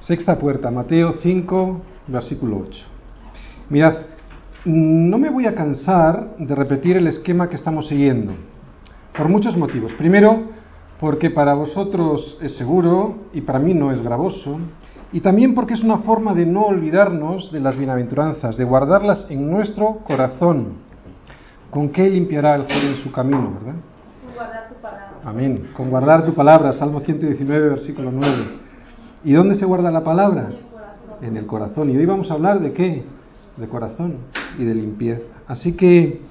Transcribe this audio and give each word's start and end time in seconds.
Sexta 0.00 0.38
puerta, 0.38 0.70
Mateo 0.70 1.14
5, 1.20 1.80
versículo 2.06 2.58
8. 2.68 2.86
Mirad, 3.68 3.94
no 4.64 5.18
me 5.18 5.28
voy 5.28 5.46
a 5.46 5.54
cansar 5.54 6.36
de 6.38 6.54
repetir 6.54 6.96
el 6.96 7.08
esquema 7.08 7.48
que 7.48 7.56
estamos 7.56 7.88
siguiendo, 7.88 8.32
por 9.16 9.28
muchos 9.28 9.56
motivos. 9.56 9.92
Primero, 9.94 10.44
porque 11.00 11.30
para 11.30 11.54
vosotros 11.54 12.38
es 12.40 12.56
seguro 12.56 13.16
y 13.32 13.40
para 13.40 13.58
mí 13.58 13.74
no 13.74 13.90
es 13.90 14.00
gravoso, 14.00 14.60
y 15.12 15.20
también 15.20 15.54
porque 15.54 15.74
es 15.74 15.82
una 15.82 15.98
forma 15.98 16.32
de 16.32 16.46
no 16.46 16.66
olvidarnos 16.66 17.50
de 17.50 17.60
las 17.60 17.76
bienaventuranzas, 17.76 18.56
de 18.56 18.64
guardarlas 18.64 19.26
en 19.30 19.50
nuestro 19.50 19.98
corazón. 20.06 20.74
¿Con 21.70 21.88
qué 21.88 22.08
limpiará 22.08 22.54
el 22.54 22.62
joven 22.62 22.96
su 23.02 23.10
camino, 23.10 23.52
verdad? 23.54 23.80
Con 24.24 24.34
guardar 24.34 24.68
tu 24.68 24.74
palabra. 24.76 25.10
Amén. 25.24 25.70
Con 25.76 25.90
guardar 25.90 26.24
tu 26.24 26.34
palabra, 26.34 26.72
Salmo 26.72 27.00
119, 27.00 27.68
versículo 27.70 28.10
9. 28.12 28.67
¿Y 29.28 29.34
dónde 29.34 29.56
se 29.56 29.66
guarda 29.66 29.90
la 29.90 30.02
palabra? 30.02 30.48
En 31.20 31.36
el 31.36 31.44
corazón. 31.44 31.90
Y 31.90 31.96
hoy 31.98 32.06
vamos 32.06 32.30
a 32.30 32.34
hablar 32.34 32.60
de 32.60 32.72
qué? 32.72 33.02
De 33.58 33.68
corazón 33.68 34.20
y 34.58 34.64
de 34.64 34.74
limpieza. 34.74 35.20
Así 35.46 35.74
que 35.74 36.22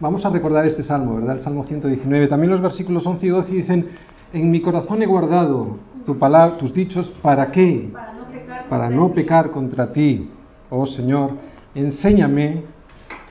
vamos 0.00 0.24
a 0.24 0.30
recordar 0.30 0.64
este 0.64 0.82
salmo, 0.82 1.16
¿verdad? 1.16 1.36
El 1.36 1.42
Salmo 1.42 1.64
119. 1.64 2.28
También 2.28 2.50
los 2.50 2.62
versículos 2.62 3.06
11 3.06 3.26
y 3.26 3.28
12 3.28 3.52
dicen, 3.52 3.88
en 4.32 4.50
mi 4.50 4.62
corazón 4.62 5.02
he 5.02 5.06
guardado 5.06 5.76
tu 6.06 6.18
palabra, 6.18 6.56
tus 6.56 6.72
dichos, 6.72 7.12
¿para 7.20 7.48
qué? 7.48 7.90
Para 7.92 8.14
no 8.14 8.24
pecar. 8.24 8.68
Para 8.70 8.88
no 8.88 9.12
pecar 9.12 9.50
contra 9.50 9.92
ti. 9.92 10.30
Oh 10.70 10.86
Señor, 10.86 11.32
enséñame 11.74 12.62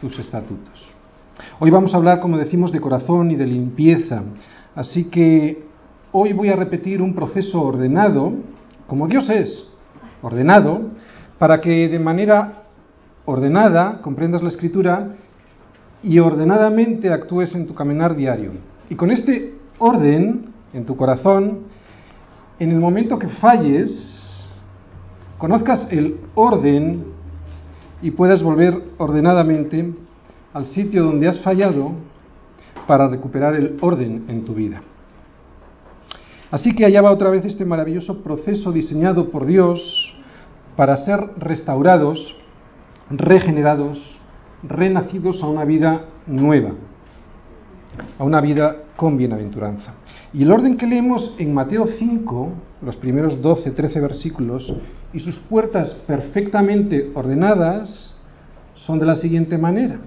tus 0.02 0.20
estatutos. 0.20 0.88
Hoy 1.60 1.72
vamos 1.72 1.96
a 1.96 1.98
hablar, 1.98 2.20
como 2.20 2.38
decimos, 2.38 2.72
de 2.72 2.80
corazón 2.80 3.32
y 3.32 3.36
de 3.36 3.48
limpieza. 3.48 4.22
Así 4.76 5.06
que 5.06 5.67
hoy 6.12 6.34
voy 6.34 6.50
a 6.50 6.56
repetir 6.56 7.02
un 7.02 7.14
proceso 7.14 7.62
ordenado, 7.62 8.34
como 8.88 9.08
Dios 9.08 9.30
es, 9.30 9.68
ordenado, 10.22 10.82
para 11.38 11.62
que 11.62 11.88
de 11.88 12.00
manera 12.00 12.64
ordenada 13.26 14.02
comprendas 14.02 14.42
la 14.42 14.50
escritura 14.50 15.10
y 16.02 16.20
ordenadamente 16.20 17.12
actúes 17.12 17.54
en 17.56 17.68
tu 17.68 17.74
caminar 17.74 18.16
diario. 18.16 18.52
Y 18.90 18.96
con 18.96 19.12
este 19.12 19.56
orden 19.78 20.54
en 20.74 20.86
tu 20.86 20.96
corazón, 20.96 21.60
en 22.60 22.72
el 22.72 22.80
momento 22.80 23.20
que 23.20 23.28
falles, 23.28 24.50
conozcas 25.38 25.88
el 25.92 26.18
orden 26.36 27.06
y 28.02 28.12
puedas 28.12 28.42
volver 28.42 28.82
ordenadamente 28.98 29.94
al 30.54 30.68
sitio 30.68 31.04
donde 31.04 31.28
has 31.28 31.42
fallado 31.42 31.92
para 32.88 33.08
recuperar 33.08 33.56
el 33.56 33.78
orden 33.82 34.26
en 34.28 34.46
tu 34.46 34.54
vida. 34.54 34.82
Así 36.50 36.74
que 36.74 36.86
allá 36.86 37.02
va 37.02 37.12
otra 37.12 37.30
vez 37.30 37.46
este 37.46 37.66
maravilloso 37.66 38.24
proceso 38.24 38.72
diseñado 38.72 39.30
por 39.30 39.46
Dios 39.46 40.14
para 40.78 40.96
ser 40.98 41.20
restaurados, 41.38 42.36
regenerados, 43.10 44.18
renacidos 44.64 45.44
a 45.44 45.48
una 45.48 45.66
vida 45.66 46.06
nueva, 46.26 46.72
a 48.18 48.24
una 48.24 48.40
vida 48.40 48.78
con 48.96 49.18
bienaventuranza. 49.18 49.94
Y 50.34 50.44
el 50.44 50.52
orden 50.52 50.78
que 50.78 50.88
leemos 50.88 51.34
en 51.38 51.54
Mateo 51.54 51.88
5, 51.88 52.50
los 52.82 52.96
primeros 52.96 53.42
12, 53.42 53.72
13 53.72 54.00
versículos, 54.00 54.74
y 55.14 55.20
sus 55.20 55.38
puertas 55.40 55.94
perfectamente 56.08 57.12
ordenadas, 57.14 58.16
son 58.76 59.00
de 59.00 59.06
la 59.06 59.16
siguiente 59.16 59.58
manera. 59.58 60.00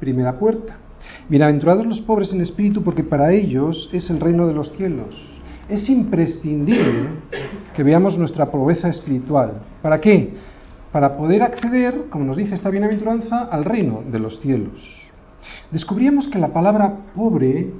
Primera 0.00 0.38
puerta. 0.38 0.79
Bienaventurados 1.28 1.86
los 1.86 2.00
pobres 2.00 2.32
en 2.32 2.40
espíritu, 2.40 2.82
porque 2.82 3.04
para 3.04 3.32
ellos 3.32 3.88
es 3.92 4.10
el 4.10 4.20
reino 4.20 4.46
de 4.46 4.54
los 4.54 4.72
cielos. 4.72 5.14
Es 5.68 5.88
imprescindible 5.88 7.08
que 7.74 7.82
veamos 7.82 8.18
nuestra 8.18 8.50
pobreza 8.50 8.88
espiritual. 8.88 9.62
¿Para 9.82 10.00
qué? 10.00 10.34
Para 10.92 11.16
poder 11.16 11.42
acceder, 11.42 12.06
como 12.10 12.24
nos 12.24 12.36
dice 12.36 12.54
esta 12.54 12.70
bienaventuranza, 12.70 13.44
al 13.44 13.64
reino 13.64 14.02
de 14.10 14.18
los 14.18 14.40
cielos. 14.40 15.10
Descubríamos 15.70 16.28
que 16.28 16.38
la 16.38 16.52
palabra 16.52 16.92
pobre 17.14 17.72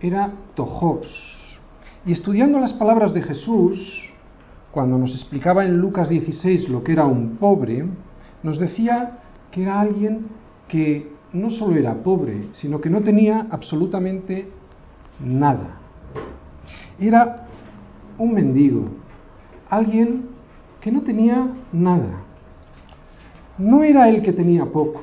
era 0.00 0.32
tojos. 0.54 1.06
Y 2.06 2.12
estudiando 2.12 2.58
las 2.58 2.72
palabras 2.72 3.12
de 3.12 3.22
Jesús, 3.22 4.10
cuando 4.70 4.96
nos 4.96 5.14
explicaba 5.14 5.64
en 5.64 5.78
Lucas 5.78 6.08
16 6.08 6.68
lo 6.70 6.82
que 6.82 6.92
era 6.92 7.04
un 7.04 7.36
pobre, 7.36 7.84
nos 8.42 8.58
decía 8.58 9.18
que 9.50 9.64
era 9.64 9.80
alguien 9.80 10.28
que 10.68 11.09
no 11.32 11.50
solo 11.50 11.76
era 11.76 11.94
pobre, 11.94 12.48
sino 12.52 12.80
que 12.80 12.90
no 12.90 13.02
tenía 13.02 13.46
absolutamente 13.50 14.48
nada. 15.20 15.78
Era 16.98 17.46
un 18.18 18.34
mendigo, 18.34 18.88
alguien 19.68 20.26
que 20.80 20.90
no 20.90 21.02
tenía 21.02 21.48
nada. 21.72 22.22
No 23.58 23.82
era 23.82 24.08
el 24.08 24.22
que 24.22 24.32
tenía 24.32 24.66
poco. 24.66 25.02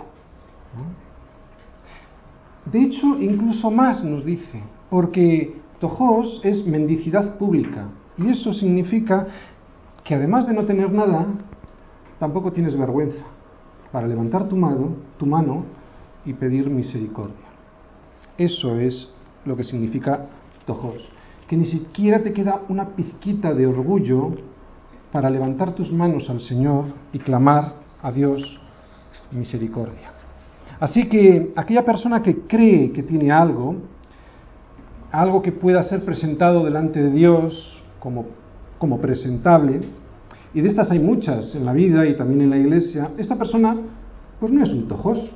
De 2.66 2.82
hecho, 2.82 3.18
incluso 3.20 3.72
más 3.72 4.04
nos 4.04 4.26
dice, 4.26 4.62
porque 4.90 5.56
tojos 5.80 6.42
es 6.44 6.66
mendicidad 6.68 7.38
pública, 7.38 7.86
y 8.18 8.30
eso 8.30 8.54
significa 8.54 9.28
que 10.04 10.16
además 10.16 10.48
de 10.48 10.54
no 10.54 10.66
tener 10.66 10.92
nada, 10.92 11.28
tampoco 12.20 12.52
tienes 12.52 12.78
vergüenza 12.78 13.24
para 13.92 14.08
levantar 14.08 14.50
tu 14.50 14.58
tu 15.18 15.26
mano 15.26 15.77
y 16.28 16.34
pedir 16.34 16.70
misericordia. 16.70 17.48
Eso 18.38 18.78
es 18.80 19.12
lo 19.46 19.56
que 19.56 19.64
significa 19.64 20.28
tojos, 20.66 21.10
que 21.48 21.56
ni 21.56 21.66
siquiera 21.66 22.22
te 22.22 22.34
queda 22.34 22.62
una 22.68 22.90
pizquita 22.90 23.54
de 23.54 23.66
orgullo 23.66 24.34
para 25.12 25.30
levantar 25.30 25.74
tus 25.74 25.92
manos 25.92 26.30
al 26.30 26.42
Señor 26.42 26.86
y 27.14 27.20
clamar 27.20 27.76
a 28.04 28.12
Dios 28.12 28.60
misericordia. 29.32 30.12
Así 30.80 31.08
que 31.08 31.54
aquella 31.56 31.86
persona 31.86 32.22
que 32.22 32.42
cree 32.42 32.92
que 32.92 33.04
tiene 33.04 33.32
algo, 33.32 33.78
algo 35.12 35.42
que 35.42 35.54
pueda 35.54 35.82
ser 35.84 36.04
presentado 36.04 36.66
delante 36.66 37.02
de 37.02 37.10
Dios 37.10 37.82
como, 38.00 38.26
como 38.78 39.00
presentable, 39.00 39.82
y 40.54 40.62
de 40.62 40.68
estas 40.68 40.92
hay 40.92 41.00
muchas 41.00 41.56
en 41.56 41.66
la 41.66 41.74
vida 41.74 42.06
y 42.06 42.18
también 42.18 42.42
en 42.42 42.50
la 42.50 42.58
iglesia, 42.58 43.12
esta 43.18 43.38
persona 43.38 43.78
pues 44.40 44.52
no 44.52 44.64
es 44.64 44.70
un 44.72 44.88
tojos, 44.88 45.32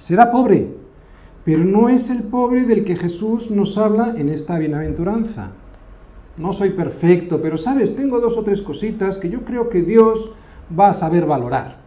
será 0.00 0.30
pobre, 0.30 0.74
pero 1.44 1.64
no 1.64 1.88
es 1.88 2.10
el 2.10 2.24
pobre 2.24 2.64
del 2.64 2.84
que 2.84 2.96
Jesús 2.96 3.50
nos 3.50 3.78
habla 3.78 4.14
en 4.16 4.28
esta 4.28 4.58
bienaventuranza. 4.58 5.52
No 6.36 6.52
soy 6.52 6.70
perfecto, 6.70 7.40
pero 7.40 7.58
sabes, 7.58 7.94
tengo 7.96 8.20
dos 8.20 8.36
o 8.36 8.42
tres 8.42 8.60
cositas 8.62 9.18
que 9.18 9.28
yo 9.28 9.44
creo 9.44 9.68
que 9.68 9.82
Dios 9.82 10.32
va 10.78 10.90
a 10.90 10.94
saber 10.94 11.26
valorar. 11.26 11.78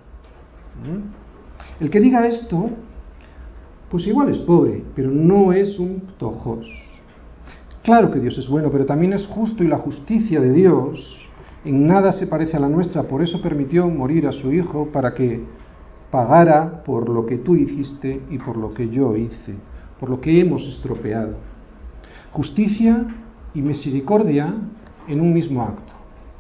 ¿Mm? 0.82 1.84
El 1.84 1.90
que 1.90 2.00
diga 2.00 2.28
esto, 2.28 2.70
pues 3.90 4.08
igual 4.08 4.30
es 4.30 4.38
pobre, 4.40 4.84
pero 4.96 5.12
no 5.12 5.54
es 5.54 5.80
un 5.80 6.02
tojos. 6.18 6.68
Claro 7.84 8.12
que 8.12 8.20
Dios 8.20 8.38
es 8.38 8.48
bueno, 8.48 8.70
pero 8.72 8.86
también 8.86 9.14
es 9.14 9.26
justo 9.28 9.64
y 9.64 9.68
la 9.68 9.78
justicia 9.78 10.40
de 10.40 10.52
Dios 10.52 11.20
en 11.66 11.88
nada 11.88 12.12
se 12.12 12.28
parece 12.28 12.58
a 12.58 12.60
la 12.60 12.70
nuestra, 12.70 13.04
por 13.04 13.22
eso 13.22 13.42
permitió 13.42 13.88
morir 13.88 14.28
a 14.28 14.34
su 14.34 14.52
Hijo 14.52 14.90
para 14.92 15.14
que 15.14 15.44
pagara 16.14 16.84
por 16.84 17.10
lo 17.10 17.26
que 17.26 17.40
tú 17.40 17.56
hiciste 17.56 18.22
y 18.30 18.38
por 18.38 18.56
lo 18.56 18.72
que 18.72 18.88
yo 18.88 19.16
hice, 19.16 19.56
por 20.00 20.12
lo 20.12 20.22
que 20.22 20.40
hemos 20.40 20.62
estropeado. 20.68 21.34
Justicia 22.32 23.04
y 23.56 23.64
misericordia 23.64 24.54
en 25.08 25.20
un 25.20 25.34
mismo 25.34 25.64
acto, 25.64 25.94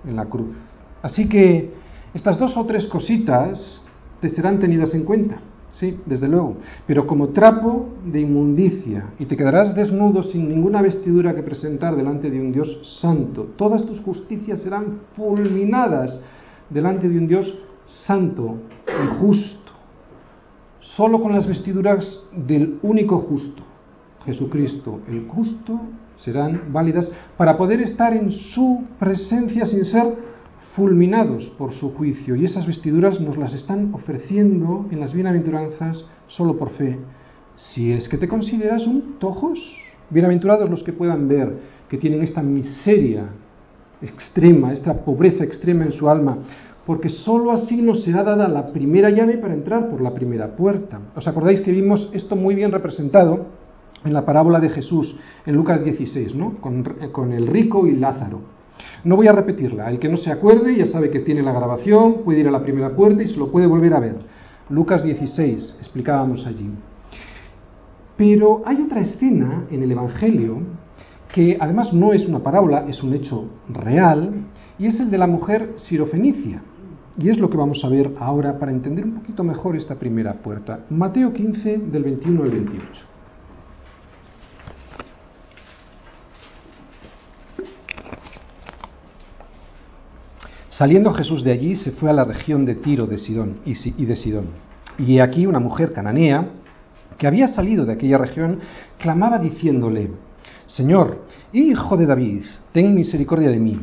en 0.06 0.16
la 0.16 0.26
cruz. 0.26 0.56
Así 1.02 1.28
que 1.28 1.74
estas 2.14 2.38
dos 2.38 2.56
o 2.56 2.64
tres 2.68 2.86
cositas 2.86 3.82
te 4.22 4.30
serán 4.30 4.60
tenidas 4.60 4.94
en 4.94 5.06
cuenta, 5.06 5.40
sí, 5.72 6.00
desde 6.06 6.28
luego, 6.28 6.58
pero 6.86 7.08
como 7.08 7.30
trapo 7.30 7.96
de 8.06 8.22
inmundicia 8.22 9.10
y 9.18 9.26
te 9.26 9.36
quedarás 9.36 9.74
desnudo 9.74 10.22
sin 10.22 10.50
ninguna 10.50 10.84
vestidura 10.84 11.34
que 11.34 11.42
presentar 11.42 11.96
delante 11.96 12.30
de 12.30 12.40
un 12.40 12.52
Dios 12.52 13.00
santo. 13.02 13.54
Todas 13.58 13.84
tus 13.88 14.00
justicias 14.02 14.62
serán 14.62 15.00
fulminadas 15.16 16.24
delante 16.70 17.10
de 17.10 17.18
un 17.18 17.26
Dios 17.26 17.60
santo 17.86 18.60
y 18.86 19.20
justo, 19.20 19.63
solo 20.96 21.22
con 21.22 21.34
las 21.34 21.48
vestiduras 21.48 22.22
del 22.36 22.80
único 22.82 23.20
justo, 23.20 23.64
Jesucristo, 24.26 25.02
el 25.08 25.28
justo, 25.28 25.80
serán 26.18 26.72
válidas 26.72 27.12
para 27.38 27.58
poder 27.58 27.82
estar 27.82 28.14
en 28.14 28.32
su 28.32 28.84
presencia 29.00 29.66
sin 29.66 29.84
ser 29.86 30.16
fulminados 30.76 31.50
por 31.58 31.74
su 31.74 31.94
juicio. 31.94 32.36
Y 32.36 32.46
esas 32.46 32.66
vestiduras 32.66 33.20
nos 33.20 33.38
las 33.38 33.54
están 33.54 33.94
ofreciendo 33.94 34.88
en 34.92 35.00
las 35.00 35.14
bienaventuranzas 35.14 36.06
solo 36.28 36.58
por 36.58 36.70
fe. 36.72 36.98
Si 37.56 37.92
es 37.92 38.08
que 38.08 38.18
te 38.18 38.28
consideras 38.28 38.88
un 38.88 39.20
tojos, 39.20 39.60
bienaventurados 40.10 40.70
los 40.70 40.84
que 40.84 40.94
puedan 40.94 41.28
ver 41.28 41.74
que 41.90 41.98
tienen 41.98 42.24
esta 42.24 42.42
miseria 42.42 43.26
extrema, 44.02 44.74
esta 44.74 44.94
pobreza 44.94 45.44
extrema 45.44 45.86
en 45.86 45.92
su 45.92 46.10
alma, 46.10 46.38
porque 46.86 47.10
sólo 47.10 47.52
así 47.52 47.82
nos 47.82 48.04
será 48.04 48.24
dada 48.24 48.48
la 48.48 48.72
primera 48.72 49.10
llave 49.10 49.38
para 49.38 49.54
entrar 49.54 49.90
por 49.90 50.02
la 50.02 50.14
primera 50.14 50.56
puerta. 50.56 51.00
¿Os 51.16 51.28
acordáis 51.28 51.62
que 51.62 51.72
vimos 51.72 52.10
esto 52.14 52.36
muy 52.36 52.56
bien 52.56 52.72
representado 52.72 53.46
en 54.04 54.14
la 54.14 54.26
parábola 54.26 54.60
de 54.60 54.70
Jesús 54.70 55.16
en 55.46 55.56
Lucas 55.56 55.84
16, 55.84 56.36
¿no? 56.36 56.56
con, 56.60 56.84
con 57.12 57.32
el 57.32 57.48
rico 57.48 57.88
y 57.88 57.96
Lázaro? 57.96 58.42
No 59.06 59.16
voy 59.16 59.28
a 59.28 59.34
repetirla, 59.34 59.90
el 59.90 60.00
que 60.00 60.10
no 60.10 60.18
se 60.18 60.32
acuerde 60.32 60.76
ya 60.76 60.86
sabe 60.86 61.10
que 61.10 61.20
tiene 61.20 61.42
la 61.42 61.54
grabación, 61.54 62.24
puede 62.26 62.40
ir 62.40 62.48
a 62.48 62.52
la 62.52 62.64
primera 62.64 62.96
puerta 62.96 63.24
y 63.24 63.28
se 63.28 63.38
lo 63.38 63.52
puede 63.52 63.68
volver 63.68 63.94
a 63.94 64.00
ver. 64.00 64.16
Lucas 64.70 65.04
16, 65.04 65.76
explicábamos 65.80 66.46
allí. 66.46 66.70
Pero 68.18 68.62
hay 68.66 68.82
otra 68.82 69.02
escena 69.02 69.66
en 69.72 69.84
el 69.84 69.92
Evangelio 69.92 70.60
que 71.32 71.58
además 71.60 71.94
no 71.94 72.14
es 72.14 72.28
una 72.28 72.40
parábola, 72.40 72.86
es 72.88 73.02
un 73.04 73.14
hecho 73.14 73.50
real, 73.70 74.46
y 74.78 74.88
es 74.88 75.00
el 75.00 75.10
de 75.10 75.18
la 75.18 75.28
mujer 75.28 75.74
sirofenicia. 75.78 76.62
Y 77.18 77.30
es 77.30 77.38
lo 77.38 77.50
que 77.50 77.58
vamos 77.58 77.84
a 77.84 77.90
ver 77.90 78.12
ahora 78.20 78.58
para 78.58 78.72
entender 78.72 79.06
un 79.06 79.14
poquito 79.14 79.44
mejor 79.44 79.76
esta 79.76 79.96
primera 79.96 80.34
puerta. 80.34 80.86
Mateo 80.90 81.32
15, 81.32 81.78
del 81.78 82.04
21 82.04 82.44
al 82.44 82.50
28. 82.50 83.06
Saliendo 90.70 91.14
Jesús 91.14 91.44
de 91.44 91.52
allí, 91.52 91.76
se 91.76 91.92
fue 91.92 92.10
a 92.10 92.14
la 92.14 92.26
región 92.26 92.66
de 92.66 92.74
Tiro 92.74 93.06
de 93.06 93.20
Sidón 93.20 93.58
y 93.64 94.06
de 94.06 94.16
Sidón. 94.16 94.48
Y 94.98 95.20
aquí 95.20 95.46
una 95.46 95.60
mujer 95.60 95.94
cananea, 95.94 96.50
que 97.20 97.28
había 97.28 97.48
salido 97.50 97.86
de 97.86 97.94
aquella 97.94 98.18
región, 98.18 98.58
clamaba 98.98 99.38
diciéndole, 99.38 100.10
Señor, 100.66 101.28
hijo 101.52 101.96
de 101.96 102.08
David, 102.08 102.44
ten 102.72 102.96
misericordia 102.96 103.50
de 103.50 103.60
mí. 103.60 103.80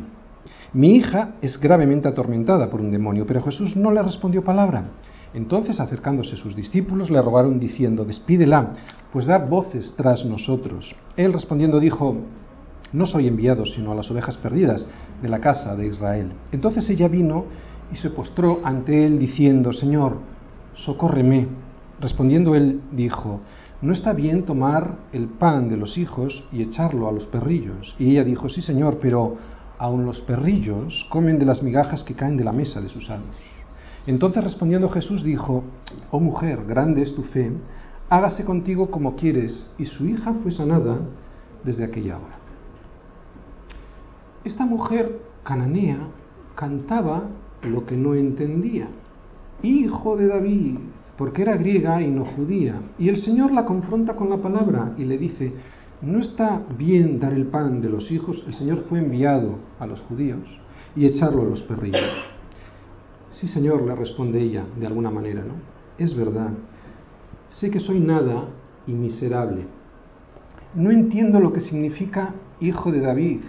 Mi 0.72 0.94
hija 0.94 1.32
es 1.42 1.58
gravemente 1.58 2.06
atormentada 2.06 2.70
por 2.70 2.80
un 2.80 2.92
demonio, 2.92 3.26
pero 3.26 3.42
Jesús 3.42 3.74
no 3.74 3.90
le 3.90 4.02
respondió 4.02 4.44
palabra. 4.44 4.84
Entonces, 5.34 5.80
acercándose 5.80 6.36
sus 6.36 6.54
discípulos, 6.54 7.10
le 7.10 7.20
rogaron 7.20 7.58
diciendo, 7.58 8.04
Despídela, 8.04 8.74
pues 9.12 9.26
da 9.26 9.38
voces 9.38 9.92
tras 9.96 10.24
nosotros. 10.24 10.94
Él 11.16 11.32
respondiendo 11.32 11.80
dijo, 11.80 12.16
No 12.92 13.06
soy 13.06 13.26
enviado 13.26 13.66
sino 13.66 13.90
a 13.90 13.96
las 13.96 14.10
ovejas 14.12 14.36
perdidas 14.36 14.86
de 15.20 15.28
la 15.28 15.40
casa 15.40 15.74
de 15.74 15.88
Israel. 15.88 16.32
Entonces 16.52 16.88
ella 16.88 17.08
vino 17.08 17.46
y 17.92 17.96
se 17.96 18.10
postró 18.10 18.60
ante 18.62 19.04
él 19.04 19.18
diciendo, 19.18 19.72
Señor, 19.72 20.18
socórreme. 20.74 21.48
Respondiendo 22.00 22.54
él 22.54 22.80
dijo, 22.92 23.40
no 23.82 23.92
está 23.92 24.12
bien 24.12 24.44
tomar 24.44 24.96
el 25.12 25.26
pan 25.26 25.68
de 25.68 25.76
los 25.76 25.98
hijos 25.98 26.44
y 26.52 26.62
echarlo 26.62 27.08
a 27.08 27.12
los 27.12 27.26
perrillos. 27.26 27.94
Y 27.98 28.12
ella 28.12 28.24
dijo, 28.24 28.48
sí 28.48 28.62
señor, 28.62 28.98
pero 29.00 29.36
aun 29.80 30.04
los 30.04 30.20
perrillos 30.20 31.06
comen 31.08 31.38
de 31.38 31.46
las 31.46 31.62
migajas 31.62 32.04
que 32.04 32.14
caen 32.14 32.36
de 32.36 32.44
la 32.44 32.52
mesa 32.52 32.82
de 32.82 32.90
sus 32.90 33.08
amos. 33.08 33.34
Entonces 34.06 34.44
respondiendo 34.44 34.90
Jesús 34.90 35.24
dijo, 35.24 35.64
oh 36.10 36.20
mujer, 36.20 36.66
grande 36.66 37.00
es 37.00 37.14
tu 37.14 37.22
fe, 37.22 37.50
hágase 38.10 38.44
contigo 38.44 38.90
como 38.90 39.16
quieres. 39.16 39.70
Y 39.78 39.86
su 39.86 40.06
hija 40.06 40.34
fue 40.42 40.52
sanada 40.52 40.98
desde 41.64 41.84
aquella 41.84 42.18
hora. 42.18 42.36
Esta 44.44 44.66
mujer 44.66 45.18
cananea 45.44 46.08
cantaba 46.54 47.22
lo 47.62 47.86
que 47.86 47.96
no 47.96 48.14
entendía. 48.14 48.88
Hijo 49.62 50.14
de 50.18 50.26
David, 50.26 50.78
porque 51.16 51.40
era 51.40 51.56
griega 51.56 52.02
y 52.02 52.08
no 52.08 52.26
judía. 52.26 52.82
Y 52.98 53.08
el 53.08 53.16
Señor 53.16 53.50
la 53.50 53.64
confronta 53.64 54.14
con 54.14 54.28
la 54.28 54.36
palabra 54.36 54.92
y 54.98 55.04
le 55.04 55.16
dice, 55.16 55.54
no 56.02 56.18
está 56.20 56.62
bien 56.78 57.20
dar 57.20 57.32
el 57.32 57.46
pan 57.46 57.80
de 57.80 57.90
los 57.90 58.10
hijos, 58.10 58.42
el 58.46 58.54
Señor 58.54 58.84
fue 58.88 59.00
enviado 59.00 59.58
a 59.78 59.86
los 59.86 60.00
judíos 60.02 60.40
y 60.96 61.06
echarlo 61.06 61.42
a 61.42 61.46
los 61.46 61.62
perrillos. 61.62 62.00
Sí, 63.32 63.46
Señor, 63.48 63.82
le 63.82 63.94
responde 63.94 64.40
ella, 64.40 64.64
de 64.78 64.86
alguna 64.86 65.10
manera, 65.10 65.42
¿no? 65.42 65.54
Es 65.98 66.16
verdad, 66.16 66.50
sé 67.50 67.70
que 67.70 67.80
soy 67.80 68.00
nada 68.00 68.48
y 68.86 68.92
miserable. 68.92 69.66
No 70.74 70.90
entiendo 70.90 71.38
lo 71.38 71.52
que 71.52 71.60
significa 71.60 72.34
hijo 72.60 72.90
de 72.90 73.00
David. 73.00 73.40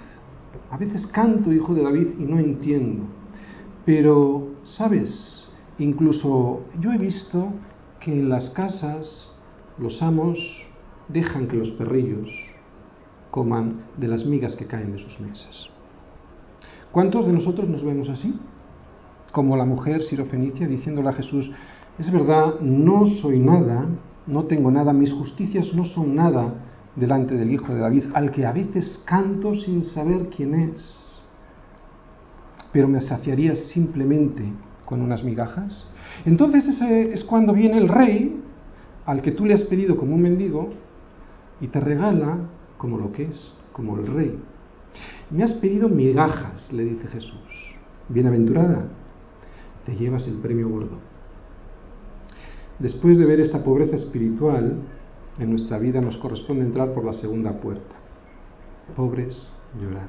A 0.70 0.78
veces 0.78 1.08
canto 1.08 1.54
hijo 1.54 1.74
de 1.74 1.84
David 1.84 2.08
y 2.20 2.24
no 2.24 2.40
entiendo. 2.40 3.04
Pero, 3.86 4.50
¿sabes? 4.64 5.48
Incluso 5.80 6.62
yo 6.80 6.92
he 6.92 6.98
visto 6.98 7.54
que 8.00 8.12
en 8.12 8.30
las 8.30 8.50
casas 8.52 9.34
los 9.78 10.02
amos 10.02 10.38
dejan 11.12 11.48
que 11.48 11.58
los 11.58 11.72
perrillos 11.72 12.30
coman 13.32 13.82
de 13.98 14.08
las 14.08 14.26
migas 14.26 14.56
que 14.56 14.66
caen 14.66 14.92
de 14.92 15.00
sus 15.00 15.20
mesas. 15.20 15.68
¿Cuántos 16.92 17.26
de 17.26 17.34
nosotros 17.34 17.70
nos 17.70 17.84
vemos 17.84 18.10
así? 18.10 18.38
Como 19.32 19.56
la 19.56 19.66
mujer 19.66 20.04
sirofenicia 20.04 20.68
diciéndole 20.68 21.10
a 21.10 21.14
Jesús, 21.14 21.50
es 21.98 22.12
verdad, 22.12 22.60
no 22.60 23.06
soy 23.06 23.40
nada, 23.40 23.86
no 24.28 24.44
tengo 24.46 24.72
nada, 24.72 24.92
mis 24.92 25.14
justicias 25.14 25.74
no 25.74 25.86
son 25.86 26.16
nada 26.16 26.54
delante 26.96 27.36
del 27.36 27.52
Hijo 27.52 27.74
de 27.74 27.80
David, 27.80 28.06
al 28.14 28.32
que 28.32 28.46
a 28.46 28.52
veces 28.52 29.02
canto 29.06 29.56
sin 29.56 29.86
saber 29.86 30.30
quién 30.36 30.54
es, 30.54 31.22
pero 32.74 32.88
me 32.88 33.00
saciaría 33.02 33.56
simplemente 33.56 34.44
con 34.86 35.02
unas 35.02 35.24
migajas. 35.24 35.86
Entonces 36.26 36.68
ese 36.68 37.14
es 37.14 37.24
cuando 37.24 37.54
viene 37.54 37.78
el 37.78 37.88
rey 37.88 38.42
al 39.06 39.22
que 39.22 39.32
tú 39.32 39.46
le 39.46 39.54
has 39.54 39.64
pedido 39.64 39.96
como 39.96 40.16
un 40.16 40.22
mendigo 40.22 40.70
y 41.62 41.68
te 41.68 41.80
regala 41.80 42.38
como 42.78 42.98
lo 42.98 43.12
que 43.12 43.24
es, 43.24 43.54
como 43.72 43.98
el 43.98 44.08
rey. 44.08 44.40
Me 45.30 45.44
has 45.44 45.54
pedido 45.54 45.88
migajas, 45.88 46.74
le 46.74 46.84
dice 46.84 47.08
Jesús. 47.08 47.76
Bienaventurada, 48.10 48.88
te 49.86 49.96
llevas 49.96 50.28
el 50.28 50.40
premio 50.40 50.68
gordo. 50.68 50.98
Después 52.80 53.18
de 53.18 53.26
ver 53.26 53.40
esta 53.40 53.64
pobreza 53.64 53.96
espiritual, 53.96 54.80
en 55.40 55.50
nuestra 55.50 55.78
vida 55.78 56.02
nos 56.02 56.18
corresponde 56.18 56.66
entrar 56.66 56.94
por 56.94 57.06
la 57.06 57.14
segunda 57.14 57.54
puerta. 57.54 57.96
Pobres, 58.96 59.48
llorar. 59.80 60.08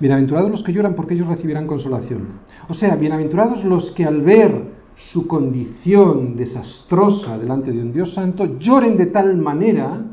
Bienaventurados 0.00 0.50
los 0.50 0.62
que 0.62 0.72
lloran 0.72 0.94
porque 0.94 1.14
ellos 1.14 1.28
recibirán 1.28 1.66
consolación. 1.66 2.40
O 2.68 2.74
sea, 2.74 2.96
bienaventurados 2.96 3.64
los 3.64 3.92
que 3.92 4.04
al 4.04 4.22
ver 4.22 4.76
su 4.96 5.26
condición 5.26 6.36
desastrosa 6.36 7.38
delante 7.38 7.70
de 7.70 7.80
un 7.80 7.92
Dios 7.92 8.14
santo 8.14 8.58
lloren 8.58 8.96
de 8.96 9.06
tal 9.06 9.36
manera 9.36 10.05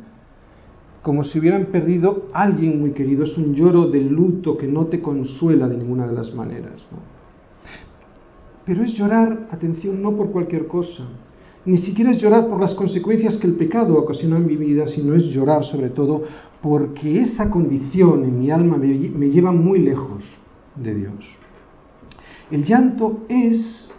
como 1.03 1.25
si 1.25 1.37
hubieran 1.37 1.65
perdido 1.65 2.29
a 2.33 2.43
alguien 2.43 2.79
muy 2.79 2.91
querido. 2.91 3.25
Es 3.25 3.37
un 3.37 3.53
lloro 3.53 3.87
de 3.87 4.01
luto 4.01 4.57
que 4.57 4.67
no 4.67 4.87
te 4.87 5.01
consuela 5.01 5.67
de 5.67 5.77
ninguna 5.77 6.07
de 6.07 6.13
las 6.13 6.33
maneras. 6.33 6.81
Pero 8.65 8.83
es 8.83 8.93
llorar, 8.93 9.49
atención, 9.51 10.01
no 10.01 10.15
por 10.15 10.31
cualquier 10.31 10.65
cosa. 10.65 11.03
Ni 11.65 11.77
siquiera 11.77 12.11
es 12.11 12.21
llorar 12.21 12.47
por 12.47 12.59
las 12.59 12.73
consecuencias 12.73 13.37
que 13.37 13.47
el 13.47 13.55
pecado 13.55 13.97
ocasiona 13.97 14.37
en 14.37 14.47
mi 14.47 14.55
vida, 14.55 14.87
sino 14.87 15.13
es 15.13 15.25
llorar 15.25 15.65
sobre 15.65 15.89
todo 15.89 16.23
porque 16.61 17.21
esa 17.21 17.49
condición 17.49 18.23
en 18.23 18.39
mi 18.39 18.49
alma 18.49 18.77
me, 18.77 18.87
me 18.87 19.29
lleva 19.29 19.51
muy 19.51 19.79
lejos 19.79 20.23
de 20.75 20.95
Dios. 20.95 21.25
El 22.49 22.63
llanto 22.63 23.25
es 23.27 23.91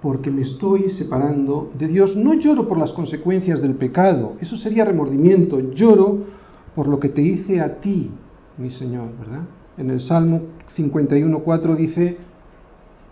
porque 0.00 0.30
me 0.30 0.42
estoy 0.42 0.90
separando 0.90 1.70
de 1.78 1.88
Dios. 1.88 2.16
No 2.16 2.34
lloro 2.34 2.68
por 2.68 2.78
las 2.78 2.92
consecuencias 2.92 3.60
del 3.60 3.74
pecado, 3.74 4.36
eso 4.40 4.56
sería 4.56 4.84
remordimiento. 4.84 5.60
Lloro 5.72 6.37
por 6.78 6.86
lo 6.86 7.00
que 7.00 7.08
te 7.08 7.20
hice 7.20 7.60
a 7.60 7.80
ti, 7.80 8.08
mi 8.56 8.70
Señor, 8.70 9.08
¿verdad? 9.18 9.42
En 9.78 9.90
el 9.90 10.00
Salmo 10.00 10.42
51.4 10.76 11.74
dice, 11.74 12.18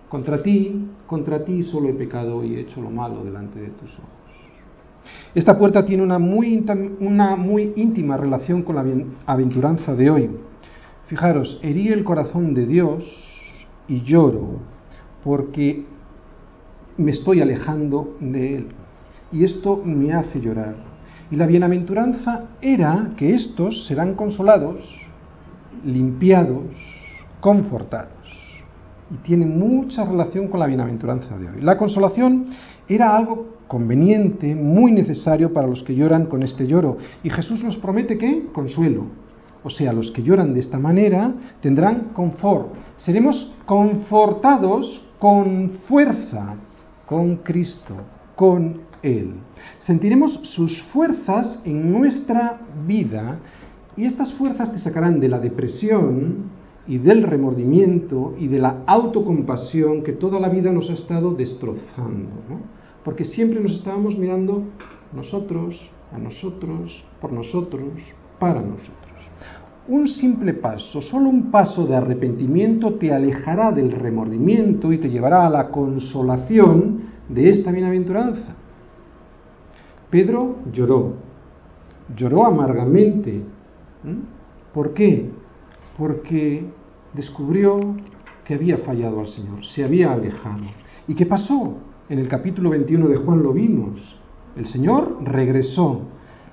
contra 0.08 0.40
ti, 0.40 0.87
contra 1.04 1.44
ti 1.44 1.64
solo 1.64 1.88
he 1.88 1.94
pecado 1.94 2.44
y 2.44 2.54
he 2.54 2.61
hecho 2.61 2.80
lo 2.80 2.90
malo 2.90 3.25
delante 3.25 3.58
de 3.58 3.70
tus 3.70 3.90
ojos. 3.94 4.08
Esta 5.35 5.58
puerta 5.58 5.85
tiene 5.85 6.04
una 6.04 6.20
muy, 6.20 6.64
una 7.00 7.35
muy 7.35 7.73
íntima 7.75 8.16
relación 8.16 8.62
con 8.62 8.76
la 8.76 8.85
aventuranza 9.26 9.96
de 9.96 10.11
hoy. 10.11 10.30
Fijaros, 11.08 11.58
herí 11.61 11.88
el 11.88 12.04
corazón 12.04 12.54
de 12.54 12.66
Dios 12.66 13.02
y 13.88 14.02
lloro 14.02 14.61
porque 15.25 15.85
me 16.96 17.11
estoy 17.11 17.40
alejando 17.40 18.14
de 18.20 18.58
Él. 18.58 18.66
Y 19.32 19.42
esto 19.42 19.82
me 19.85 20.12
hace 20.12 20.40
llorar. 20.40 20.96
Y 21.30 21.37
la 21.37 21.47
bienaventuranza 21.47 22.45
era 22.61 23.12
que 23.16 23.35
estos 23.35 23.87
serán 23.87 24.14
consolados, 24.14 24.80
limpiados, 25.85 26.64
confortados. 27.40 28.12
Y 29.11 29.16
tiene 29.18 29.47
mucha 29.47 30.04
relación 30.04 30.49
con 30.49 30.61
la 30.61 30.66
bienaventuranza 30.66 31.37
de 31.38 31.49
hoy. 31.49 31.61
La 31.61 31.78
consolación 31.78 32.47
era 32.88 33.16
algo 33.16 33.56
conveniente, 33.66 34.54
muy 34.54 34.92
necesario 34.92 35.52
para 35.52 35.66
los 35.66 35.83
que 35.83 35.95
lloran 35.95 36.26
con 36.26 36.42
este 36.42 36.66
lloro. 36.66 36.99
Y 37.23 37.30
Jesús 37.30 37.62
nos 37.64 37.76
promete 37.76 38.18
que 38.18 38.47
consuelo. 38.52 39.04
O 39.64 39.71
sea, 39.71 39.92
los 39.92 40.12
que 40.12 40.23
lloran 40.23 40.54
de 40.54 40.61
esta 40.61 40.78
manera 40.78 41.33
tendrán 41.61 42.11
confort. 42.12 42.68
Seremos 42.99 43.52
confortados 43.64 45.04
con 45.18 45.71
fuerza, 45.88 46.54
con 47.06 47.37
Cristo, 47.38 47.95
con 48.37 48.83
Él. 49.06 49.34
Sentiremos 49.78 50.40
sus 50.42 50.82
fuerzas 50.92 51.62
en 51.64 51.92
nuestra 51.92 52.60
vida 52.86 53.38
y 53.96 54.04
estas 54.04 54.34
fuerzas 54.34 54.72
te 54.72 54.78
sacarán 54.78 55.20
de 55.20 55.28
la 55.28 55.38
depresión 55.38 56.50
y 56.88 56.98
del 56.98 57.22
remordimiento 57.22 58.34
y 58.38 58.48
de 58.48 58.58
la 58.58 58.82
autocompasión 58.86 60.02
que 60.02 60.12
toda 60.12 60.38
la 60.38 60.48
vida 60.48 60.72
nos 60.72 60.90
ha 60.90 60.94
estado 60.94 61.34
destrozando. 61.34 62.30
Porque 63.04 63.25
siempre 63.25 63.60
nos 63.60 63.76
estábamos 63.76 64.18
mirando 64.18 64.64
nosotros, 65.14 65.80
a 66.12 66.18
nosotros, 66.18 67.04
por 67.20 67.32
nosotros, 67.32 67.88
para 68.38 68.60
nosotros. 68.60 68.92
un 69.88 70.08
simple 70.08 70.52
paso, 70.52 71.00
solo 71.00 71.28
un 71.28 71.52
paso 71.52 71.86
de 71.86 71.94
arrepentimiento 71.94 72.94
te 72.94 73.14
alejará 73.14 73.70
del 73.70 73.92
remordimiento 73.92 74.92
y 74.92 74.98
te 74.98 75.08
llevará 75.08 75.46
a 75.46 75.50
la 75.50 75.68
consolación 75.68 77.02
de 77.28 77.50
esta 77.50 77.70
bienaventuranza. 77.70 78.56
Pedro 80.10 80.56
lloró, 80.72 81.14
lloró 82.16 82.46
amargamente. 82.46 83.42
¿Por 84.72 84.94
qué? 84.94 85.30
Porque 85.98 86.64
descubrió 87.12 87.96
que 88.44 88.54
había 88.54 88.78
fallado 88.78 89.20
al 89.20 89.28
Señor, 89.28 89.64
se 89.66 89.84
había 89.84 90.12
alejado. 90.12 90.64
¿Y 91.08 91.14
qué 91.14 91.26
pasó? 91.26 91.75
En 92.08 92.20
el 92.20 92.28
capítulo 92.28 92.70
21 92.70 93.08
de 93.08 93.16
Juan 93.16 93.42
lo 93.42 93.52
vimos. 93.52 94.00
El 94.56 94.66
Señor 94.66 95.18
regresó. 95.22 96.02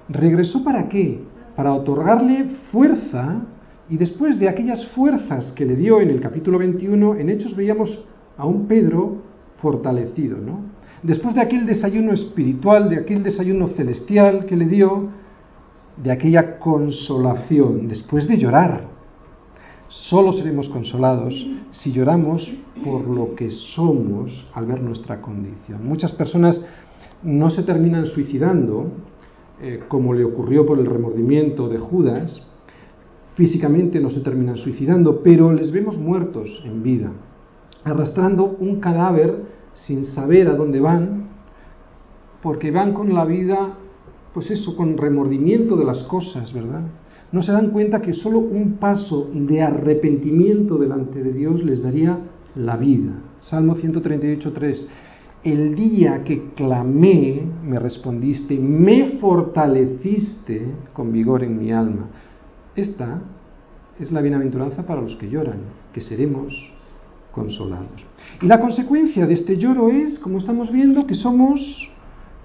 ¿Regresó 0.10 0.64
para 0.64 0.90
qué? 0.90 1.22
Para 1.56 1.74
otorgarle 1.74 2.56
fuerza 2.72 3.42
y 3.90 3.98
después 3.98 4.40
de 4.40 4.50
aquellas 4.50 4.88
fuerzas 4.90 5.52
que 5.52 5.66
le 5.66 5.76
dio 5.76 6.02
en 6.02 6.10
el 6.10 6.20
capítulo 6.20 6.58
21, 6.58 7.16
en 7.16 7.30
Hechos 7.30 7.56
veíamos 7.56 8.04
a 8.38 8.46
un 8.46 8.68
Pedro 8.68 9.18
fortalecido, 9.58 10.40
¿no? 10.40 10.73
Después 11.04 11.36
de 11.36 11.42
aquel 11.42 11.66
desayuno 11.66 12.14
espiritual, 12.14 12.90
de 12.90 12.98
aquel 12.98 13.24
desayuno 13.24 13.68
celestial 13.68 14.46
que 14.46 14.56
le 14.56 14.66
dio, 14.66 15.10
de 15.98 16.12
aquella 16.12 16.60
consolación, 16.60 17.90
después 17.90 18.26
de 18.26 18.38
llorar. 18.38 18.86
Solo 19.90 20.32
seremos 20.32 20.70
consolados 20.70 21.46
si 21.72 21.92
lloramos 21.92 22.52
por 22.86 23.06
lo 23.08 23.36
que 23.36 23.50
somos 23.50 24.48
al 24.54 24.66
ver 24.66 24.82
nuestra 24.82 25.22
condición. 25.22 25.86
Muchas 25.86 26.14
personas 26.14 26.64
no 27.22 27.50
se 27.50 27.64
terminan 27.64 28.06
suicidando, 28.06 28.88
eh, 29.62 29.82
como 29.90 30.14
le 30.14 30.24
ocurrió 30.24 30.66
por 30.66 30.80
el 30.80 30.86
remordimiento 30.86 31.68
de 31.68 31.80
Judas, 31.80 32.42
físicamente 33.36 34.00
no 34.00 34.10
se 34.10 34.22
terminan 34.22 34.58
suicidando, 34.58 35.22
pero 35.22 35.52
les 35.52 35.72
vemos 35.72 35.98
muertos 35.98 36.64
en 36.66 36.82
vida, 36.82 37.12
arrastrando 37.84 38.46
un 38.46 38.80
cadáver 38.80 39.53
sin 39.76 40.06
saber 40.06 40.48
a 40.48 40.56
dónde 40.56 40.80
van, 40.80 41.30
porque 42.42 42.72
van 42.72 42.94
con 42.94 43.14
la 43.14 43.26
vida, 43.26 43.78
pues 44.34 44.52
eso, 44.52 44.76
con 44.76 44.98
remordimiento 44.98 45.76
de 45.76 45.86
las 45.86 46.04
cosas, 46.04 46.54
¿verdad? 46.54 46.84
no 47.34 47.42
se 47.42 47.52
dan 47.52 47.72
cuenta 47.72 48.00
que 48.00 48.14
solo 48.14 48.38
un 48.38 48.74
paso 48.74 49.30
de 49.34 49.60
arrepentimiento 49.62 50.78
delante 50.78 51.24
de 51.24 51.34
Dios 51.34 51.64
les 51.64 51.82
daría 51.82 52.20
la 52.56 52.78
vida. 52.78 53.12
Salmo 53.42 53.76
138.3. 53.76 54.86
El 55.44 55.74
día 55.74 56.24
que 56.24 56.52
clamé, 56.54 57.42
me 57.66 57.80
respondiste, 57.80 58.58
me 58.58 59.18
fortaleciste 59.18 60.62
con 60.94 61.12
vigor 61.12 61.44
en 61.44 61.58
mi 61.58 61.72
alma. 61.72 62.08
Esta 62.76 63.20
es 64.00 64.12
la 64.12 64.22
bienaventuranza 64.22 64.86
para 64.86 65.02
los 65.02 65.16
que 65.16 65.28
lloran, 65.28 65.58
que 65.92 66.02
seremos 66.02 66.54
consolados. 67.34 68.06
Y 68.42 68.46
la 68.46 68.60
consecuencia 68.60 69.26
de 69.26 69.34
este 69.34 69.58
lloro 69.58 69.90
es, 69.90 70.20
como 70.20 70.38
estamos 70.38 70.72
viendo, 70.72 71.06
que 71.06 71.16
somos 71.16 71.92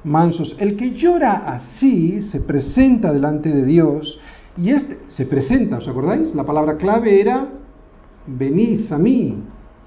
mansos. 0.05 0.57
El 0.59 0.77
que 0.77 0.93
llora 0.93 1.45
así 1.47 2.23
se 2.23 2.41
presenta 2.41 3.13
delante 3.13 3.51
de 3.51 3.65
Dios 3.65 4.19
y 4.57 4.71
este 4.71 4.99
se 5.09 5.27
presenta, 5.27 5.79
¿os 5.79 5.89
acordáis? 5.89 6.35
La 6.35 6.45
palabra 6.45 6.77
clave 6.77 7.21
era 7.21 7.49
venid 8.27 8.93
a 8.93 8.99
mí, 8.99 9.43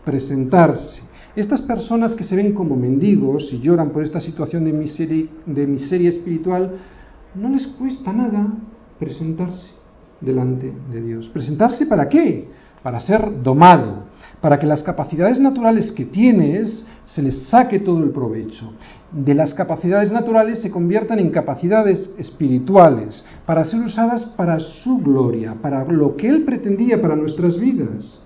presentarse. 0.05 1.01
Estas 1.35 1.61
personas 1.61 2.13
que 2.13 2.23
se 2.23 2.35
ven 2.35 2.53
como 2.53 2.75
mendigos 2.75 3.51
y 3.53 3.59
lloran 3.59 3.91
por 3.91 4.03
esta 4.03 4.19
situación 4.19 4.65
de 4.65 4.73
miseria, 4.73 5.27
de 5.45 5.67
miseria 5.67 6.09
espiritual, 6.09 6.77
no 7.35 7.49
les 7.49 7.67
cuesta 7.67 8.11
nada 8.11 8.47
presentarse 8.99 9.69
delante 10.19 10.73
de 10.91 11.01
Dios. 11.01 11.29
¿Presentarse 11.29 11.85
para 11.85 12.09
qué? 12.09 12.49
Para 12.83 12.99
ser 12.99 13.41
domado, 13.43 14.03
para 14.41 14.57
que 14.57 14.65
las 14.65 14.81
capacidades 14.81 15.39
naturales 15.39 15.91
que 15.91 16.05
tienes 16.05 16.83
se 17.05 17.21
les 17.21 17.47
saque 17.49 17.79
todo 17.79 18.03
el 18.03 18.09
provecho. 18.09 18.73
De 19.11 19.35
las 19.35 19.53
capacidades 19.53 20.11
naturales 20.11 20.61
se 20.61 20.71
conviertan 20.71 21.19
en 21.19 21.29
capacidades 21.29 22.09
espirituales, 22.17 23.23
para 23.45 23.63
ser 23.63 23.81
usadas 23.81 24.25
para 24.37 24.59
su 24.59 24.97
gloria, 24.97 25.55
para 25.61 25.83
lo 25.85 26.15
que 26.15 26.27
Él 26.27 26.43
pretendía 26.43 27.01
para 27.01 27.15
nuestras 27.15 27.59
vidas. 27.59 28.19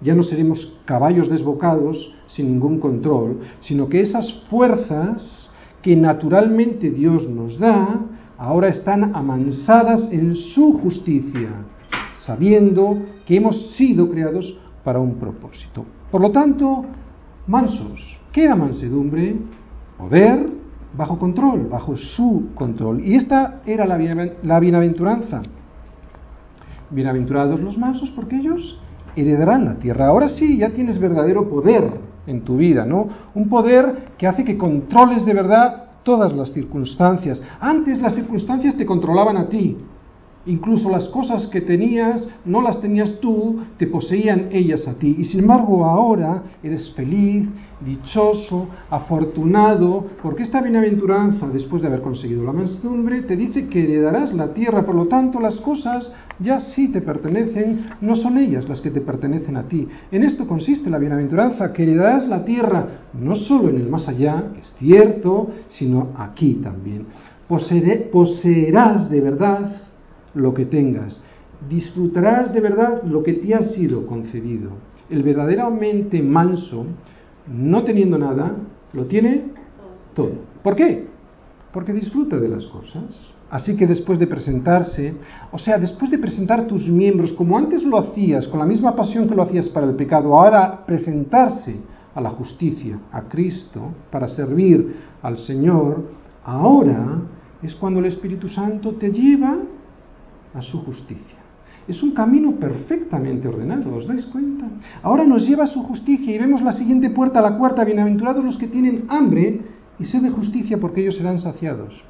Ya 0.00 0.14
no 0.14 0.22
seremos 0.22 0.80
caballos 0.84 1.28
desbocados 1.28 2.16
sin 2.28 2.46
ningún 2.46 2.80
control, 2.80 3.40
sino 3.60 3.88
que 3.88 4.00
esas 4.00 4.32
fuerzas 4.48 5.50
que 5.82 5.96
naturalmente 5.96 6.90
Dios 6.90 7.28
nos 7.28 7.58
da, 7.58 8.00
ahora 8.38 8.68
están 8.68 9.14
amansadas 9.14 10.10
en 10.12 10.34
su 10.34 10.78
justicia, 10.78 11.50
sabiendo 12.24 12.98
que 13.26 13.36
hemos 13.36 13.74
sido 13.76 14.08
creados 14.10 14.58
para 14.84 14.98
un 14.98 15.14
propósito. 15.14 15.84
Por 16.10 16.20
lo 16.20 16.30
tanto, 16.30 16.84
mansos. 17.46 18.18
¿Qué 18.32 18.44
era 18.44 18.54
mansedumbre? 18.54 19.36
Poder 19.98 20.46
bajo 20.96 21.18
control, 21.18 21.68
bajo 21.70 21.96
su 21.96 22.50
control. 22.54 23.04
Y 23.04 23.14
esta 23.16 23.60
era 23.66 23.86
la, 23.86 23.98
la 24.42 24.60
bienaventuranza. 24.60 25.42
Bienaventurados 26.90 27.60
los 27.60 27.78
mansos 27.78 28.10
porque 28.10 28.36
ellos 28.36 28.78
heredarán 29.16 29.64
la 29.64 29.74
tierra. 29.74 30.06
Ahora 30.06 30.28
sí, 30.28 30.58
ya 30.58 30.70
tienes 30.70 30.98
verdadero 30.98 31.48
poder 31.48 31.90
en 32.26 32.42
tu 32.42 32.56
vida, 32.56 32.84
¿no? 32.84 33.08
Un 33.34 33.48
poder 33.48 34.08
que 34.18 34.26
hace 34.26 34.44
que 34.44 34.58
controles 34.58 35.24
de 35.24 35.34
verdad 35.34 35.84
todas 36.02 36.32
las 36.34 36.52
circunstancias. 36.52 37.42
Antes 37.60 38.00
las 38.00 38.14
circunstancias 38.14 38.76
te 38.76 38.86
controlaban 38.86 39.36
a 39.36 39.48
ti. 39.48 39.76
Incluso 40.44 40.90
las 40.90 41.08
cosas 41.08 41.46
que 41.46 41.60
tenías 41.60 42.26
no 42.44 42.62
las 42.62 42.80
tenías 42.80 43.20
tú, 43.20 43.60
te 43.78 43.86
poseían 43.86 44.48
ellas 44.50 44.88
a 44.88 44.94
ti. 44.94 45.14
Y 45.18 45.24
sin 45.26 45.40
embargo 45.40 45.84
ahora 45.84 46.42
eres 46.62 46.92
feliz, 46.94 47.48
dichoso, 47.84 48.68
afortunado, 48.90 50.04
porque 50.22 50.42
esta 50.42 50.60
bienaventuranza, 50.60 51.48
después 51.48 51.82
de 51.82 51.88
haber 51.88 52.00
conseguido 52.00 52.44
la 52.44 52.52
mansedumbre, 52.52 53.22
te 53.22 53.36
dice 53.36 53.68
que 53.68 53.84
heredarás 53.84 54.34
la 54.34 54.52
tierra. 54.52 54.84
Por 54.84 54.96
lo 54.96 55.06
tanto, 55.06 55.38
las 55.40 55.56
cosas 55.56 56.10
ya 56.40 56.58
sí 56.60 56.88
te 56.88 57.00
pertenecen, 57.00 57.86
no 58.00 58.16
son 58.16 58.38
ellas 58.38 58.68
las 58.68 58.80
que 58.80 58.90
te 58.90 59.00
pertenecen 59.00 59.56
a 59.56 59.68
ti. 59.68 59.86
En 60.10 60.24
esto 60.24 60.46
consiste 60.46 60.90
la 60.90 60.98
bienaventuranza, 60.98 61.72
que 61.72 61.84
heredarás 61.84 62.26
la 62.28 62.44
tierra 62.44 62.86
no 63.12 63.36
solo 63.36 63.68
en 63.68 63.76
el 63.76 63.88
más 63.88 64.08
allá, 64.08 64.50
que 64.54 64.60
es 64.60 64.74
cierto, 64.78 65.50
sino 65.68 66.08
aquí 66.16 66.54
también. 66.54 67.06
poseerás 68.10 69.10
de 69.10 69.20
verdad 69.20 69.81
lo 70.34 70.54
que 70.54 70.66
tengas. 70.66 71.22
Disfrutarás 71.68 72.52
de 72.52 72.60
verdad 72.60 73.02
lo 73.04 73.22
que 73.22 73.34
te 73.34 73.54
ha 73.54 73.62
sido 73.62 74.06
concedido. 74.06 74.70
El 75.10 75.22
verdaderamente 75.22 76.22
manso, 76.22 76.86
no 77.46 77.84
teniendo 77.84 78.18
nada, 78.18 78.56
lo 78.92 79.06
tiene 79.06 79.44
todo. 80.14 80.32
¿Por 80.62 80.76
qué? 80.76 81.06
Porque 81.72 81.92
disfruta 81.92 82.38
de 82.38 82.48
las 82.48 82.66
cosas. 82.66 83.04
Así 83.50 83.76
que 83.76 83.86
después 83.86 84.18
de 84.18 84.26
presentarse, 84.26 85.12
o 85.50 85.58
sea, 85.58 85.78
después 85.78 86.10
de 86.10 86.18
presentar 86.18 86.66
tus 86.66 86.88
miembros, 86.88 87.32
como 87.32 87.58
antes 87.58 87.82
lo 87.82 87.98
hacías, 87.98 88.48
con 88.48 88.58
la 88.58 88.64
misma 88.64 88.96
pasión 88.96 89.28
que 89.28 89.34
lo 89.34 89.42
hacías 89.42 89.68
para 89.68 89.86
el 89.86 89.94
pecado, 89.94 90.38
ahora 90.38 90.86
presentarse 90.86 91.76
a 92.14 92.20
la 92.22 92.30
justicia, 92.30 92.98
a 93.12 93.22
Cristo, 93.22 93.90
para 94.10 94.28
servir 94.28 94.96
al 95.20 95.36
Señor, 95.36 96.02
ahora 96.44 97.20
es 97.62 97.74
cuando 97.74 98.00
el 98.00 98.06
Espíritu 98.06 98.48
Santo 98.48 98.92
te 98.92 99.12
lleva 99.12 99.58
a 100.54 100.62
su 100.62 100.80
justicia. 100.84 101.38
Es 101.88 102.02
un 102.02 102.12
camino 102.12 102.52
perfectamente 102.52 103.48
ordenado, 103.48 103.96
¿os 103.96 104.06
dais 104.06 104.24
cuenta? 104.26 104.68
Ahora 105.02 105.24
nos 105.24 105.46
lleva 105.46 105.64
a 105.64 105.66
su 105.66 105.82
justicia 105.82 106.32
y 106.32 106.38
vemos 106.38 106.62
la 106.62 106.72
siguiente 106.72 107.10
puerta, 107.10 107.40
la 107.40 107.58
cuarta, 107.58 107.84
bienaventurados 107.84 108.44
los 108.44 108.56
que 108.56 108.68
tienen 108.68 109.04
hambre 109.08 109.60
y 109.98 110.04
sed 110.04 110.22
de 110.22 110.30
justicia 110.30 110.78
porque 110.78 111.00
ellos 111.00 111.16
serán 111.16 111.40
saciados. 111.40 112.00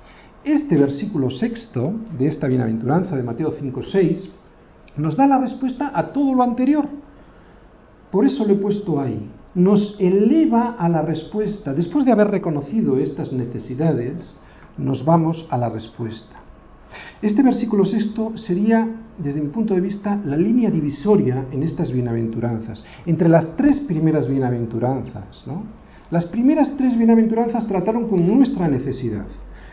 Este 0.45 0.77
versículo 0.77 1.31
sexto 1.31 1.95
de 2.19 2.27
esta 2.27 2.49
bienaventuranza 2.49 3.17
de 3.17 3.23
Mateo 3.23 3.57
5.6 3.57 4.29
nos 4.97 5.17
da 5.17 5.27
la 5.27 5.39
respuesta 5.39 5.91
a 5.95 6.13
todo 6.13 6.35
lo 6.35 6.43
anterior. 6.43 6.87
Por 8.11 8.27
eso 8.27 8.45
lo 8.45 8.53
he 8.53 8.57
puesto 8.57 9.01
ahí. 9.01 9.31
Nos 9.55 9.99
eleva 10.01 10.77
a 10.79 10.89
la 10.89 11.03
respuesta. 11.03 11.73
Después 11.73 12.05
de 12.05 12.13
haber 12.13 12.29
reconocido 12.29 12.99
estas 12.99 13.33
necesidades, 13.33 14.37
nos 14.77 15.05
vamos 15.05 15.47
a 15.51 15.57
la 15.57 15.71
respuesta. 15.71 16.42
Este 17.21 17.43
versículo 17.43 17.85
sexto 17.85 18.37
sería, 18.37 18.89
desde 19.19 19.41
mi 19.41 19.49
punto 19.49 19.75
de 19.75 19.81
vista, 19.81 20.21
la 20.25 20.37
línea 20.37 20.71
divisoria 20.71 21.47
en 21.51 21.63
estas 21.63 21.93
bienaventuranzas, 21.93 22.85
entre 23.07 23.29
las 23.29 23.57
tres 23.57 23.81
primeras 23.81 24.29
bienaventuranzas. 24.29 25.45
Las 26.11 26.27
primeras 26.27 26.77
tres 26.77 26.97
bienaventuranzas 26.97 27.67
trataron 27.67 28.09
con 28.09 28.27
nuestra 28.27 28.69
necesidad. 28.69 29.27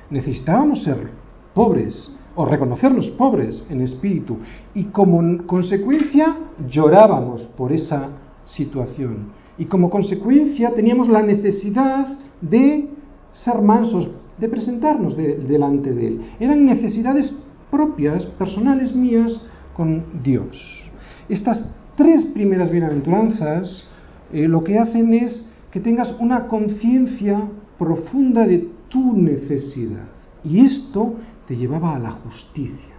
Necesitábamos 0.10 0.84
ser 0.84 1.10
pobres 1.54 2.12
o 2.36 2.46
reconocernos 2.46 3.10
pobres 3.12 3.66
en 3.70 3.82
espíritu 3.82 4.38
y 4.74 4.86
como 4.86 5.46
consecuencia 5.46 6.38
llorábamos 6.70 7.44
por 7.58 7.74
esa 7.74 8.10
situación 8.46 9.40
y 9.58 9.66
como 9.66 9.90
consecuencia 9.90 10.74
teníamos 10.74 11.10
la 11.10 11.22
necesidad 11.22 12.18
de 12.40 12.88
ser 13.34 13.62
mansos, 13.62 14.08
de 14.40 14.50
presentarnos 14.50 15.16
delante 15.18 15.94
de 15.94 16.08
Él. 16.08 16.22
Eran 16.40 16.66
necesidades 16.66 17.36
propias, 17.70 18.26
personales 18.26 18.96
mías, 18.96 19.42
con 19.76 20.04
Dios. 20.24 20.90
Estas 21.28 21.64
tres 21.96 22.26
primeras 22.34 22.72
bienaventuranzas 22.72 23.86
eh, 24.32 24.48
lo 24.48 24.64
que 24.64 24.78
hacen 24.78 25.14
es 25.14 25.46
que 25.72 25.80
tengas 25.80 26.16
una 26.20 26.48
conciencia 26.48 27.44
profunda 27.78 28.46
de 28.46 28.68
tu 28.90 29.16
necesidad. 29.16 30.06
Y 30.44 30.66
esto 30.66 31.16
te 31.48 31.56
llevaba 31.56 31.96
a 31.96 32.00
la 32.00 32.12
justicia. 32.12 32.96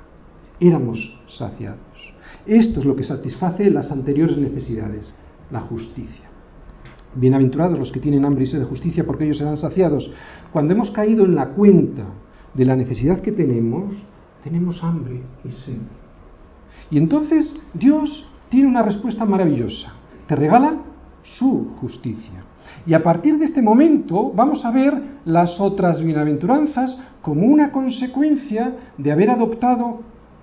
Éramos 0.59 0.99
saciados. 1.29 2.15
Esto 2.47 2.81
es 2.81 2.87
lo 2.87 2.97
que 2.97 3.05
satisface 3.05 3.71
las 3.71 3.91
anteriores 3.91 4.39
necesidades, 4.39 5.15
la 5.51 5.61
justicia. 5.61 6.30
Bienaventurados 7.15 7.79
los 7.79 7.91
que 7.91 8.01
tienen 8.01 8.25
hambre 8.25 8.45
y 8.45 8.47
sed 8.47 8.61
de 8.61 8.65
justicia, 8.65 9.05
porque 9.05 9.25
ellos 9.25 9.39
serán 9.39 9.57
saciados. 9.57 10.11
Cuando 10.53 10.75
hemos 10.75 10.91
caído 10.91 11.25
en 11.25 11.35
la 11.35 11.49
cuenta 11.49 12.05
de 12.55 12.65
la 12.65 12.77
necesidad 12.77 13.21
que 13.21 13.33
tenemos, 13.33 13.95
tenemos 14.45 14.83
hambre 14.83 15.23
y 15.45 15.51
sed. 15.51 15.79
Y 16.91 16.99
entonces 16.99 17.55
Dios 17.75 18.29
tiene 18.49 18.69
una 18.69 18.83
respuesta 18.83 19.25
maravillosa. 19.25 19.93
Te 20.27 20.37
regala 20.37 20.75
su 21.23 21.73
justicia. 21.81 22.45
Y 22.87 22.95
a 22.95 23.03
partir 23.03 23.39
de 23.39 23.47
este 23.47 23.63
momento 23.63 24.33
vamos 24.35 24.65
a 24.65 24.71
ver 24.71 24.95
las 25.25 25.61
otras 25.61 26.03
bienaventuranzas 26.03 26.99
como 27.23 27.47
una 27.47 27.71
consecuencia 27.71 28.77
de 28.97 29.13
haber 29.13 29.31
adoptado 29.31 30.01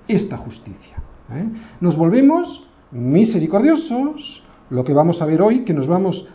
esta 0.08 0.38
justicia. 0.38 0.98
¿eh? 1.34 1.46
Nos 1.82 1.98
volvemos 1.98 2.68
misericordiosos, 2.92 4.44
lo 4.70 4.84
que 4.84 4.94
vamos 4.94 5.22
a 5.22 5.26
ver 5.26 5.42
hoy, 5.42 5.64
que 5.64 5.74
nos 5.74 5.88
vamos 5.88 6.28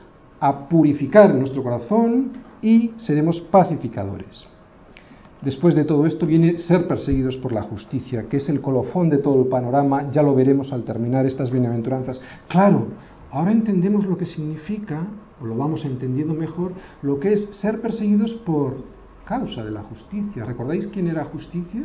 a 0.42 0.68
purificar 0.68 1.32
nuestro 1.32 1.62
corazón 1.62 2.32
y 2.60 2.90
seremos 2.96 3.40
pacificadores. 3.42 4.44
Después 5.40 5.76
de 5.76 5.84
todo 5.84 6.04
esto 6.04 6.26
viene 6.26 6.58
ser 6.58 6.88
perseguidos 6.88 7.36
por 7.36 7.52
la 7.52 7.62
justicia, 7.62 8.24
que 8.28 8.38
es 8.38 8.48
el 8.48 8.60
colofón 8.60 9.08
de 9.08 9.18
todo 9.18 9.40
el 9.40 9.48
panorama, 9.48 10.10
ya 10.10 10.20
lo 10.20 10.34
veremos 10.34 10.72
al 10.72 10.82
terminar 10.82 11.26
estas 11.26 11.52
bienaventuranzas. 11.52 12.20
Claro, 12.48 12.88
ahora 13.30 13.52
entendemos 13.52 14.04
lo 14.04 14.18
que 14.18 14.26
significa, 14.26 15.06
o 15.40 15.46
lo 15.46 15.56
vamos 15.56 15.84
entendiendo 15.84 16.34
mejor, 16.34 16.72
lo 17.02 17.20
que 17.20 17.34
es 17.34 17.44
ser 17.60 17.80
perseguidos 17.80 18.32
por 18.44 18.78
causa 19.24 19.64
de 19.64 19.70
la 19.70 19.82
justicia. 19.82 20.44
¿Recordáis 20.44 20.88
quién 20.88 21.06
era 21.06 21.24
justicia? 21.24 21.82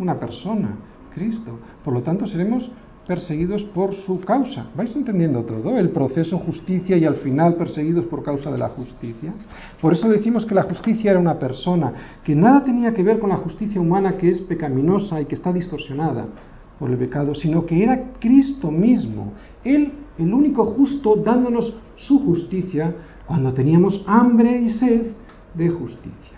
Una 0.00 0.18
persona, 0.18 0.74
Cristo. 1.14 1.60
Por 1.84 1.94
lo 1.94 2.02
tanto, 2.02 2.26
seremos 2.26 2.72
perseguidos 3.06 3.64
por 3.64 3.94
su 3.94 4.20
causa. 4.20 4.66
¿Vais 4.76 4.94
entendiendo 4.94 5.42
todo? 5.44 5.78
El 5.78 5.90
proceso 5.90 6.38
justicia 6.38 6.96
y 6.96 7.04
al 7.04 7.16
final 7.16 7.54
perseguidos 7.54 8.04
por 8.04 8.22
causa 8.22 8.50
de 8.50 8.58
la 8.58 8.68
justicia. 8.68 9.32
Por 9.80 9.92
eso 9.92 10.08
decimos 10.08 10.46
que 10.46 10.54
la 10.54 10.62
justicia 10.62 11.10
era 11.10 11.20
una 11.20 11.38
persona, 11.38 11.92
que 12.24 12.34
nada 12.34 12.64
tenía 12.64 12.94
que 12.94 13.02
ver 13.02 13.18
con 13.18 13.30
la 13.30 13.36
justicia 13.36 13.80
humana 13.80 14.16
que 14.16 14.30
es 14.30 14.40
pecaminosa 14.42 15.20
y 15.20 15.26
que 15.26 15.34
está 15.34 15.52
distorsionada 15.52 16.26
por 16.78 16.90
el 16.90 16.96
pecado, 16.96 17.34
sino 17.34 17.66
que 17.66 17.82
era 17.82 18.12
Cristo 18.20 18.70
mismo, 18.70 19.32
Él 19.64 19.92
el 20.18 20.34
único 20.34 20.64
justo 20.66 21.16
dándonos 21.16 21.80
su 21.96 22.18
justicia 22.20 22.94
cuando 23.26 23.52
teníamos 23.52 24.04
hambre 24.06 24.60
y 24.60 24.70
sed 24.70 25.12
de 25.54 25.68
justicia. 25.68 26.29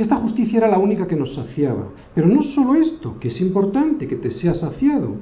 Esta 0.00 0.16
justicia 0.16 0.56
era 0.56 0.68
la 0.68 0.78
única 0.78 1.06
que 1.06 1.14
nos 1.14 1.34
saciaba. 1.34 1.88
Pero 2.14 2.26
no 2.26 2.42
solo 2.42 2.74
esto, 2.74 3.20
que 3.20 3.28
es 3.28 3.38
importante 3.42 4.08
que 4.08 4.16
te 4.16 4.30
sea 4.30 4.54
saciado, 4.54 5.16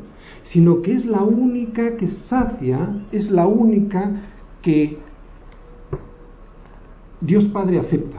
sino 0.44 0.82
que 0.82 0.94
es 0.94 1.04
la 1.04 1.20
única 1.24 1.96
que 1.96 2.06
sacia, 2.06 3.04
es 3.10 3.28
la 3.28 3.48
única 3.48 4.22
que 4.62 4.98
Dios 7.20 7.46
Padre 7.46 7.80
acepta. 7.80 8.18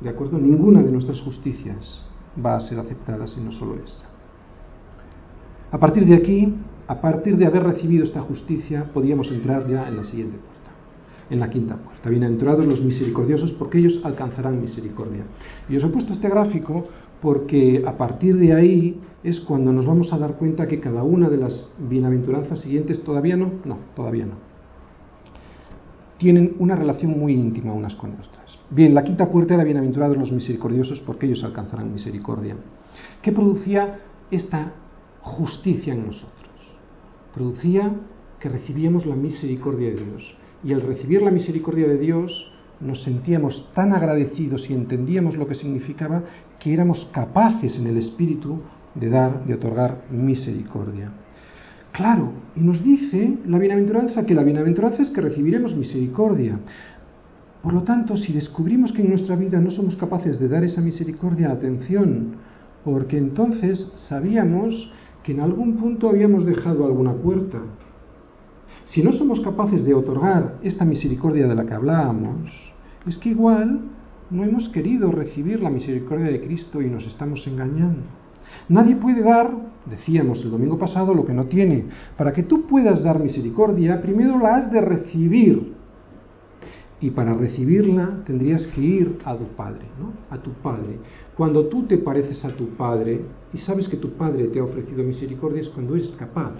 ¿De 0.00 0.08
acuerdo? 0.08 0.38
Ninguna 0.38 0.80
de 0.80 0.92
nuestras 0.92 1.20
justicias 1.20 2.04
va 2.38 2.54
a 2.54 2.60
ser 2.60 2.78
aceptada 2.78 3.26
sino 3.26 3.50
solo 3.50 3.74
esa. 3.84 4.06
A 5.72 5.78
partir 5.78 6.06
de 6.06 6.14
aquí, 6.14 6.54
a 6.86 7.00
partir 7.00 7.36
de 7.36 7.46
haber 7.46 7.64
recibido 7.64 8.04
esta 8.04 8.20
justicia, 8.20 8.92
podíamos 8.94 9.32
entrar 9.32 9.66
ya 9.66 9.88
en 9.88 9.96
la 9.96 10.04
siguiente 10.04 10.38
puerta, 10.38 10.55
en 11.30 11.40
la 11.40 11.50
quinta 11.50 11.76
puerta. 11.76 12.08
Bienaventurados 12.08 12.66
los 12.66 12.82
misericordiosos, 12.82 13.52
porque 13.52 13.78
ellos 13.78 14.00
alcanzarán 14.04 14.60
misericordia. 14.60 15.24
Y 15.68 15.76
os 15.76 15.84
he 15.84 15.88
puesto 15.88 16.12
este 16.12 16.28
gráfico 16.28 16.84
porque 17.20 17.82
a 17.86 17.96
partir 17.96 18.36
de 18.36 18.52
ahí 18.52 19.00
es 19.24 19.40
cuando 19.40 19.72
nos 19.72 19.86
vamos 19.86 20.12
a 20.12 20.18
dar 20.18 20.34
cuenta 20.34 20.68
que 20.68 20.80
cada 20.80 21.02
una 21.02 21.28
de 21.28 21.38
las 21.38 21.68
bienaventuranzas 21.78 22.60
siguientes 22.60 23.02
todavía 23.02 23.36
no, 23.36 23.50
no, 23.64 23.78
todavía 23.94 24.26
no. 24.26 24.34
Tienen 26.18 26.54
una 26.58 26.76
relación 26.76 27.18
muy 27.18 27.34
íntima 27.34 27.72
unas 27.72 27.94
con 27.94 28.12
otras. 28.12 28.58
Bien, 28.70 28.94
la 28.94 29.04
quinta 29.04 29.28
puerta 29.28 29.54
era 29.54 29.64
bienaventurados 29.64 30.16
los 30.16 30.32
misericordiosos 30.32 31.00
porque 31.00 31.26
ellos 31.26 31.44
alcanzarán 31.44 31.92
misericordia. 31.92 32.56
¿Qué 33.20 33.32
producía 33.32 34.00
esta 34.30 34.72
justicia 35.20 35.92
en 35.92 36.06
nosotros? 36.06 36.32
Producía 37.34 37.92
que 38.40 38.48
recibíamos 38.48 39.06
la 39.06 39.16
misericordia 39.16 39.90
de 39.90 40.04
Dios. 40.04 40.36
Y 40.64 40.72
al 40.72 40.82
recibir 40.82 41.22
la 41.22 41.30
misericordia 41.30 41.86
de 41.86 41.98
Dios, 41.98 42.50
nos 42.80 43.02
sentíamos 43.02 43.70
tan 43.74 43.92
agradecidos 43.92 44.68
y 44.68 44.74
entendíamos 44.74 45.36
lo 45.36 45.46
que 45.46 45.54
significaba 45.54 46.22
que 46.58 46.74
éramos 46.74 47.08
capaces 47.12 47.78
en 47.78 47.86
el 47.86 47.98
Espíritu 47.98 48.60
de 48.94 49.08
dar, 49.08 49.44
de 49.44 49.54
otorgar 49.54 50.04
misericordia. 50.10 51.10
Claro, 51.92 52.32
y 52.54 52.60
nos 52.60 52.82
dice 52.82 53.38
la 53.46 53.58
bienaventuranza 53.58 54.26
que 54.26 54.34
la 54.34 54.42
bienaventuranza 54.42 55.02
es 55.02 55.10
que 55.10 55.22
recibiremos 55.22 55.74
misericordia. 55.74 56.58
Por 57.62 57.72
lo 57.72 57.82
tanto, 57.82 58.16
si 58.16 58.32
descubrimos 58.32 58.92
que 58.92 59.02
en 59.02 59.08
nuestra 59.08 59.34
vida 59.34 59.58
no 59.60 59.70
somos 59.70 59.96
capaces 59.96 60.38
de 60.38 60.48
dar 60.48 60.62
esa 60.62 60.82
misericordia, 60.82 61.50
atención, 61.50 62.34
porque 62.84 63.16
entonces 63.16 63.92
sabíamos 63.96 64.92
que 65.22 65.32
en 65.32 65.40
algún 65.40 65.76
punto 65.76 66.08
habíamos 66.08 66.44
dejado 66.44 66.86
alguna 66.86 67.14
puerta, 67.14 67.58
si 68.86 69.02
no 69.02 69.12
somos 69.12 69.40
capaces 69.40 69.84
de 69.84 69.94
otorgar 69.94 70.58
esta 70.62 70.84
misericordia 70.84 71.48
de 71.48 71.54
la 71.56 71.66
que 71.66 71.74
hablábamos, 71.74 72.52
es 73.04 73.18
que 73.18 73.30
igual 73.30 73.80
no 74.30 74.44
hemos 74.44 74.68
querido 74.68 75.10
recibir 75.10 75.60
la 75.60 75.70
misericordia 75.70 76.26
de 76.26 76.40
Cristo 76.40 76.80
y 76.80 76.88
nos 76.88 77.04
estamos 77.04 77.44
engañando. 77.48 78.02
Nadie 78.68 78.94
puede 78.94 79.22
dar, 79.22 79.50
decíamos 79.86 80.44
el 80.44 80.52
domingo 80.52 80.78
pasado, 80.78 81.14
lo 81.14 81.26
que 81.26 81.34
no 81.34 81.46
tiene. 81.46 81.86
Para 82.16 82.32
que 82.32 82.44
tú 82.44 82.64
puedas 82.66 83.02
dar 83.02 83.18
misericordia, 83.18 84.00
primero 84.00 84.38
la 84.38 84.54
has 84.54 84.70
de 84.70 84.80
recibir. 84.80 85.74
Y 87.00 87.10
para 87.10 87.34
recibirla 87.34 88.22
tendrías 88.24 88.68
que 88.68 88.80
ir 88.80 89.18
a 89.24 89.36
tu 89.36 89.48
Padre, 89.48 89.86
¿no? 90.00 90.12
A 90.30 90.40
tu 90.40 90.52
Padre. 90.52 90.98
Cuando 91.36 91.66
tú 91.66 91.82
te 91.82 91.98
pareces 91.98 92.44
a 92.44 92.54
tu 92.54 92.68
Padre 92.70 93.20
y 93.52 93.58
sabes 93.58 93.88
que 93.88 93.96
tu 93.96 94.12
Padre 94.12 94.44
te 94.46 94.60
ha 94.60 94.64
ofrecido 94.64 95.02
misericordia, 95.02 95.60
es 95.60 95.68
cuando 95.70 95.96
eres 95.96 96.14
capaz 96.18 96.52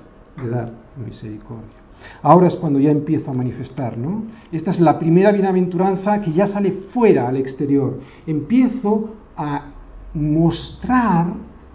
de 0.42 0.50
dar 0.50 0.72
misericordia. 0.96 1.86
Ahora 2.22 2.48
es 2.48 2.56
cuando 2.56 2.78
ya 2.78 2.90
empiezo 2.90 3.30
a 3.30 3.35
manifestar, 3.35 3.96
¿no? 3.96 4.24
Esta 4.52 4.70
es 4.70 4.80
la 4.80 4.98
primera 4.98 5.32
bienaventuranza 5.32 6.20
que 6.20 6.32
ya 6.32 6.46
sale 6.46 6.72
fuera 6.92 7.28
al 7.28 7.37
exterior. 7.37 8.00
Empiezo 8.26 9.11
a 9.37 9.66
mostrar 10.14 11.26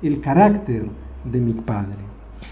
el 0.02 0.20
carácter 0.20 0.86
de 1.24 1.40
mi 1.40 1.54
Padre. 1.54 2.00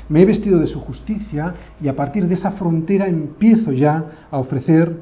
Me 0.08 0.22
he 0.22 0.26
vestido 0.26 0.60
de 0.60 0.68
su 0.68 0.80
justicia 0.80 1.54
y 1.82 1.88
a 1.88 1.96
partir 1.96 2.28
de 2.28 2.36
esa 2.36 2.52
frontera 2.52 3.08
empiezo 3.08 3.72
ya 3.72 4.28
a 4.30 4.38
ofrecer 4.38 4.98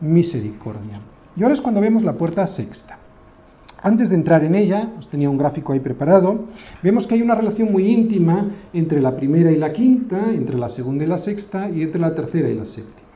misericordia. 0.00 1.00
Y 1.36 1.42
ahora 1.42 1.54
es 1.54 1.60
cuando 1.60 1.80
vemos 1.80 2.02
la 2.02 2.12
puerta 2.12 2.46
sexta. 2.46 2.98
Antes 3.80 4.08
de 4.08 4.16
entrar 4.16 4.42
en 4.44 4.54
ella, 4.56 4.92
os 4.98 5.08
tenía 5.08 5.30
un 5.30 5.38
gráfico 5.38 5.72
ahí 5.72 5.80
preparado, 5.80 6.46
vemos 6.82 7.06
que 7.06 7.14
hay 7.14 7.22
una 7.22 7.36
relación 7.36 7.70
muy 7.70 7.86
íntima 7.86 8.48
entre 8.72 9.00
la 9.00 9.14
primera 9.16 9.52
y 9.52 9.56
la 9.56 9.72
quinta, 9.72 10.32
entre 10.32 10.58
la 10.58 10.68
segunda 10.68 11.04
y 11.04 11.06
la 11.06 11.18
sexta 11.18 11.70
y 11.70 11.82
entre 11.82 12.00
la 12.00 12.14
tercera 12.14 12.48
y 12.48 12.54
la 12.54 12.64
séptima. 12.64 13.06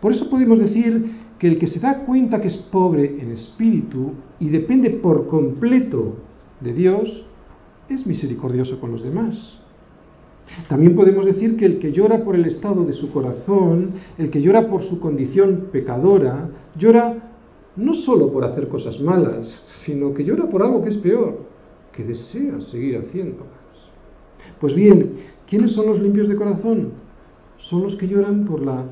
Por 0.00 0.12
eso 0.12 0.28
podemos 0.28 0.58
decir 0.58 1.22
que 1.38 1.46
el 1.46 1.58
que 1.58 1.68
se 1.68 1.78
da 1.78 2.00
cuenta 2.00 2.40
que 2.40 2.48
es 2.48 2.56
pobre 2.56 3.20
en 3.20 3.30
espíritu 3.30 4.14
y 4.40 4.48
depende 4.48 4.90
por 4.90 5.28
completo 5.28 6.16
de 6.60 6.72
Dios, 6.72 7.24
es 7.88 8.04
misericordioso 8.06 8.80
con 8.80 8.90
los 8.90 9.02
demás. 9.02 9.60
También 10.68 10.96
podemos 10.96 11.24
decir 11.24 11.56
que 11.56 11.66
el 11.66 11.78
que 11.78 11.92
llora 11.92 12.24
por 12.24 12.34
el 12.34 12.44
estado 12.46 12.84
de 12.84 12.92
su 12.92 13.12
corazón, 13.12 13.92
el 14.18 14.30
que 14.30 14.42
llora 14.42 14.68
por 14.68 14.82
su 14.82 14.98
condición 14.98 15.68
pecadora, 15.72 16.48
llora 16.76 17.21
no 17.76 17.94
solo 17.94 18.30
por 18.30 18.44
hacer 18.44 18.68
cosas 18.68 19.00
malas, 19.00 19.48
sino 19.84 20.12
que 20.12 20.24
llora 20.24 20.48
por 20.48 20.62
algo 20.62 20.82
que 20.82 20.90
es 20.90 20.98
peor, 20.98 21.38
que 21.92 22.04
desea 22.04 22.60
seguir 22.60 22.98
haciendo 22.98 23.44
Pues 24.60 24.74
bien, 24.74 25.14
¿quiénes 25.48 25.72
son 25.72 25.86
los 25.86 26.00
limpios 26.00 26.28
de 26.28 26.36
corazón? 26.36 26.92
Son 27.58 27.82
los 27.82 27.96
que 27.96 28.08
lloran 28.08 28.44
por 28.44 28.62
la 28.62 28.84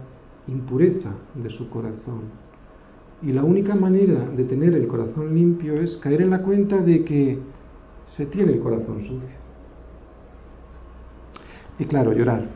impureza 0.49 1.11
de 1.35 1.51
su 1.51 1.69
corazón. 1.69 2.23
Y 3.23 3.33
la 3.33 3.45
única 3.45 3.75
manera 3.75 4.27
de 4.35 4.45
tener 4.45 4.75
el 4.75 4.87
corazón 4.87 5.35
limpio 5.35 5.81
es 5.81 5.97
caer 5.99 6.23
en 6.23 6.31
la 6.31 6.43
cuenta 6.43 6.79
de 6.79 7.05
que 7.05 7.39
se 8.17 8.27
tiene 8.27 8.53
el 8.53 8.61
corazón 8.61 9.01
sucio. 9.01 9.41
Y 11.79 11.85
claro, 11.85 12.13
llorar. 12.13 12.49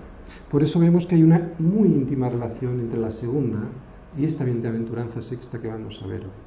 Por 0.51 0.63
eso 0.63 0.79
vemos 0.79 1.07
que 1.07 1.17
hay 1.17 1.23
una 1.23 1.53
muy 1.59 1.89
íntima 1.89 2.29
relación 2.29 2.81
entre 2.81 3.01
la 3.01 3.11
segunda 3.11 3.59
y 4.17 4.25
esta 4.25 4.45
bienaventuranza 4.45 5.21
sexta 5.23 5.61
que 5.61 5.69
vamos 5.69 6.01
a 6.03 6.07
ver 6.07 6.21
hoy. 6.21 6.45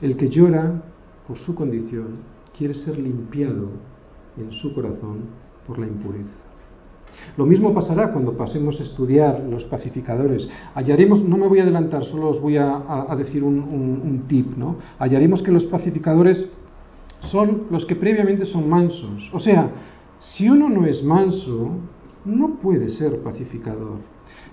El 0.00 0.16
que 0.16 0.28
llora 0.28 0.82
por 1.26 1.38
su 1.38 1.54
condición 1.54 2.18
quiere 2.56 2.74
ser 2.74 2.98
limpiado 2.98 3.70
en 4.36 4.52
su 4.52 4.74
corazón 4.74 5.24
por 5.66 5.78
la 5.78 5.86
impureza. 5.86 6.30
Lo 7.36 7.46
mismo 7.46 7.72
pasará 7.72 8.12
cuando 8.12 8.36
pasemos 8.36 8.78
a 8.78 8.82
estudiar 8.82 9.40
los 9.48 9.64
pacificadores. 9.64 10.48
Hallaremos, 10.74 11.22
no 11.22 11.38
me 11.38 11.48
voy 11.48 11.60
a 11.60 11.62
adelantar, 11.62 12.04
solo 12.04 12.28
os 12.28 12.40
voy 12.40 12.58
a, 12.58 13.06
decir 13.16 13.42
un, 13.42 13.58
un, 13.58 14.00
un 14.04 14.24
tip, 14.28 14.56
¿no? 14.56 14.76
Hallaremos 14.98 15.42
que 15.42 15.50
los 15.50 15.64
pacificadores 15.64 16.46
son 17.22 17.64
los 17.70 17.86
que 17.86 17.96
previamente 17.96 18.44
son 18.44 18.68
mansos. 18.68 19.30
O 19.32 19.38
sea, 19.38 19.70
si 20.18 20.48
uno 20.48 20.68
no 20.68 20.86
es 20.86 21.02
manso, 21.02 21.70
no 22.24 22.56
puede 22.56 22.90
ser 22.90 23.22
pacificador. 23.22 23.98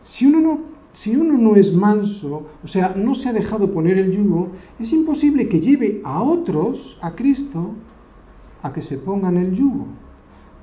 Si 0.03 0.25
uno 0.25 0.39
no, 0.39 0.59
si 0.93 1.15
uno 1.15 1.37
no 1.37 1.55
es 1.55 1.73
manso, 1.73 2.47
o 2.63 2.67
sea, 2.67 2.93
no 2.95 3.15
se 3.15 3.29
ha 3.29 3.33
dejado 3.33 3.71
poner 3.71 3.97
el 3.97 4.11
yugo, 4.11 4.49
es 4.79 4.91
imposible 4.93 5.47
que 5.49 5.59
lleve 5.59 6.01
a 6.03 6.21
otros, 6.21 6.97
a 7.01 7.15
Cristo, 7.15 7.71
a 8.61 8.71
que 8.71 8.83
se 8.83 8.99
pongan 8.99 9.37
el 9.37 9.55
yugo. 9.55 9.87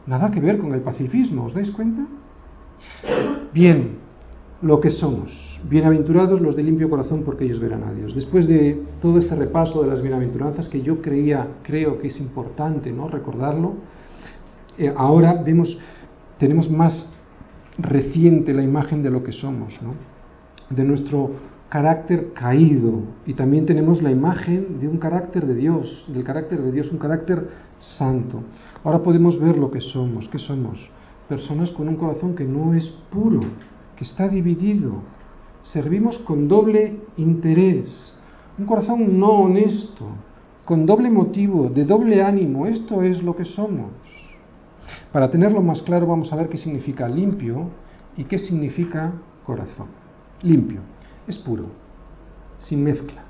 Nada 0.06 0.30
que 0.30 0.40
ver 0.40 0.58
con 0.58 0.72
el 0.72 0.80
pacifismo, 0.80 1.44
¿os 1.44 1.54
dais 1.54 1.70
cuenta? 1.72 2.06
Bien, 3.52 3.98
lo 4.62 4.80
que 4.80 4.90
somos. 4.90 5.60
Bienaventurados 5.68 6.40
los 6.40 6.54
de 6.54 6.62
limpio 6.62 6.88
corazón 6.88 7.22
porque 7.24 7.44
ellos 7.44 7.60
verán 7.60 7.82
a 7.82 7.92
Dios. 7.92 8.14
Después 8.14 8.46
de 8.46 8.82
todo 9.02 9.18
este 9.18 9.34
repaso 9.34 9.82
de 9.82 9.88
las 9.88 10.00
bienaventuranzas 10.00 10.68
que 10.68 10.80
yo 10.80 11.02
creía, 11.02 11.46
creo 11.62 11.98
que 11.98 12.08
es 12.08 12.20
importante 12.20 12.92
¿no? 12.92 13.08
recordarlo, 13.08 13.74
eh, 14.78 14.92
ahora 14.96 15.42
vemos, 15.42 15.76
tenemos 16.38 16.70
más 16.70 17.12
reciente 17.78 18.54
la 18.54 18.62
imagen 18.62 19.02
de 19.02 19.10
lo 19.10 19.24
que 19.24 19.32
somos, 19.32 19.80
¿no? 19.82 19.94
De 20.70 20.84
nuestro 20.84 21.32
carácter 21.68 22.32
caído 22.32 23.02
y 23.26 23.34
también 23.34 23.66
tenemos 23.66 24.02
la 24.02 24.10
imagen 24.10 24.80
de 24.80 24.88
un 24.88 24.98
carácter 24.98 25.46
de 25.46 25.54
Dios, 25.54 26.04
del 26.08 26.24
carácter 26.24 26.60
de 26.60 26.72
Dios, 26.72 26.90
un 26.90 26.98
carácter 26.98 27.48
santo. 27.78 28.42
Ahora 28.82 29.00
podemos 29.02 29.38
ver 29.38 29.56
lo 29.56 29.70
que 29.70 29.80
somos, 29.80 30.28
¿qué 30.28 30.38
somos? 30.38 30.90
Personas 31.28 31.70
con 31.70 31.88
un 31.88 31.96
corazón 31.96 32.34
que 32.34 32.44
no 32.44 32.74
es 32.74 32.88
puro, 33.10 33.40
que 33.96 34.04
está 34.04 34.28
dividido. 34.28 34.94
Servimos 35.62 36.18
con 36.18 36.48
doble 36.48 37.00
interés, 37.16 38.14
un 38.58 38.66
corazón 38.66 39.18
no 39.18 39.30
honesto, 39.42 40.06
con 40.64 40.86
doble 40.86 41.10
motivo, 41.10 41.68
de 41.68 41.84
doble 41.84 42.22
ánimo. 42.22 42.66
Esto 42.66 43.02
es 43.02 43.22
lo 43.22 43.36
que 43.36 43.44
somos. 43.44 43.90
Para 45.12 45.30
tenerlo 45.30 45.62
más 45.62 45.82
claro 45.82 46.06
vamos 46.06 46.32
a 46.32 46.36
ver 46.36 46.48
qué 46.48 46.58
significa 46.58 47.08
limpio 47.08 47.68
y 48.16 48.24
qué 48.24 48.38
significa 48.38 49.12
corazón. 49.44 49.99
Limpio, 50.42 50.80
es 51.26 51.38
puro, 51.38 51.66
sin 52.58 52.82
mezcla. 52.82 53.24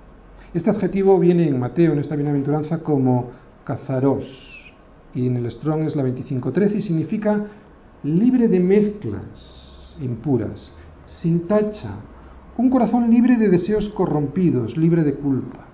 Este 0.54 0.70
adjetivo 0.70 1.18
viene 1.18 1.46
en 1.46 1.58
Mateo, 1.58 1.92
en 1.92 1.98
esta 1.98 2.16
bienaventuranza, 2.16 2.78
como 2.78 3.30
cazaros, 3.64 4.24
y 5.14 5.26
en 5.26 5.36
el 5.36 5.50
Strong 5.50 5.82
es 5.82 5.96
la 5.96 6.04
25.13 6.04 6.76
y 6.76 6.82
significa 6.82 7.46
libre 8.02 8.48
de 8.48 8.60
mezclas 8.60 9.96
impuras, 10.00 10.72
sin 11.06 11.46
tacha, 11.46 11.96
un 12.56 12.70
corazón 12.70 13.10
libre 13.10 13.36
de 13.36 13.48
deseos 13.48 13.88
corrompidos, 13.90 14.76
libre 14.76 15.02
de 15.02 15.14
culpa. 15.14 15.66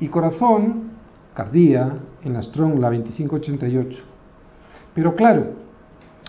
Y 0.00 0.08
corazón, 0.08 0.90
cardía, 1.34 2.00
en 2.22 2.32
la 2.32 2.42
Strong 2.42 2.78
la 2.78 2.90
2588. 2.90 4.02
Pero 4.94 5.14
claro, 5.14 5.52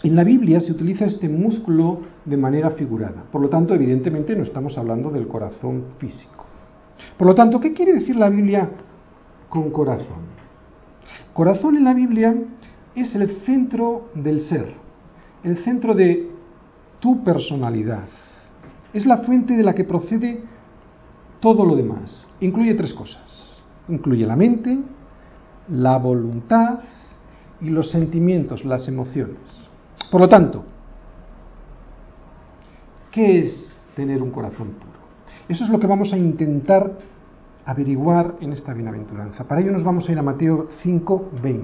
en 0.03 0.15
la 0.15 0.23
Biblia 0.23 0.59
se 0.59 0.71
utiliza 0.71 1.05
este 1.05 1.29
músculo 1.29 2.01
de 2.25 2.37
manera 2.37 2.71
figurada. 2.71 3.23
Por 3.31 3.41
lo 3.41 3.49
tanto, 3.49 3.73
evidentemente 3.73 4.35
no 4.35 4.43
estamos 4.43 4.77
hablando 4.77 5.11
del 5.11 5.27
corazón 5.27 5.85
físico. 5.99 6.45
Por 7.17 7.27
lo 7.27 7.35
tanto, 7.35 7.59
¿qué 7.59 7.73
quiere 7.73 7.93
decir 7.93 8.15
la 8.15 8.29
Biblia 8.29 8.69
con 9.49 9.69
corazón? 9.71 10.35
Corazón 11.33 11.77
en 11.77 11.83
la 11.83 11.93
Biblia 11.93 12.35
es 12.95 13.15
el 13.15 13.41
centro 13.41 14.09
del 14.15 14.41
ser, 14.41 14.73
el 15.43 15.57
centro 15.63 15.93
de 15.93 16.31
tu 16.99 17.23
personalidad. 17.23 18.05
Es 18.93 19.05
la 19.05 19.17
fuente 19.17 19.55
de 19.55 19.63
la 19.63 19.75
que 19.75 19.83
procede 19.83 20.41
todo 21.39 21.65
lo 21.65 21.75
demás. 21.75 22.25
Incluye 22.39 22.73
tres 22.75 22.93
cosas. 22.93 23.21
Incluye 23.89 24.25
la 24.25 24.35
mente, 24.35 24.79
la 25.69 25.97
voluntad 25.97 26.79
y 27.61 27.69
los 27.69 27.91
sentimientos, 27.91 28.65
las 28.65 28.87
emociones. 28.87 29.37
Por 30.09 30.21
lo 30.21 30.29
tanto, 30.29 30.63
¿qué 33.15 33.39
es 33.45 33.73
tener 33.95 34.21
un 34.21 34.29
corazón 34.29 34.71
puro? 34.71 34.99
Eso 35.47 35.63
es 35.63 35.69
lo 35.69 35.79
que 35.79 35.87
vamos 35.87 36.11
a 36.11 36.17
intentar 36.17 36.91
averiguar 37.65 38.35
en 38.41 38.51
esta 38.51 38.73
bienaventuranza. 38.73 39.47
Para 39.47 39.61
ello 39.61 39.71
nos 39.71 39.83
vamos 39.83 40.07
a 40.07 40.11
ir 40.11 40.19
a 40.19 40.21
Mateo 40.21 40.69
5:20 40.83 41.61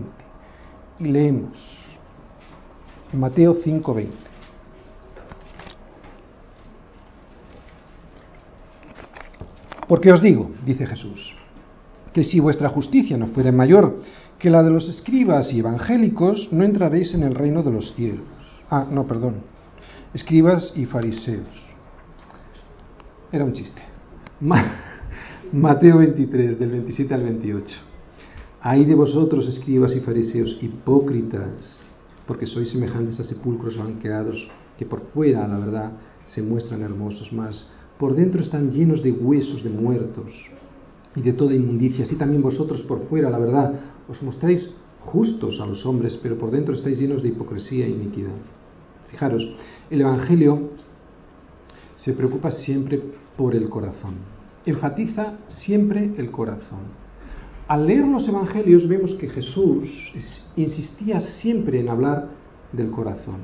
y 1.00 1.06
leemos. 1.06 1.60
Mateo 3.14 3.56
5:20. 3.56 4.08
Porque 9.88 10.14
os 10.14 10.22
digo, 10.22 10.52
dice 10.66 10.88
Jesús, 10.88 11.36
que 12.14 12.24
si 12.24 12.40
vuestra 12.40 12.70
justicia 12.70 13.18
no 13.18 13.28
fuera 13.28 13.52
mayor 13.52 13.98
que 14.40 14.50
la 14.50 14.64
de 14.64 14.72
los 14.72 14.88
escribas 14.88 15.52
y 15.52 15.60
evangélicos, 15.60 16.48
no 16.54 16.64
entraréis 16.64 17.14
en 17.14 17.24
el 17.24 17.36
reino 17.36 17.62
de 17.62 17.72
los 17.72 17.94
cielos. 17.94 18.24
Ah, 18.70 18.88
no, 18.90 19.06
perdón. 19.06 19.51
Escribas 20.14 20.74
y 20.76 20.86
fariseos. 20.86 21.48
Era 23.32 23.46
un 23.46 23.54
chiste. 23.54 23.82
Mateo 25.54 26.00
23, 26.00 26.60
del 26.60 26.70
27 26.70 27.14
al 27.14 27.24
28. 27.24 27.78
Hay 28.60 28.84
de 28.84 28.94
vosotros, 28.94 29.48
escribas 29.48 29.96
y 29.96 30.02
fariseos, 30.02 30.58
hipócritas, 30.62 31.80
porque 32.28 32.46
sois 32.46 32.70
semejantes 32.70 33.22
a 33.22 33.24
sepulcros 33.24 33.78
blanqueados, 33.78 34.50
que 34.78 34.86
por 34.86 35.00
fuera, 35.14 35.48
la 35.48 35.58
verdad, 35.58 35.92
se 36.28 36.42
muestran 36.42 36.82
hermosos, 36.82 37.32
mas 37.32 37.70
por 37.98 38.14
dentro 38.14 38.42
están 38.42 38.70
llenos 38.70 39.02
de 39.02 39.14
huesos 39.14 39.64
de 39.64 39.70
muertos 39.70 40.34
y 41.16 41.22
de 41.22 41.32
toda 41.32 41.56
inmundicia. 41.56 42.04
Así 42.04 42.16
también 42.16 42.42
vosotros 42.42 42.82
por 42.82 43.08
fuera, 43.08 43.30
la 43.30 43.40
verdad, 43.40 43.80
os 44.10 44.22
mostráis 44.22 44.72
justos 45.06 45.62
a 45.62 45.66
los 45.66 45.86
hombres, 45.86 46.20
pero 46.22 46.38
por 46.38 46.52
dentro 46.52 46.76
estáis 46.76 47.00
llenos 47.00 47.24
de 47.24 47.30
hipocresía 47.30 47.86
e 47.86 47.90
iniquidad. 47.90 48.36
Fijaros, 49.10 49.44
el 49.92 50.02
Evangelio 50.02 50.70
se 51.98 52.14
preocupa 52.14 52.50
siempre 52.50 53.00
por 53.38 53.54
el 53.54 53.70
corazón, 53.70 54.16
enfatiza 54.66 55.38
siempre 55.48 56.14
el 56.18 56.32
corazón. 56.32 57.02
Al 57.68 57.86
leer 57.86 58.08
los 58.08 58.28
Evangelios 58.28 58.88
vemos 58.88 59.12
que 59.16 59.30
Jesús 59.30 59.84
insistía 60.56 61.20
siempre 61.20 61.80
en 61.80 61.90
hablar 61.90 62.30
del 62.72 62.90
corazón. 62.90 63.38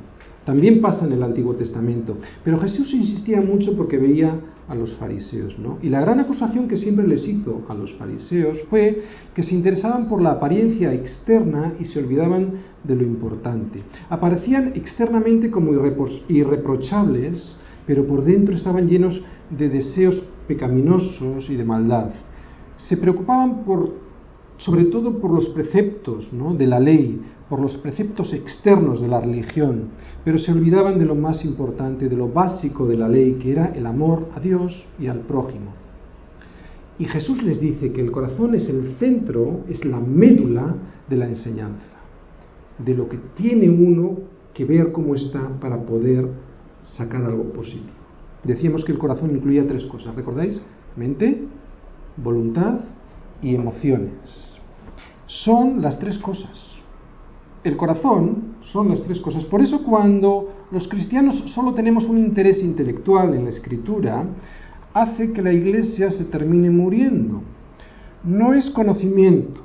También 0.46 0.82
pasa 0.82 1.06
en 1.06 1.12
el 1.12 1.24
Antiguo 1.24 1.56
Testamento. 1.56 2.18
Pero 2.44 2.60
Jesús 2.60 2.94
insistía 2.94 3.42
mucho 3.42 3.76
porque 3.76 3.98
veía 3.98 4.40
a 4.68 4.76
los 4.76 4.96
fariseos, 4.98 5.58
¿no? 5.60 5.78
Y 5.82 5.90
la 5.90 6.02
gran 6.02 6.20
acusación 6.20 6.68
que 6.68 6.78
siempre 6.78 7.08
les 7.08 7.26
hizo 7.28 7.64
a 7.70 7.74
los 7.74 7.94
fariseos 7.94 8.60
fue 8.70 9.04
que 9.34 9.44
se 9.44 9.56
interesaban 9.56 10.10
por 10.10 10.22
la 10.22 10.32
apariencia 10.32 10.94
externa 10.94 11.74
y 11.80 11.86
se 11.86 12.00
olvidaban 12.00 12.52
de 12.84 12.96
lo 12.96 13.04
importante. 13.04 13.82
Aparecían 14.10 14.74
externamente 14.76 15.50
como 15.50 15.72
irreprochables, 16.28 17.56
pero 17.86 18.06
por 18.06 18.24
dentro 18.24 18.56
estaban 18.56 18.88
llenos 18.88 19.24
de 19.50 19.70
deseos 19.70 20.22
pecaminosos 20.48 21.50
y 21.50 21.56
de 21.56 21.64
maldad. 21.64 22.12
Se 22.76 22.98
preocupaban 22.98 23.64
por, 23.64 24.07
sobre 24.58 24.86
todo 24.86 25.20
por 25.20 25.32
los 25.32 25.50
preceptos 25.50 26.34
¿no? 26.34 26.54
de 26.54 26.68
la 26.68 26.80
ley, 26.80 27.22
por 27.50 27.60
los 27.60 27.78
preceptos 27.78 28.34
externos 28.34 29.02
de 29.02 29.08
la 29.08 29.22
religión, 29.22 29.90
pero 30.26 30.38
se 30.38 30.52
olvidaban 30.52 30.98
de 30.98 31.06
lo 31.06 31.16
más 31.16 31.46
importante, 31.46 32.10
de 32.10 32.16
lo 32.16 32.30
básico 32.30 32.86
de 32.88 32.98
la 32.98 33.08
ley, 33.08 33.34
que 33.42 33.52
era 33.52 33.68
el 33.68 33.86
amor 33.86 34.30
a 34.36 34.40
Dios 34.40 34.86
y 35.00 35.08
al 35.08 35.20
prójimo. 35.22 35.72
Y 37.00 37.06
Jesús 37.06 37.44
les 37.44 37.60
dice 37.60 37.92
que 37.92 38.02
el 38.02 38.12
corazón 38.12 38.56
es 38.56 38.68
el 38.68 38.96
centro, 39.00 39.62
es 39.70 39.86
la 39.86 40.00
médula 40.00 40.76
de 41.08 41.18
la 41.18 41.28
enseñanza, 41.28 41.98
de 42.80 42.96
lo 42.96 43.08
que 43.08 43.20
tiene 43.36 43.70
uno 43.70 44.18
que 44.54 44.66
ver 44.66 44.92
cómo 44.92 45.14
está 45.14 45.48
para 45.60 45.80
poder 45.80 46.28
sacar 46.82 47.24
algo 47.24 47.44
positivo. 47.54 47.92
Decíamos 48.44 48.84
que 48.84 48.92
el 48.92 48.98
corazón 48.98 49.36
incluía 49.36 49.68
tres 49.68 49.86
cosas, 49.86 50.16
¿recordáis? 50.16 50.66
Mente, 50.96 51.44
voluntad 52.18 52.80
y 53.42 53.54
emociones. 53.54 54.47
Son 55.28 55.82
las 55.82 56.00
tres 56.00 56.18
cosas 56.18 56.78
el 57.68 57.78
corazón 57.78 58.56
son 58.62 58.90
las 58.90 59.02
tres 59.04 59.20
cosas. 59.20 59.46
Por 59.46 59.62
eso 59.62 59.84
cuando 59.84 60.50
los 60.72 60.88
cristianos 60.88 61.36
solo 61.54 61.74
tenemos 61.74 62.06
un 62.06 62.18
interés 62.18 62.64
intelectual 62.64 63.34
en 63.34 63.46
la 63.46 63.50
escritura, 63.50 64.26
hace 64.94 65.32
que 65.32 65.42
la 65.42 65.54
iglesia 65.54 66.12
se 66.12 66.26
termine 66.26 66.70
muriendo. 66.70 67.42
No 68.24 68.54
es 68.54 68.70
conocimiento, 68.72 69.62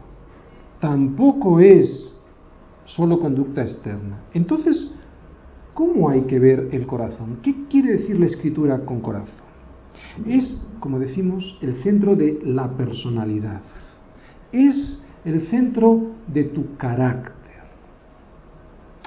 tampoco 0.80 1.60
es 1.60 2.14
solo 2.84 3.18
conducta 3.20 3.62
externa. 3.62 4.20
Entonces, 4.34 4.92
¿cómo 5.74 6.10
hay 6.10 6.22
que 6.22 6.38
ver 6.38 6.68
el 6.72 6.86
corazón? 6.86 7.38
¿Qué 7.42 7.66
quiere 7.68 7.92
decir 7.92 8.20
la 8.20 8.26
escritura 8.26 8.84
con 8.84 9.00
corazón? 9.00 9.42
Es, 10.26 10.60
como 10.80 10.98
decimos, 10.98 11.58
el 11.62 11.82
centro 11.82 12.14
de 12.14 12.40
la 12.44 12.76
personalidad. 12.76 13.62
Es 14.52 15.02
el 15.24 15.42
centro 15.48 16.12
de 16.26 16.44
tu 16.44 16.76
carácter 16.76 17.62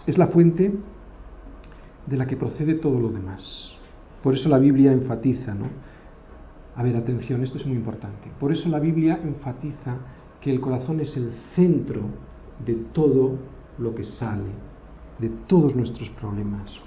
es 0.08 0.18
la 0.18 0.28
fuente 0.28 0.74
de 2.06 2.18
la 2.18 2.26
que 2.26 2.38
procede 2.38 2.76
todo 2.76 3.00
lo 3.00 3.10
demás. 3.10 3.74
Por 4.22 4.34
eso 4.34 4.50
la 4.50 4.60
Biblia 4.60 4.92
enfatiza, 4.92 5.54
¿no? 5.54 5.68
A 6.76 6.84
ver, 6.84 6.96
atención, 6.96 7.44
esto 7.44 7.58
es 7.58 7.66
muy 7.66 7.76
importante. 7.76 8.30
Por 8.40 8.52
eso 8.52 8.70
la 8.70 8.80
Biblia 8.80 9.20
enfatiza 9.24 9.98
que 10.42 10.52
el 10.52 10.60
corazón 10.60 11.00
es 11.00 11.16
el 11.18 11.32
centro 11.56 12.02
de 12.66 12.76
todo 12.94 13.38
lo 13.78 13.96
que 13.96 14.04
sale, 14.04 14.52
de 15.20 15.30
todos 15.48 15.76
nuestros 15.76 16.10
problemas. 16.12 16.78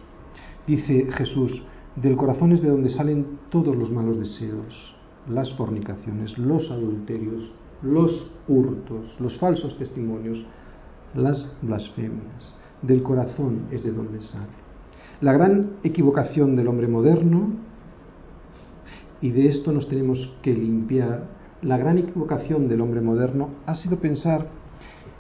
Dice 0.66 1.10
Jesús, 1.12 1.64
del 1.96 2.16
corazón 2.16 2.52
es 2.52 2.62
de 2.62 2.68
donde 2.68 2.90
salen 2.90 3.38
todos 3.50 3.74
los 3.74 3.90
malos 3.90 4.18
deseos, 4.18 4.96
las 5.28 5.52
fornicaciones, 5.54 6.38
los 6.38 6.70
adulterios, 6.70 7.52
los 7.82 8.32
hurtos, 8.48 9.16
los 9.20 9.38
falsos 9.38 9.76
testimonios, 9.78 10.44
las 11.14 11.52
blasfemias. 11.62 12.54
Del 12.82 13.02
corazón 13.02 13.66
es 13.70 13.82
de 13.82 13.92
donde 13.92 14.22
sale. 14.22 14.46
La 15.20 15.32
gran 15.32 15.72
equivocación 15.82 16.54
del 16.54 16.68
hombre 16.68 16.86
moderno, 16.86 17.50
y 19.20 19.30
de 19.30 19.48
esto 19.48 19.72
nos 19.72 19.88
tenemos 19.88 20.36
que 20.42 20.52
limpiar, 20.52 21.24
la 21.62 21.76
gran 21.76 21.98
equivocación 21.98 22.68
del 22.68 22.80
hombre 22.80 23.00
moderno 23.00 23.50
ha 23.66 23.74
sido 23.74 23.98
pensar 23.98 24.46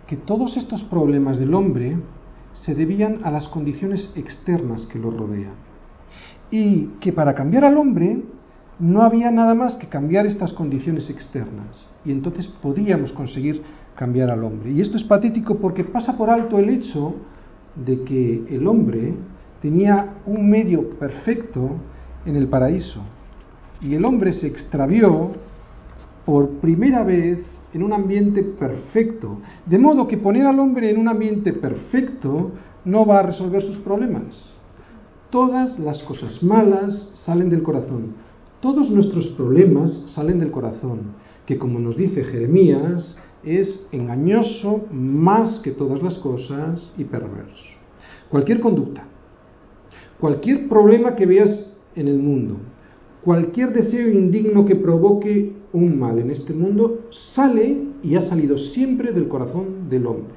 que 0.06 0.16
todos 0.16 0.56
estos 0.56 0.84
problemas 0.84 1.38
del 1.38 1.52
hombre 1.52 1.96
se 2.52 2.74
debían 2.74 3.24
a 3.24 3.30
las 3.30 3.48
condiciones 3.48 4.12
externas 4.14 4.86
que 4.86 4.98
lo 4.98 5.10
rodean. 5.10 5.54
Y 6.50 6.86
que 7.00 7.12
para 7.12 7.34
cambiar 7.34 7.64
al 7.64 7.76
hombre 7.76 8.22
no 8.78 9.02
había 9.02 9.30
nada 9.30 9.54
más 9.54 9.76
que 9.76 9.88
cambiar 9.88 10.26
estas 10.26 10.52
condiciones 10.52 11.10
externas. 11.10 11.88
Y 12.04 12.12
entonces 12.12 12.46
podíamos 12.46 13.12
conseguir 13.12 13.62
cambiar 13.94 14.30
al 14.30 14.44
hombre. 14.44 14.70
Y 14.70 14.80
esto 14.80 14.96
es 14.96 15.04
patético 15.04 15.56
porque 15.56 15.84
pasa 15.84 16.16
por 16.16 16.30
alto 16.30 16.58
el 16.58 16.68
hecho 16.68 17.16
de 17.74 18.02
que 18.04 18.44
el 18.50 18.66
hombre 18.66 19.14
tenía 19.60 20.14
un 20.26 20.48
medio 20.48 20.90
perfecto 20.98 21.70
en 22.24 22.36
el 22.36 22.46
paraíso. 22.48 23.02
Y 23.80 23.94
el 23.94 24.04
hombre 24.04 24.32
se 24.32 24.46
extravió 24.46 25.32
por 26.24 26.48
primera 26.60 27.02
vez 27.02 27.40
en 27.74 27.82
un 27.82 27.92
ambiente 27.92 28.42
perfecto. 28.42 29.38
De 29.66 29.78
modo 29.78 30.06
que 30.06 30.18
poner 30.18 30.46
al 30.46 30.58
hombre 30.58 30.90
en 30.90 30.98
un 30.98 31.08
ambiente 31.08 31.52
perfecto 31.52 32.52
no 32.84 33.04
va 33.04 33.20
a 33.20 33.22
resolver 33.22 33.62
sus 33.62 33.78
problemas. 33.78 34.34
Todas 35.30 35.78
las 35.78 36.02
cosas 36.04 36.42
malas 36.42 37.12
salen 37.24 37.50
del 37.50 37.62
corazón. 37.62 38.27
Todos 38.60 38.90
nuestros 38.90 39.28
problemas 39.28 39.92
salen 40.08 40.40
del 40.40 40.50
corazón, 40.50 41.12
que 41.46 41.58
como 41.58 41.78
nos 41.78 41.96
dice 41.96 42.24
Jeremías, 42.24 43.16
es 43.44 43.86
engañoso 43.92 44.86
más 44.90 45.60
que 45.60 45.70
todas 45.70 46.02
las 46.02 46.18
cosas 46.18 46.92
y 46.98 47.04
perverso. 47.04 47.64
Cualquier 48.28 48.58
conducta, 48.58 49.04
cualquier 50.18 50.68
problema 50.68 51.14
que 51.14 51.26
veas 51.26 51.72
en 51.94 52.08
el 52.08 52.18
mundo, 52.18 52.56
cualquier 53.22 53.72
deseo 53.72 54.08
indigno 54.08 54.66
que 54.66 54.74
provoque 54.74 55.52
un 55.72 55.96
mal 55.96 56.18
en 56.18 56.32
este 56.32 56.52
mundo, 56.52 57.02
sale 57.34 57.84
y 58.02 58.16
ha 58.16 58.22
salido 58.22 58.58
siempre 58.58 59.12
del 59.12 59.28
corazón 59.28 59.88
del 59.88 60.04
hombre. 60.04 60.34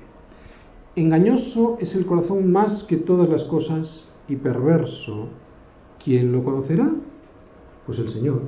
Engañoso 0.95 1.77
es 1.79 1.95
el 1.95 2.05
corazón 2.05 2.51
más 2.51 2.83
que 2.83 2.97
todas 2.97 3.27
las 3.29 3.45
cosas 3.45 4.05
y 4.27 4.35
perverso. 4.35 5.29
¿Quién 6.03 6.31
lo 6.31 6.43
conocerá? 6.43 6.91
Pues 7.85 7.99
el 7.99 8.09
Señor. 8.09 8.41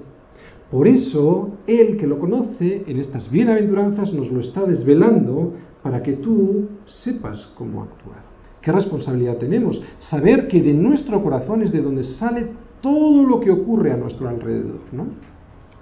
Por 0.71 0.87
eso, 0.87 1.51
Él 1.67 1.97
que 1.97 2.07
lo 2.07 2.19
conoce 2.19 2.83
en 2.87 2.99
estas 2.99 3.29
bienaventuranzas 3.29 4.11
nos 4.13 4.31
lo 4.31 4.39
está 4.39 4.65
desvelando 4.65 5.53
para 5.83 6.01
que 6.01 6.13
tú 6.13 6.67
sepas 6.85 7.51
cómo 7.55 7.83
actuar. 7.83 8.23
¿Qué 8.61 8.71
responsabilidad 8.71 9.37
tenemos? 9.37 9.83
Saber 9.99 10.47
que 10.47 10.61
de 10.61 10.73
nuestro 10.73 11.21
corazón 11.21 11.61
es 11.61 11.71
de 11.71 11.81
donde 11.81 12.05
sale 12.05 12.47
todo 12.81 13.27
lo 13.27 13.39
que 13.39 13.51
ocurre 13.51 13.91
a 13.91 13.97
nuestro 13.97 14.29
alrededor. 14.29 14.79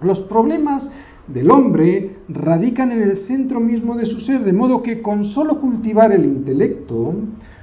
Los 0.01 0.19
problemas 0.21 0.89
del 1.27 1.51
hombre 1.51 2.17
radican 2.27 2.91
en 2.91 3.03
el 3.03 3.17
centro 3.27 3.59
mismo 3.59 3.95
de 3.95 4.05
su 4.05 4.19
ser, 4.19 4.43
de 4.43 4.53
modo 4.53 4.81
que 4.81 5.01
con 5.01 5.25
solo 5.25 5.59
cultivar 5.59 6.11
el 6.11 6.25
intelecto 6.25 7.13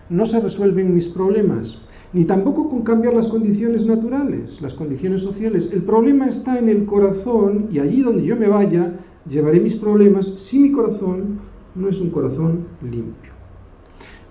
no 0.09 0.27
se 0.27 0.41
resuelven 0.41 0.95
mis 0.95 1.09
problemas, 1.09 1.79
ni 2.13 2.25
tampoco 2.25 2.71
con 2.71 2.83
cambiar 2.83 3.15
las 3.15 3.29
condiciones 3.29 3.85
naturales, 3.85 4.61
las 4.63 4.75
condiciones 4.75 5.23
sociales. 5.23 5.71
El 5.73 5.83
problema 5.83 6.27
está 6.29 6.59
en 6.59 6.69
el 6.69 6.87
corazón 6.87 7.67
y 7.71 7.79
allí 7.79 8.03
donde 8.03 8.25
yo 8.25 8.37
me 8.37 8.49
vaya 8.49 9.01
llevaré 9.29 9.61
mis 9.61 9.77
problemas 9.77 10.27
si 10.49 10.59
mi 10.59 10.73
corazón 10.73 11.41
no 11.75 11.89
es 11.89 12.01
un 12.01 12.11
corazón 12.11 12.67
limpio. 12.83 13.33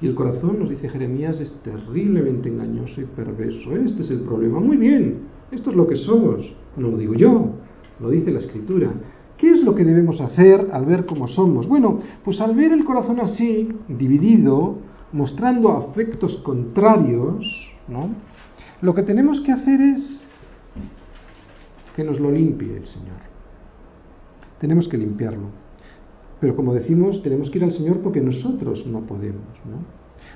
Y 0.02 0.08
el 0.08 0.16
corazón, 0.16 0.60
nos 0.60 0.70
dice 0.70 0.90
Jeremías, 0.90 1.40
es 1.40 1.52
terriblemente 1.64 2.50
engañoso 2.50 3.02
y 3.02 3.06
perverso. 3.06 3.76
Este 3.76 4.02
es 4.02 4.12
el 4.12 4.20
problema. 4.22 4.60
Muy 4.60 4.78
bien, 4.78 5.22
esto 5.52 5.72
es 5.72 5.76
lo 5.76 5.88
que 5.88 5.96
somos. 5.96 6.56
No 6.76 6.90
lo 6.90 6.98
digo 6.98 7.16
yo, 7.16 7.54
lo 8.00 8.10
dice 8.10 8.32
la 8.32 8.40
Escritura. 8.40 8.92
¿Qué 9.38 9.50
es 9.52 9.64
lo 9.64 9.74
que 9.74 9.84
debemos 9.84 10.22
hacer 10.22 10.70
al 10.72 10.86
ver 10.86 11.06
cómo 11.06 11.28
somos? 11.28 11.68
Bueno, 11.68 12.00
pues 12.24 12.42
al 12.42 12.56
ver 12.56 12.72
el 12.72 12.86
corazón 12.86 13.20
así, 13.20 13.70
dividido, 13.88 14.78
mostrando 15.12 15.72
afectos 15.72 16.38
contrarios, 16.44 17.67
¿no? 17.88 18.10
Lo 18.82 18.94
que 18.94 19.04
tenemos 19.04 19.42
que 19.42 19.52
hacer 19.52 19.82
es 19.82 20.24
que 21.96 22.04
nos 22.04 22.20
lo 22.20 22.32
limpie 22.32 22.78
el 22.78 22.88
Señor. 22.88 23.18
Tenemos 24.60 24.88
que 24.88 24.98
limpiarlo. 24.98 25.50
Pero 26.40 26.56
como 26.56 26.74
decimos, 26.74 27.24
tenemos 27.24 27.50
que 27.50 27.58
ir 27.58 27.64
al 27.64 27.72
Señor 27.72 28.02
porque 28.02 28.22
nosotros 28.22 28.86
no 28.86 29.02
podemos. 29.02 29.42
¿no? 29.66 29.80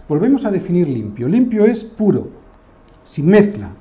Volvemos 0.08 0.44
a 0.46 0.52
definir 0.52 0.88
limpio. 0.88 1.28
Limpio 1.28 1.66
es 1.66 1.84
puro, 1.84 2.30
sin 3.04 3.28
mezcla. 3.28 3.74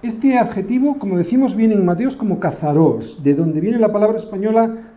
Este 0.00 0.38
adjetivo, 0.38 0.98
como 0.98 1.18
decimos, 1.18 1.56
viene 1.56 1.74
en 1.74 1.84
Mateos 1.84 2.14
como 2.14 2.38
cazaros, 2.38 3.20
de 3.24 3.34
donde 3.34 3.60
viene 3.60 3.78
la 3.78 3.92
palabra 3.92 4.18
española 4.18 4.92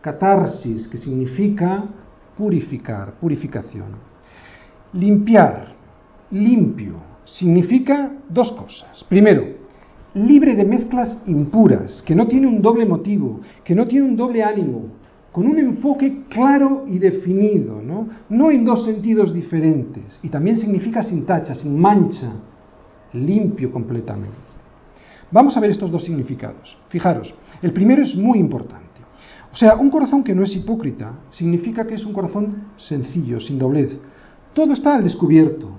catarsis, 0.00 0.88
que 0.88 0.96
significa 0.96 1.84
purificar, 2.38 3.12
purificación. 3.20 3.88
Limpiar, 4.94 5.74
limpio, 6.30 6.94
significa 7.32 8.12
dos 8.28 8.52
cosas. 8.52 9.04
Primero, 9.08 9.44
libre 10.14 10.54
de 10.54 10.64
mezclas 10.64 11.22
impuras, 11.26 12.02
que 12.02 12.14
no 12.14 12.26
tiene 12.26 12.46
un 12.46 12.62
doble 12.62 12.86
motivo, 12.86 13.40
que 13.64 13.74
no 13.74 13.86
tiene 13.86 14.06
un 14.06 14.16
doble 14.16 14.42
ánimo, 14.42 14.86
con 15.32 15.46
un 15.46 15.58
enfoque 15.58 16.24
claro 16.28 16.84
y 16.88 16.98
definido, 16.98 17.80
¿no? 17.82 18.08
no 18.28 18.50
en 18.50 18.64
dos 18.64 18.84
sentidos 18.84 19.32
diferentes. 19.32 20.18
Y 20.22 20.28
también 20.28 20.56
significa 20.56 21.02
sin 21.02 21.26
tacha, 21.26 21.54
sin 21.54 21.78
mancha, 21.78 22.32
limpio 23.12 23.70
completamente. 23.70 24.36
Vamos 25.30 25.56
a 25.56 25.60
ver 25.60 25.70
estos 25.70 25.90
dos 25.90 26.04
significados. 26.04 26.76
Fijaros, 26.88 27.34
el 27.60 27.72
primero 27.72 28.02
es 28.02 28.16
muy 28.16 28.38
importante. 28.38 28.86
O 29.52 29.56
sea, 29.56 29.76
un 29.76 29.90
corazón 29.90 30.24
que 30.24 30.34
no 30.34 30.42
es 30.42 30.54
hipócrita 30.54 31.12
significa 31.30 31.86
que 31.86 31.94
es 31.94 32.04
un 32.04 32.12
corazón 32.12 32.64
sencillo, 32.76 33.40
sin 33.40 33.58
doblez. 33.58 33.98
Todo 34.54 34.72
está 34.72 34.94
al 34.94 35.04
descubierto, 35.04 35.70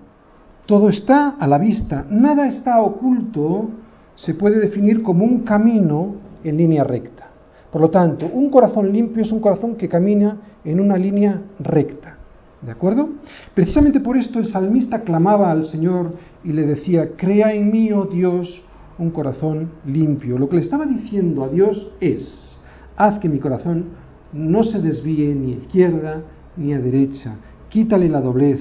todo 0.69 0.89
está 0.89 1.29
a 1.29 1.47
la 1.47 1.57
vista, 1.57 2.05
nada 2.11 2.47
está 2.47 2.79
oculto, 2.79 3.71
se 4.15 4.35
puede 4.35 4.59
definir 4.59 5.01
como 5.01 5.25
un 5.25 5.39
camino 5.39 6.13
en 6.43 6.57
línea 6.57 6.83
recta. 6.83 7.27
Por 7.71 7.81
lo 7.81 7.89
tanto, 7.89 8.27
un 8.31 8.51
corazón 8.51 8.93
limpio 8.93 9.23
es 9.23 9.31
un 9.31 9.39
corazón 9.39 9.77
que 9.77 9.89
camina 9.89 10.37
en 10.63 10.79
una 10.79 10.95
línea 10.95 11.41
recta. 11.57 12.17
¿De 12.61 12.69
acuerdo? 12.69 13.09
Precisamente 13.55 13.99
por 13.99 14.15
esto 14.15 14.37
el 14.37 14.45
salmista 14.45 15.01
clamaba 15.01 15.49
al 15.49 15.65
Señor 15.65 16.13
y 16.43 16.51
le 16.51 16.67
decía, 16.67 17.15
crea 17.17 17.51
en 17.51 17.71
mí, 17.71 17.91
oh 17.91 18.05
Dios, 18.05 18.63
un 18.99 19.09
corazón 19.09 19.71
limpio. 19.87 20.37
Lo 20.37 20.49
que 20.49 20.57
le 20.57 20.61
estaba 20.61 20.85
diciendo 20.85 21.45
a 21.45 21.49
Dios 21.49 21.93
es, 21.99 22.59
haz 22.95 23.17
que 23.17 23.27
mi 23.27 23.39
corazón 23.39 23.85
no 24.33 24.61
se 24.61 24.79
desvíe 24.79 25.33
ni 25.33 25.53
a 25.53 25.57
izquierda 25.57 26.21
ni 26.57 26.73
a 26.73 26.79
derecha, 26.79 27.37
quítale 27.69 28.07
la 28.07 28.21
doblez, 28.21 28.59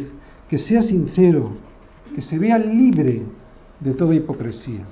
que 0.49 0.57
sea 0.57 0.81
sincero, 0.81 1.68
que 2.15 2.23
se 2.23 2.39
vea 2.39 2.59
libre 2.59 3.23
de 3.81 3.95
toda 3.95 4.15
hipocresía. 4.15 4.85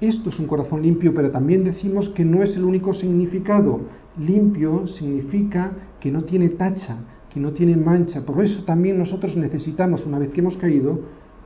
Esto 0.00 0.30
es 0.30 0.38
un 0.38 0.46
corazón 0.46 0.82
limpio, 0.82 1.12
pero 1.12 1.30
también 1.30 1.64
decimos 1.64 2.08
que 2.10 2.24
no 2.24 2.42
es 2.42 2.54
el 2.56 2.64
único 2.64 2.94
significado. 2.94 3.80
Limpio 4.16 4.86
significa 4.86 5.72
que 6.00 6.10
no 6.10 6.22
tiene 6.22 6.50
tacha, 6.50 6.98
que 7.32 7.40
no 7.40 7.52
tiene 7.52 7.76
mancha. 7.76 8.24
Por 8.24 8.42
eso 8.44 8.64
también 8.64 8.98
nosotros 8.98 9.36
necesitamos, 9.36 10.06
una 10.06 10.18
vez 10.18 10.30
que 10.30 10.40
hemos 10.40 10.56
caído, 10.56 11.00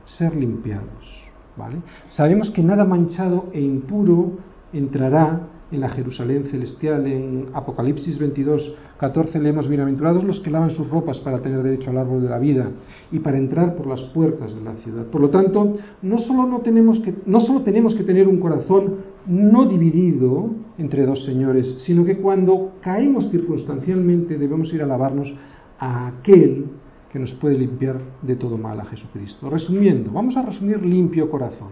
ser 0.05 0.35
limpiados. 0.35 1.23
¿vale? 1.57 1.77
Sabemos 2.09 2.51
que 2.51 2.61
nada 2.61 2.85
manchado 2.85 3.49
e 3.53 3.61
impuro 3.61 4.37
entrará 4.71 5.47
en 5.73 5.81
la 5.81 5.89
Jerusalén 5.89 6.45
celestial. 6.45 7.07
En 7.07 7.47
Apocalipsis 7.53 8.19
22, 8.19 8.75
14 8.99 9.39
leemos, 9.39 9.67
bienaventurados 9.67 10.23
los 10.23 10.39
que 10.39 10.51
lavan 10.51 10.71
sus 10.71 10.87
ropas 10.89 11.19
para 11.19 11.41
tener 11.41 11.63
derecho 11.63 11.89
al 11.89 11.97
árbol 11.97 12.21
de 12.21 12.29
la 12.29 12.37
vida 12.37 12.69
y 13.11 13.19
para 13.19 13.37
entrar 13.37 13.75
por 13.75 13.87
las 13.87 14.01
puertas 14.01 14.53
de 14.53 14.61
la 14.61 14.75
ciudad. 14.75 15.05
Por 15.07 15.19
lo 15.19 15.29
tanto, 15.29 15.73
no 16.03 16.19
solo, 16.19 16.45
no 16.45 16.59
tenemos, 16.59 16.99
que, 16.99 17.15
no 17.25 17.39
solo 17.39 17.61
tenemos 17.61 17.95
que 17.95 18.03
tener 18.03 18.27
un 18.27 18.39
corazón 18.39 18.97
no 19.25 19.65
dividido 19.65 20.51
entre 20.77 21.05
dos 21.05 21.25
señores, 21.25 21.79
sino 21.85 22.05
que 22.05 22.17
cuando 22.17 22.73
caemos 22.81 23.31
circunstancialmente 23.31 24.37
debemos 24.37 24.71
ir 24.73 24.83
a 24.83 24.85
lavarnos 24.85 25.33
a 25.79 26.07
aquel 26.07 26.65
que 27.11 27.19
nos 27.19 27.33
puede 27.33 27.57
limpiar 27.57 27.99
de 28.21 28.35
todo 28.35 28.57
mal 28.57 28.79
a 28.79 28.85
Jesucristo. 28.85 29.49
Resumiendo, 29.49 30.11
vamos 30.11 30.37
a 30.37 30.43
resumir 30.43 30.83
limpio 30.83 31.29
corazón. 31.29 31.69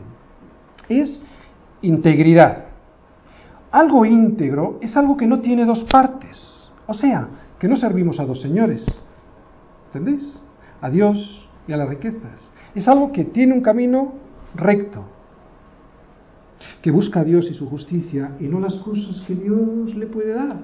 Es 0.90 1.22
integridad. 1.82 2.71
Algo 3.72 4.06
íntegro 4.06 4.78
es 4.82 4.96
algo 4.98 5.16
que 5.16 5.28
no 5.28 5.40
tiene 5.40 5.66
dos 5.66 5.86
partes. 5.86 6.70
O 6.88 6.94
sea, 6.94 7.28
que 7.58 7.68
no 7.68 7.78
servimos 7.78 8.20
a 8.20 8.26
dos 8.26 8.42
señores. 8.42 8.86
¿Entendéis? 9.88 10.34
A 10.82 10.90
Dios 10.90 11.48
y 11.68 11.72
a 11.74 11.78
las 11.78 11.88
riquezas. 11.88 12.52
Es 12.76 12.88
algo 12.88 13.12
que 13.12 13.24
tiene 13.24 13.54
un 13.54 13.62
camino 13.62 14.14
recto, 14.56 15.04
que 16.82 16.92
busca 16.92 17.22
a 17.22 17.24
Dios 17.24 17.50
y 17.50 17.54
su 17.54 17.70
justicia 17.70 18.32
y 18.40 18.48
no 18.48 18.60
las 18.60 18.76
cosas 18.76 19.24
que 19.26 19.36
Dios 19.36 19.96
le 19.96 20.08
puede 20.08 20.34
dar. 20.34 20.58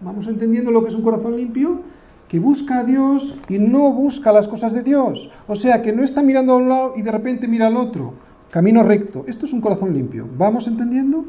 ¿Vamos 0.00 0.26
entendiendo 0.26 0.70
lo 0.70 0.82
que 0.82 0.90
es 0.90 0.94
un 0.94 1.02
corazón 1.02 1.36
limpio? 1.36 1.80
Que 2.28 2.38
busca 2.38 2.80
a 2.80 2.84
Dios 2.84 3.34
y 3.48 3.58
no 3.58 3.92
busca 3.92 4.32
las 4.32 4.48
cosas 4.48 4.72
de 4.72 4.82
Dios. 4.82 5.30
O 5.46 5.56
sea, 5.56 5.82
que 5.82 5.92
no 5.92 6.02
está 6.02 6.22
mirando 6.22 6.54
a 6.54 6.56
un 6.56 6.68
lado 6.68 6.92
y 6.96 7.02
de 7.02 7.12
repente 7.12 7.48
mira 7.48 7.66
al 7.66 7.76
otro. 7.76 8.14
Camino 8.50 8.82
recto. 8.82 9.24
Esto 9.26 9.46
es 9.46 9.52
un 9.52 9.60
corazón 9.60 9.92
limpio. 9.92 10.26
¿Vamos 10.36 10.66
entendiendo? 10.66 11.24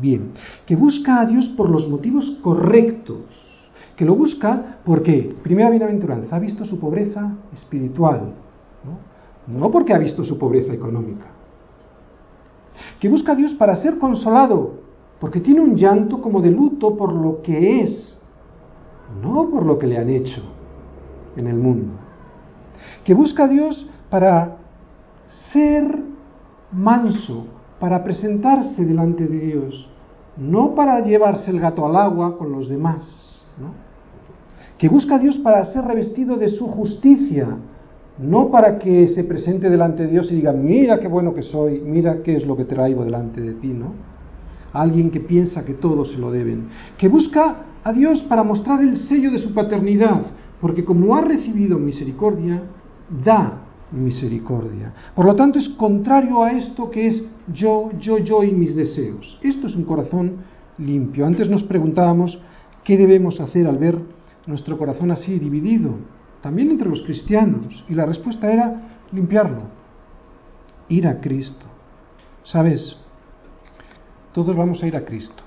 Bien. 0.00 0.32
Que 0.66 0.76
busca 0.76 1.20
a 1.20 1.26
Dios 1.26 1.48
por 1.56 1.70
los 1.70 1.88
motivos 1.88 2.38
correctos. 2.42 3.20
Que 3.96 4.04
lo 4.04 4.14
busca 4.14 4.78
porque, 4.84 5.36
primera 5.42 5.70
bienaventuranza, 5.70 6.36
ha 6.36 6.40
visto 6.40 6.64
su 6.64 6.78
pobreza 6.80 7.32
espiritual. 7.52 8.34
¿no? 8.84 9.58
no 9.58 9.70
porque 9.70 9.94
ha 9.94 9.98
visto 9.98 10.24
su 10.24 10.38
pobreza 10.38 10.72
económica 10.72 11.34
que 13.00 13.08
busca 13.08 13.32
a 13.32 13.34
Dios 13.34 13.52
para 13.54 13.76
ser 13.76 13.98
consolado, 13.98 14.80
porque 15.20 15.40
tiene 15.40 15.60
un 15.60 15.76
llanto 15.76 16.20
como 16.20 16.40
de 16.40 16.50
luto 16.50 16.96
por 16.96 17.12
lo 17.12 17.42
que 17.42 17.82
es, 17.82 18.20
no 19.22 19.48
por 19.50 19.64
lo 19.64 19.78
que 19.78 19.86
le 19.86 19.98
han 19.98 20.10
hecho 20.10 20.42
en 21.36 21.46
el 21.46 21.56
mundo. 21.56 21.92
Que 23.04 23.14
busca 23.14 23.44
a 23.44 23.48
Dios 23.48 23.86
para 24.10 24.56
ser 25.52 26.02
manso, 26.72 27.46
para 27.78 28.02
presentarse 28.02 28.84
delante 28.84 29.26
de 29.26 29.38
Dios, 29.38 29.88
no 30.36 30.74
para 30.74 31.00
llevarse 31.00 31.50
el 31.50 31.60
gato 31.60 31.86
al 31.86 31.96
agua 31.96 32.36
con 32.38 32.52
los 32.52 32.68
demás. 32.68 33.44
Que 34.78 34.88
busca 34.88 35.16
a 35.16 35.18
Dios 35.18 35.38
para 35.38 35.64
ser 35.66 35.84
revestido 35.84 36.36
de 36.36 36.48
su 36.48 36.66
justicia, 36.66 37.48
no 38.18 38.50
para 38.50 38.78
que 38.78 39.08
se 39.08 39.24
presente 39.24 39.70
delante 39.70 40.04
de 40.04 40.10
Dios 40.10 40.30
y 40.30 40.36
diga, 40.36 40.52
mira 40.52 41.00
qué 41.00 41.08
bueno 41.08 41.34
que 41.34 41.42
soy, 41.42 41.80
mira 41.80 42.22
qué 42.22 42.36
es 42.36 42.46
lo 42.46 42.56
que 42.56 42.64
traigo 42.64 43.04
delante 43.04 43.40
de 43.40 43.54
ti, 43.54 43.68
¿no? 43.68 43.92
Alguien 44.72 45.10
que 45.10 45.20
piensa 45.20 45.64
que 45.64 45.74
todo 45.74 46.04
se 46.04 46.18
lo 46.18 46.30
deben, 46.30 46.68
que 46.98 47.08
busca 47.08 47.56
a 47.82 47.92
Dios 47.92 48.20
para 48.22 48.42
mostrar 48.42 48.80
el 48.80 48.96
sello 48.96 49.30
de 49.30 49.38
su 49.38 49.52
paternidad, 49.54 50.22
porque 50.60 50.84
como 50.84 51.14
ha 51.14 51.20
recibido 51.20 51.78
misericordia, 51.78 52.62
da 53.24 53.63
misericordia. 53.94 54.92
Por 55.14 55.24
lo 55.24 55.34
tanto, 55.34 55.58
es 55.58 55.68
contrario 55.70 56.42
a 56.42 56.52
esto 56.52 56.90
que 56.90 57.06
es 57.06 57.28
yo, 57.52 57.90
yo, 57.98 58.18
yo 58.18 58.42
y 58.42 58.52
mis 58.52 58.74
deseos. 58.74 59.38
Esto 59.42 59.66
es 59.66 59.76
un 59.76 59.84
corazón 59.84 60.38
limpio. 60.78 61.26
Antes 61.26 61.48
nos 61.48 61.62
preguntábamos 61.62 62.40
qué 62.82 62.96
debemos 62.96 63.40
hacer 63.40 63.66
al 63.66 63.78
ver 63.78 63.98
nuestro 64.46 64.76
corazón 64.76 65.10
así 65.10 65.38
dividido 65.38 65.94
también 66.44 66.70
entre 66.70 66.90
los 66.90 67.00
cristianos. 67.00 67.84
Y 67.88 67.94
la 67.94 68.04
respuesta 68.04 68.52
era 68.52 68.98
limpiarlo, 69.12 69.62
ir 70.90 71.08
a 71.08 71.18
Cristo. 71.20 71.64
¿Sabes? 72.44 72.96
Todos 74.34 74.54
vamos 74.54 74.82
a 74.82 74.86
ir 74.86 74.94
a 74.94 75.06
Cristo. 75.06 75.42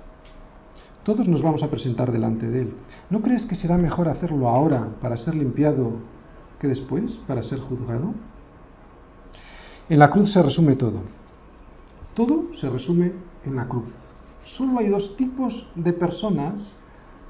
Todos 1.03 1.27
nos 1.27 1.43
vamos 1.43 1.62
a 1.62 1.69
presentar 1.69 2.12
delante 2.12 2.49
de 2.49 2.63
Él. 2.63 2.73
¿No 3.10 3.21
crees 3.21 3.45
que 3.45 3.55
será 3.55 3.77
mejor 3.77 4.10
hacerlo 4.10 4.49
ahora 4.49 4.89
para 4.99 5.17
ser 5.17 5.36
limpiado 5.36 5.93
que 6.60 6.67
después 6.67 7.13
para 7.27 7.43
ser 7.43 7.60
juzgado? 7.60 8.15
En 9.89 10.00
la 10.00 10.10
cruz 10.10 10.32
se 10.34 10.41
resume 10.41 10.76
todo. 10.76 11.02
Todo 12.13 12.47
se 12.60 12.69
resume 12.69 13.12
en 13.45 13.56
la 13.56 13.67
cruz. 13.67 13.86
Solo 14.45 14.80
hay 14.80 14.89
dos 14.89 15.15
tipos 15.17 15.67
de 15.76 15.93
personas, 15.93 16.73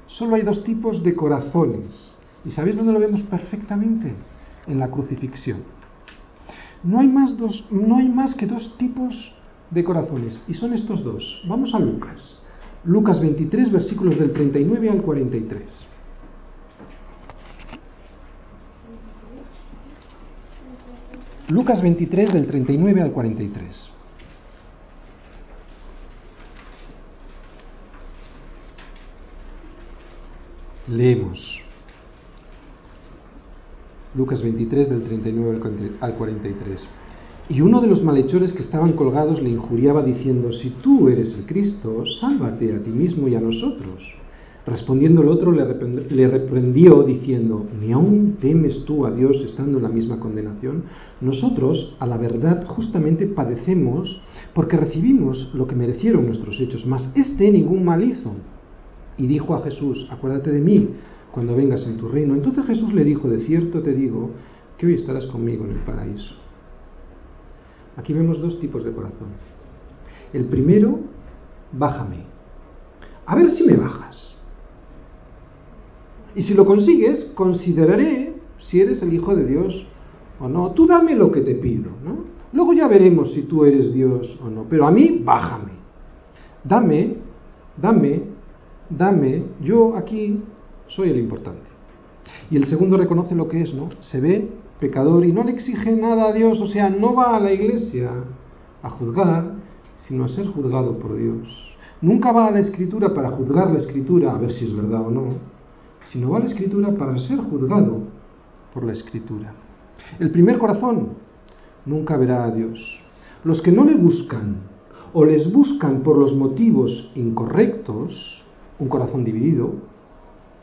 solo 0.06 0.36
hay 0.36 0.42
dos 0.42 0.62
tipos 0.64 1.02
de 1.02 1.14
corazones 1.14 2.18
¿Y 2.44 2.50
sabéis 2.50 2.76
dónde 2.76 2.92
lo 2.92 3.00
vemos 3.00 3.20
perfectamente? 3.22 4.14
En 4.66 4.78
la 4.78 4.88
crucifixión. 4.88 5.58
No 6.82 7.00
hay 7.00 7.08
más, 7.08 7.36
dos, 7.36 7.64
no 7.70 7.96
hay 7.96 8.08
más 8.08 8.34
que 8.34 8.46
dos 8.46 8.74
tipos 8.78 9.34
de 9.70 9.84
corazones, 9.84 10.42
y 10.48 10.54
son 10.54 10.72
estos 10.72 11.02
dos. 11.04 11.42
Vamos 11.46 11.74
a 11.74 11.78
Lucas. 11.78 12.38
Lucas 12.84 13.20
23, 13.20 13.72
versículos 13.72 14.18
del 14.18 14.32
39 14.32 14.88
al 14.88 15.02
43. 15.02 15.62
Lucas 21.48 21.80
23 21.80 22.32
del 22.34 22.46
39 22.46 23.00
al 23.00 23.12
43. 23.12 23.90
Leemos. 30.88 31.60
Lucas 34.14 34.42
23 34.42 34.90
del 34.90 35.02
39 35.04 35.92
al 36.00 36.14
43. 36.14 36.88
Y 37.48 37.62
uno 37.62 37.80
de 37.80 37.86
los 37.86 38.02
malhechores 38.02 38.52
que 38.52 38.62
estaban 38.62 38.92
colgados 38.92 39.40
le 39.40 39.48
injuriaba 39.48 40.02
diciendo, 40.02 40.52
si 40.52 40.68
tú 40.68 41.08
eres 41.08 41.32
el 41.32 41.46
Cristo, 41.46 42.04
sálvate 42.20 42.74
a 42.74 42.82
ti 42.82 42.90
mismo 42.90 43.26
y 43.26 43.36
a 43.36 43.40
nosotros. 43.40 44.02
Respondiendo 44.68 45.22
el 45.22 45.28
otro 45.28 45.50
le 45.50 46.28
reprendió 46.28 47.02
diciendo, 47.02 47.66
¿ni 47.80 47.92
aún 47.92 48.36
temes 48.38 48.84
tú 48.84 49.06
a 49.06 49.10
Dios 49.10 49.42
estando 49.42 49.78
en 49.78 49.84
la 49.84 49.88
misma 49.88 50.20
condenación? 50.20 50.82
Nosotros, 51.22 51.96
a 51.98 52.06
la 52.06 52.18
verdad, 52.18 52.66
justamente 52.66 53.26
padecemos 53.26 54.20
porque 54.52 54.76
recibimos 54.76 55.54
lo 55.54 55.66
que 55.66 55.74
merecieron 55.74 56.26
nuestros 56.26 56.60
hechos, 56.60 56.84
mas 56.84 57.10
este 57.14 57.50
ningún 57.50 57.82
mal 57.82 58.04
hizo. 58.04 58.32
Y 59.16 59.26
dijo 59.26 59.54
a 59.54 59.60
Jesús, 59.60 60.06
acuérdate 60.10 60.52
de 60.52 60.60
mí 60.60 60.90
cuando 61.32 61.56
vengas 61.56 61.86
en 61.86 61.96
tu 61.96 62.08
reino. 62.08 62.34
Entonces 62.34 62.66
Jesús 62.66 62.92
le 62.92 63.04
dijo, 63.04 63.26
de 63.26 63.38
cierto 63.38 63.82
te 63.82 63.94
digo, 63.94 64.32
que 64.76 64.86
hoy 64.86 64.94
estarás 64.94 65.26
conmigo 65.28 65.64
en 65.64 65.70
el 65.70 65.78
paraíso. 65.78 66.34
Aquí 67.96 68.12
vemos 68.12 68.38
dos 68.38 68.60
tipos 68.60 68.84
de 68.84 68.92
corazón. 68.92 69.28
El 70.34 70.44
primero, 70.44 71.00
bájame. 71.72 72.18
A 73.24 73.34
ver 73.34 73.50
si 73.50 73.64
me 73.64 73.76
bajas. 73.78 74.27
Y 76.38 76.42
si 76.44 76.54
lo 76.54 76.64
consigues, 76.64 77.32
consideraré 77.34 78.32
si 78.60 78.80
eres 78.80 79.02
el 79.02 79.12
Hijo 79.12 79.34
de 79.34 79.44
Dios 79.44 79.84
o 80.38 80.48
no. 80.48 80.70
Tú 80.70 80.86
dame 80.86 81.16
lo 81.16 81.32
que 81.32 81.40
te 81.40 81.56
pido, 81.56 81.90
¿no? 82.04 82.18
Luego 82.52 82.72
ya 82.74 82.86
veremos 82.86 83.32
si 83.32 83.42
tú 83.42 83.64
eres 83.64 83.92
Dios 83.92 84.38
o 84.40 84.48
no. 84.48 84.64
Pero 84.70 84.86
a 84.86 84.92
mí, 84.92 85.20
bájame. 85.24 85.72
Dame, 86.62 87.16
dame, 87.76 88.22
dame. 88.88 89.42
Yo 89.60 89.96
aquí 89.96 90.38
soy 90.86 91.10
el 91.10 91.18
importante. 91.18 91.66
Y 92.52 92.56
el 92.56 92.66
segundo 92.66 92.96
reconoce 92.96 93.34
lo 93.34 93.48
que 93.48 93.62
es, 93.62 93.74
¿no? 93.74 93.88
Se 94.00 94.20
ve 94.20 94.48
pecador 94.78 95.24
y 95.24 95.32
no 95.32 95.42
le 95.42 95.50
exige 95.50 95.90
nada 95.90 96.28
a 96.28 96.32
Dios, 96.32 96.60
o 96.60 96.68
sea, 96.68 96.88
no 96.88 97.16
va 97.16 97.34
a 97.34 97.40
la 97.40 97.52
iglesia 97.52 98.12
a 98.84 98.90
juzgar, 98.90 99.54
sino 100.06 100.26
a 100.26 100.28
ser 100.28 100.46
juzgado 100.46 101.00
por 101.00 101.16
Dios. 101.16 101.48
Nunca 102.00 102.30
va 102.30 102.46
a 102.46 102.52
la 102.52 102.60
escritura 102.60 103.12
para 103.12 103.32
juzgar 103.32 103.72
la 103.72 103.80
escritura, 103.80 104.36
a 104.36 104.38
ver 104.38 104.52
si 104.52 104.66
es 104.66 104.76
verdad 104.76 105.04
o 105.04 105.10
no, 105.10 105.57
sino 106.12 106.30
va 106.30 106.40
la 106.40 106.46
escritura 106.46 106.90
para 106.92 107.18
ser 107.18 107.38
juzgado 107.38 108.00
por 108.72 108.84
la 108.84 108.92
escritura. 108.92 109.52
El 110.18 110.30
primer 110.30 110.58
corazón 110.58 111.10
nunca 111.84 112.16
verá 112.16 112.44
a 112.44 112.50
Dios. 112.50 112.78
Los 113.44 113.60
que 113.62 113.72
no 113.72 113.84
le 113.84 113.94
buscan 113.94 114.56
o 115.12 115.24
les 115.24 115.52
buscan 115.52 116.02
por 116.02 116.16
los 116.16 116.34
motivos 116.34 117.12
incorrectos, 117.14 118.44
un 118.78 118.88
corazón 118.88 119.24
dividido, 119.24 119.74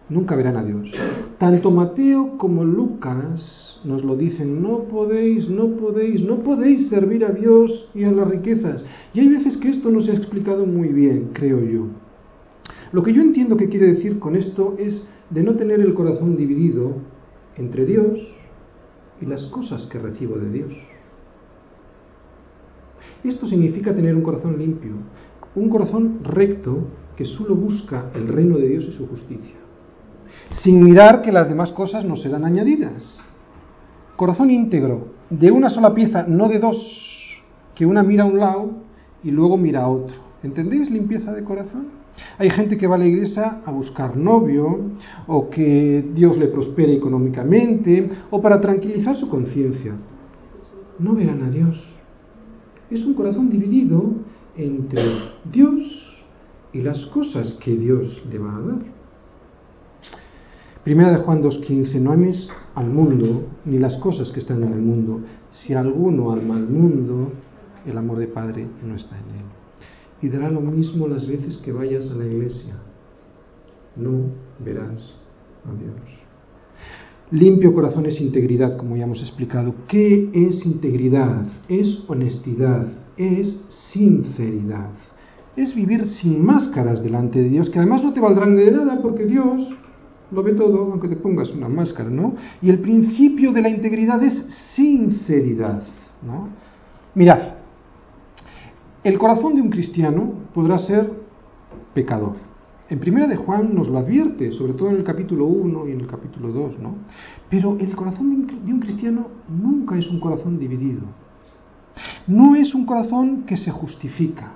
nunca 0.10 0.36
verán 0.36 0.58
a 0.58 0.64
Dios. 0.64 0.92
Tanto 1.38 1.72
Mateo 1.72 2.38
como 2.38 2.64
Lucas 2.64 3.82
nos 3.84 4.04
lo 4.04 4.16
dicen, 4.16 4.62
no 4.62 4.84
podéis, 4.84 5.50
no 5.50 5.70
podéis, 5.78 6.22
no 6.24 6.38
podéis 6.40 6.90
servir 6.90 7.26
a 7.26 7.32
Dios 7.32 7.90
y 7.94 8.04
a 8.04 8.12
las 8.12 8.28
riquezas. 8.28 8.84
Y 9.14 9.20
hay 9.20 9.30
veces 9.30 9.58
que 9.58 9.70
esto 9.70 9.90
no 9.90 10.02
se 10.02 10.12
ha 10.12 10.16
explicado 10.16 10.66
muy 10.66 10.90
bien, 10.90 11.30
creo 11.34 11.64
yo. 11.64 11.88
Lo 12.92 13.04
que 13.04 13.14
yo 13.14 13.22
entiendo 13.22 13.58
que 13.58 13.70
quiere 13.70 13.88
decir 13.88 14.20
con 14.20 14.36
esto 14.36 14.76
es 14.78 15.08
de 15.30 15.44
no 15.44 15.56
tener 15.56 15.80
el 15.80 15.94
corazón 15.94 16.38
dividido 16.38 16.94
entre 17.58 17.86
Dios 17.86 18.20
y 19.22 19.26
las 19.26 19.46
cosas 19.48 19.86
que 19.88 20.00
recibo 20.00 20.38
de 20.38 20.52
Dios. 20.52 20.74
Esto 23.24 23.48
significa 23.48 23.94
tener 23.94 24.16
un 24.16 24.22
corazón 24.22 24.58
limpio, 24.58 24.92
un 25.56 25.70
corazón 25.70 26.20
recto 26.24 26.88
que 27.16 27.26
solo 27.26 27.56
busca 27.56 28.12
el 28.14 28.28
reino 28.28 28.58
de 28.58 28.68
Dios 28.68 28.86
y 28.86 28.92
su 28.92 29.08
justicia 29.08 29.66
sin 30.52 30.84
mirar 30.84 31.22
que 31.22 31.32
las 31.32 31.48
demás 31.48 31.72
cosas 31.72 32.06
no 32.06 32.16
serán 32.16 32.46
añadidas. 32.46 33.18
Corazón 34.16 34.52
íntegro, 34.52 35.08
de 35.30 35.52
una 35.52 35.70
sola 35.70 35.94
pieza, 35.94 36.26
no 36.28 36.48
de 36.48 36.60
dos, 36.60 37.42
que 37.74 37.86
una 37.86 38.04
mira 38.04 38.24
a 38.24 38.28
un 38.28 38.40
lado 38.40 38.72
y 39.24 39.32
luego 39.32 39.58
mira 39.58 39.84
a 39.84 39.90
otro. 39.90 40.16
¿Entendéis 40.44 40.90
limpieza 40.90 41.34
de 41.34 41.44
corazón? 41.44 41.88
Hay 42.38 42.50
gente 42.50 42.78
que 42.78 42.88
va 42.88 42.96
a 42.96 43.00
la 43.00 43.06
iglesia 43.06 43.62
a 43.66 43.72
buscar 43.72 44.16
novio, 44.16 44.92
o 45.28 45.50
que 45.50 46.06
Dios 46.14 46.38
le 46.38 46.48
prospere 46.48 46.96
económicamente, 46.96 48.10
o 48.30 48.42
para 48.42 48.60
tranquilizar 48.60 49.16
su 49.16 49.30
conciencia. 49.30 49.94
No 51.00 51.16
verán 51.16 51.44
a 51.44 51.50
Dios. 51.50 51.84
Es 52.90 53.06
un 53.06 53.14
corazón 53.14 53.50
dividido 53.50 54.14
entre 54.56 55.04
Dios 55.52 56.16
y 56.72 56.82
las 56.82 57.06
cosas 57.08 57.58
que 57.64 57.76
Dios 57.76 58.24
le 58.30 58.40
va 58.40 58.56
a 58.56 58.62
dar. 58.62 58.80
Primera 60.84 61.12
de 61.12 61.18
Juan 61.18 61.42
2.15, 61.42 62.00
no 62.00 62.12
ames 62.12 62.48
al 62.76 62.90
mundo 62.90 63.48
ni 63.66 63.80
las 63.80 63.96
cosas 63.96 64.32
que 64.32 64.40
están 64.40 64.64
en 64.64 64.74
el 64.74 64.82
mundo. 64.82 65.22
Si 65.52 65.74
alguno 65.74 66.32
ama 66.32 66.58
al 66.58 66.70
mundo, 66.70 67.32
el 67.86 67.98
amor 67.98 68.20
de 68.20 68.28
Padre 68.28 68.68
no 68.86 68.96
está 68.96 69.16
en 69.16 69.40
él. 69.40 69.65
Y 70.22 70.30
dará 70.30 70.50
lo 70.50 70.62
mismo 70.62 71.08
las 71.08 71.28
veces 71.28 71.62
que 71.64 71.72
vayas 71.72 72.10
a 72.12 72.16
la 72.16 72.26
iglesia. 72.26 72.76
No 73.96 74.30
verás 74.64 75.02
a 75.66 75.74
Dios. 75.78 76.26
Limpio 77.32 77.74
corazón 77.74 78.06
es 78.06 78.22
integridad, 78.22 78.78
como 78.78 78.96
ya 78.96 79.06
hemos 79.06 79.22
explicado. 79.22 79.74
¿Qué 79.88 80.30
es 80.34 80.66
integridad? 80.66 81.46
Es 81.68 82.04
honestidad, 82.08 82.88
es 83.18 83.62
sinceridad. 83.92 84.92
Es 85.56 85.74
vivir 85.74 86.08
sin 86.08 86.46
máscaras 86.46 87.02
delante 87.02 87.42
de 87.42 87.50
Dios, 87.50 87.70
que 87.70 87.80
además 87.80 88.04
no 88.04 88.14
te 88.14 88.20
valdrán 88.20 88.56
de 88.56 88.72
nada 88.72 89.02
porque 89.02 89.26
Dios 89.26 89.70
lo 90.32 90.44
ve 90.44 90.54
todo, 90.54 90.92
aunque 90.92 91.08
te 91.08 91.16
pongas 91.16 91.52
una 91.52 91.70
máscara, 91.70 92.10
¿no? 92.10 92.36
Y 92.62 92.70
el 92.70 92.80
principio 92.80 93.52
de 93.54 93.62
la 93.62 93.70
integridad 93.70 94.22
es 94.24 94.34
sinceridad, 94.76 95.82
¿no? 96.26 96.50
Mirad, 97.16 97.55
el 99.06 99.20
corazón 99.20 99.54
de 99.54 99.62
un 99.62 99.70
cristiano 99.70 100.34
podrá 100.54 100.80
ser 100.80 101.12
pecador. 101.94 102.38
En 102.90 103.00
primera 103.00 103.28
de 103.28 103.36
Juan 103.36 103.76
nos 103.76 103.88
lo 103.88 104.00
advierte, 104.00 104.52
sobre 104.52 104.74
todo 104.74 104.90
en 104.90 104.96
el 104.96 105.04
capítulo 105.04 105.46
1 105.46 105.88
y 105.88 105.92
en 105.92 106.02
el 106.02 106.08
capítulo 106.08 106.50
2, 106.50 106.80
¿no? 106.80 106.96
Pero 107.48 107.78
el 107.80 107.96
corazón 107.96 108.48
de 108.48 108.74
un 108.74 108.80
cristiano 108.80 109.28
nunca 109.48 109.96
es 109.96 110.10
un 110.10 110.20
corazón 110.20 110.58
dividido. 110.58 111.04
No 112.26 112.56
es 112.56 112.74
un 112.74 112.88
corazón 112.88 113.44
que 113.44 113.58
se 113.58 113.70
justifica. 113.70 114.54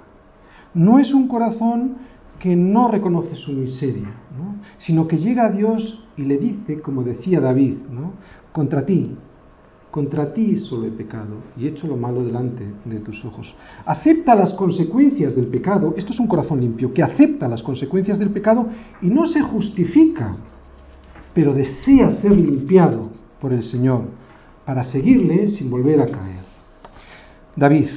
No 0.73 0.97
es 0.97 1.13
un 1.13 1.27
corazón 1.27 1.97
que 2.39 2.55
no 2.55 2.87
reconoce 2.87 3.35
su 3.35 3.51
miseria, 3.51 4.15
¿no? 4.35 4.55
sino 4.79 5.07
que 5.07 5.17
llega 5.17 5.45
a 5.45 5.51
Dios 5.51 6.07
y 6.17 6.23
le 6.23 6.37
dice, 6.37 6.81
como 6.81 7.03
decía 7.03 7.39
David, 7.39 7.75
contra 8.51 8.85
ti, 8.85 9.15
contra 9.91 10.33
ti 10.33 10.57
solo 10.57 10.85
he 10.85 10.91
pecado 10.91 11.35
y 11.57 11.65
he 11.65 11.69
hecho 11.69 11.87
lo 11.87 11.97
malo 11.97 12.23
delante 12.23 12.65
de 12.85 12.99
tus 12.99 13.23
ojos. 13.25 13.53
Acepta 13.85 14.35
las 14.35 14.53
consecuencias 14.53 15.35
del 15.35 15.47
pecado, 15.47 15.93
esto 15.97 16.13
es 16.13 16.19
un 16.19 16.27
corazón 16.27 16.61
limpio, 16.61 16.93
que 16.93 17.03
acepta 17.03 17.47
las 17.47 17.63
consecuencias 17.63 18.19
del 18.19 18.29
pecado 18.29 18.67
y 19.01 19.07
no 19.07 19.27
se 19.27 19.41
justifica, 19.41 20.35
pero 21.33 21.53
desea 21.53 22.21
ser 22.21 22.31
limpiado 22.31 23.09
por 23.41 23.51
el 23.53 23.63
Señor 23.63 24.03
para 24.65 24.83
seguirle 24.83 25.47
sin 25.49 25.69
volver 25.71 26.01
a 26.01 26.07
caer. 26.07 26.43
David, 27.55 27.87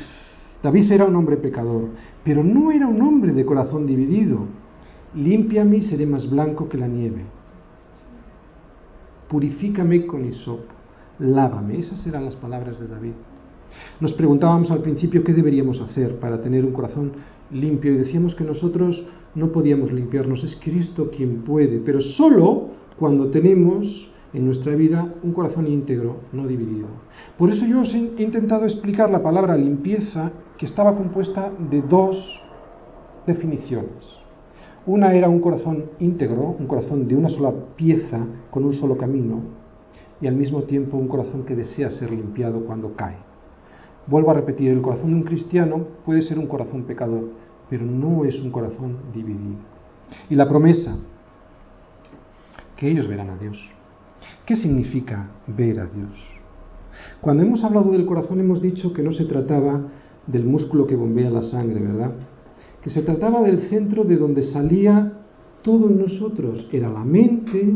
David 0.62 0.90
era 0.90 1.04
un 1.04 1.16
hombre 1.16 1.36
pecador, 1.36 1.90
pero 2.24 2.42
no 2.42 2.72
era 2.72 2.86
un 2.86 3.02
hombre 3.02 3.32
de 3.32 3.44
corazón 3.44 3.86
dividido. 3.86 4.46
Límpiame 5.14 5.78
y 5.78 5.82
seré 5.82 6.06
más 6.06 6.30
blanco 6.30 6.68
que 6.68 6.78
la 6.78 6.88
nieve. 6.88 7.24
Purifícame 9.28 10.06
con 10.06 10.24
hisopo. 10.24 10.81
Lávame. 11.22 11.78
Esas 11.78 12.04
eran 12.06 12.24
las 12.24 12.34
palabras 12.34 12.80
de 12.80 12.88
David. 12.88 13.12
Nos 14.00 14.12
preguntábamos 14.14 14.72
al 14.72 14.82
principio 14.82 15.22
qué 15.22 15.32
deberíamos 15.32 15.80
hacer 15.80 16.18
para 16.18 16.42
tener 16.42 16.64
un 16.64 16.72
corazón 16.72 17.12
limpio 17.52 17.92
y 17.92 17.98
decíamos 17.98 18.34
que 18.34 18.42
nosotros 18.42 19.06
no 19.36 19.52
podíamos 19.52 19.92
limpiarnos. 19.92 20.42
Es 20.42 20.58
Cristo 20.62 21.10
quien 21.16 21.42
puede, 21.42 21.78
pero 21.78 22.00
solo 22.00 22.70
cuando 22.98 23.30
tenemos 23.30 24.10
en 24.32 24.46
nuestra 24.46 24.74
vida 24.74 25.14
un 25.22 25.32
corazón 25.32 25.68
íntegro, 25.68 26.16
no 26.32 26.46
dividido. 26.46 26.88
Por 27.38 27.50
eso 27.50 27.66
yo 27.66 27.82
os 27.82 27.94
he 27.94 27.98
intentado 27.98 28.64
explicar 28.64 29.08
la 29.08 29.22
palabra 29.22 29.56
limpieza, 29.56 30.32
que 30.58 30.66
estaba 30.66 30.96
compuesta 30.96 31.52
de 31.70 31.82
dos 31.82 32.16
definiciones. 33.28 33.92
Una 34.86 35.14
era 35.14 35.28
un 35.28 35.40
corazón 35.40 35.84
íntegro, 36.00 36.56
un 36.58 36.66
corazón 36.66 37.06
de 37.06 37.14
una 37.14 37.28
sola 37.28 37.52
pieza, 37.76 38.26
con 38.50 38.64
un 38.64 38.72
solo 38.72 38.96
camino, 38.96 39.61
y 40.22 40.28
al 40.28 40.36
mismo 40.36 40.62
tiempo 40.62 40.96
un 40.96 41.08
corazón 41.08 41.42
que 41.42 41.56
desea 41.56 41.90
ser 41.90 42.12
limpiado 42.12 42.64
cuando 42.64 42.94
cae. 42.94 43.16
Vuelvo 44.06 44.30
a 44.30 44.34
repetir, 44.34 44.70
el 44.70 44.80
corazón 44.80 45.10
de 45.10 45.16
un 45.16 45.22
cristiano 45.24 45.84
puede 46.06 46.22
ser 46.22 46.38
un 46.38 46.46
corazón 46.46 46.84
pecador, 46.84 47.24
pero 47.68 47.84
no 47.84 48.24
es 48.24 48.40
un 48.40 48.52
corazón 48.52 48.98
dividido. 49.12 49.58
Y 50.30 50.36
la 50.36 50.48
promesa, 50.48 50.96
que 52.76 52.88
ellos 52.88 53.08
verán 53.08 53.30
a 53.30 53.36
Dios. 53.36 53.58
¿Qué 54.46 54.54
significa 54.54 55.28
ver 55.48 55.80
a 55.80 55.86
Dios? 55.86 56.12
Cuando 57.20 57.42
hemos 57.42 57.64
hablado 57.64 57.90
del 57.90 58.06
corazón 58.06 58.38
hemos 58.38 58.62
dicho 58.62 58.92
que 58.92 59.02
no 59.02 59.12
se 59.12 59.24
trataba 59.24 59.80
del 60.26 60.44
músculo 60.44 60.86
que 60.86 60.94
bombea 60.94 61.30
la 61.30 61.42
sangre, 61.42 61.80
¿verdad? 61.80 62.12
Que 62.80 62.90
se 62.90 63.02
trataba 63.02 63.42
del 63.42 63.62
centro 63.68 64.04
de 64.04 64.16
donde 64.16 64.42
salía 64.44 65.14
todo 65.62 65.88
en 65.88 65.98
nosotros. 65.98 66.68
Era 66.72 66.90
la 66.90 67.04
mente, 67.04 67.74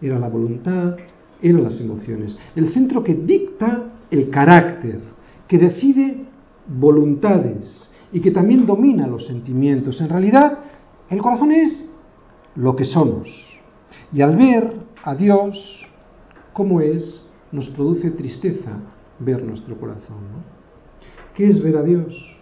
era 0.00 0.18
la 0.18 0.28
voluntad, 0.28 0.96
eran 1.44 1.62
las 1.62 1.80
emociones. 1.80 2.36
El 2.56 2.72
centro 2.72 3.04
que 3.04 3.14
dicta 3.14 3.92
el 4.10 4.30
carácter, 4.30 5.00
que 5.46 5.58
decide 5.58 6.24
voluntades 6.66 7.90
y 8.12 8.20
que 8.20 8.30
también 8.30 8.64
domina 8.64 9.06
los 9.06 9.26
sentimientos. 9.26 10.00
En 10.00 10.08
realidad, 10.08 10.58
el 11.10 11.20
corazón 11.20 11.52
es 11.52 11.84
lo 12.56 12.74
que 12.74 12.84
somos. 12.84 13.28
Y 14.12 14.22
al 14.22 14.36
ver 14.36 14.72
a 15.02 15.14
Dios, 15.14 15.86
cómo 16.54 16.80
es, 16.80 17.28
nos 17.52 17.68
produce 17.70 18.10
tristeza 18.10 18.78
ver 19.18 19.44
nuestro 19.44 19.78
corazón. 19.78 20.24
¿Qué 21.34 21.48
es 21.48 21.62
ver 21.62 21.76
a 21.76 21.82
Dios? 21.82 22.33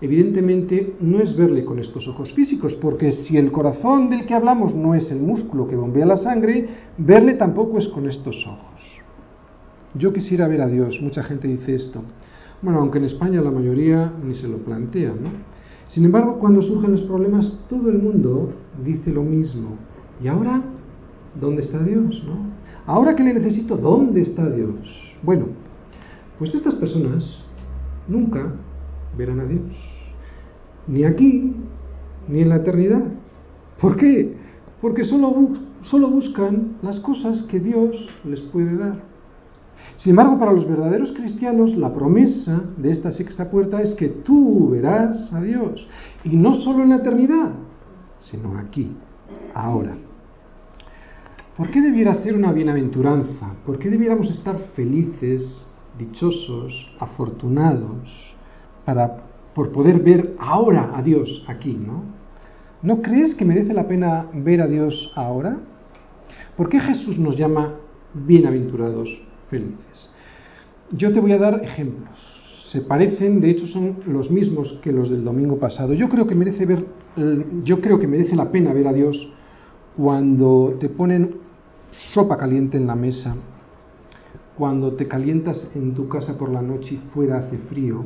Evidentemente 0.00 0.94
no 1.00 1.20
es 1.20 1.36
verle 1.36 1.64
con 1.64 1.80
estos 1.80 2.06
ojos 2.06 2.32
físicos, 2.34 2.74
porque 2.74 3.12
si 3.12 3.36
el 3.36 3.50
corazón 3.50 4.10
del 4.10 4.26
que 4.26 4.34
hablamos 4.34 4.74
no 4.74 4.94
es 4.94 5.10
el 5.10 5.20
músculo 5.20 5.66
que 5.66 5.74
bombea 5.74 6.06
la 6.06 6.18
sangre, 6.18 6.68
verle 6.98 7.34
tampoco 7.34 7.78
es 7.78 7.88
con 7.88 8.08
estos 8.08 8.46
ojos. 8.46 8.80
Yo 9.94 10.12
quisiera 10.12 10.46
ver 10.46 10.62
a 10.62 10.68
Dios, 10.68 11.00
mucha 11.00 11.22
gente 11.22 11.48
dice 11.48 11.74
esto. 11.74 12.02
Bueno, 12.62 12.80
aunque 12.80 12.98
en 12.98 13.04
España 13.04 13.40
la 13.40 13.50
mayoría 13.50 14.12
ni 14.24 14.34
se 14.34 14.46
lo 14.46 14.58
plantea, 14.58 15.10
¿no? 15.10 15.30
Sin 15.88 16.04
embargo, 16.04 16.38
cuando 16.38 16.60
surgen 16.60 16.92
los 16.92 17.02
problemas, 17.02 17.60
todo 17.68 17.88
el 17.88 17.98
mundo 17.98 18.52
dice 18.84 19.10
lo 19.10 19.22
mismo. 19.22 19.70
¿Y 20.22 20.28
ahora? 20.28 20.62
¿Dónde 21.40 21.62
está 21.62 21.82
Dios? 21.82 22.22
¿no? 22.26 22.36
Ahora 22.86 23.16
que 23.16 23.22
le 23.22 23.34
necesito, 23.34 23.76
¿dónde 23.76 24.22
está 24.22 24.48
Dios? 24.50 24.76
Bueno, 25.22 25.46
pues 26.38 26.54
estas 26.54 26.74
personas 26.74 27.42
nunca 28.06 28.54
verán 29.16 29.40
a 29.40 29.44
Dios. 29.44 29.87
Ni 30.88 31.04
aquí, 31.04 31.54
ni 32.28 32.40
en 32.40 32.48
la 32.48 32.56
eternidad. 32.56 33.04
¿Por 33.80 33.96
qué? 33.96 34.34
Porque 34.80 35.04
solo, 35.04 35.50
solo 35.82 36.08
buscan 36.08 36.78
las 36.82 36.98
cosas 37.00 37.42
que 37.42 37.60
Dios 37.60 38.08
les 38.24 38.40
puede 38.40 38.76
dar. 38.76 39.08
Sin 39.96 40.10
embargo, 40.10 40.38
para 40.38 40.52
los 40.52 40.68
verdaderos 40.68 41.12
cristianos, 41.12 41.76
la 41.76 41.92
promesa 41.92 42.62
de 42.76 42.90
esta 42.90 43.10
sexta 43.10 43.50
puerta 43.50 43.80
es 43.80 43.94
que 43.94 44.08
tú 44.08 44.70
verás 44.70 45.32
a 45.32 45.40
Dios. 45.40 45.86
Y 46.24 46.36
no 46.36 46.54
solo 46.54 46.82
en 46.82 46.90
la 46.90 46.96
eternidad, 46.96 47.52
sino 48.20 48.58
aquí, 48.58 48.92
ahora. 49.54 49.96
¿Por 51.56 51.70
qué 51.70 51.80
debiera 51.80 52.14
ser 52.14 52.36
una 52.36 52.52
bienaventuranza? 52.52 53.54
¿Por 53.66 53.78
qué 53.78 53.90
debiéramos 53.90 54.30
estar 54.30 54.56
felices, 54.76 55.66
dichosos, 55.98 56.94
afortunados 57.00 58.36
para, 58.84 59.24
por 59.58 59.72
poder 59.72 59.98
ver 59.98 60.36
ahora 60.38 60.92
a 60.94 61.02
Dios 61.02 61.44
aquí, 61.48 61.72
¿no? 61.72 62.04
¿No 62.80 63.02
crees 63.02 63.34
que 63.34 63.44
merece 63.44 63.74
la 63.74 63.88
pena 63.88 64.26
ver 64.32 64.62
a 64.62 64.68
Dios 64.68 65.10
ahora? 65.16 65.56
¿Por 66.56 66.68
qué 66.68 66.78
Jesús 66.78 67.18
nos 67.18 67.36
llama 67.36 67.74
bienaventurados, 68.14 69.08
felices? 69.50 70.12
Yo 70.92 71.12
te 71.12 71.18
voy 71.18 71.32
a 71.32 71.38
dar 71.38 71.64
ejemplos. 71.64 72.16
Se 72.70 72.82
parecen, 72.82 73.40
de 73.40 73.50
hecho 73.50 73.66
son 73.66 73.96
los 74.06 74.30
mismos 74.30 74.78
que 74.80 74.92
los 74.92 75.10
del 75.10 75.24
domingo 75.24 75.58
pasado. 75.58 75.92
Yo 75.92 76.08
creo 76.08 76.28
que 76.28 76.36
merece 76.36 76.64
ver, 76.64 76.86
yo 77.64 77.80
creo 77.80 77.98
que 77.98 78.06
merece 78.06 78.36
la 78.36 78.52
pena 78.52 78.72
ver 78.72 78.86
a 78.86 78.92
Dios 78.92 79.28
cuando 79.96 80.76
te 80.78 80.88
ponen 80.88 81.34
sopa 82.12 82.36
caliente 82.36 82.76
en 82.76 82.86
la 82.86 82.94
mesa, 82.94 83.34
cuando 84.56 84.92
te 84.92 85.08
calientas 85.08 85.68
en 85.74 85.94
tu 85.94 86.08
casa 86.08 86.38
por 86.38 86.48
la 86.48 86.62
noche 86.62 86.94
y 86.94 86.98
fuera 87.12 87.38
hace 87.38 87.58
frío. 87.58 88.04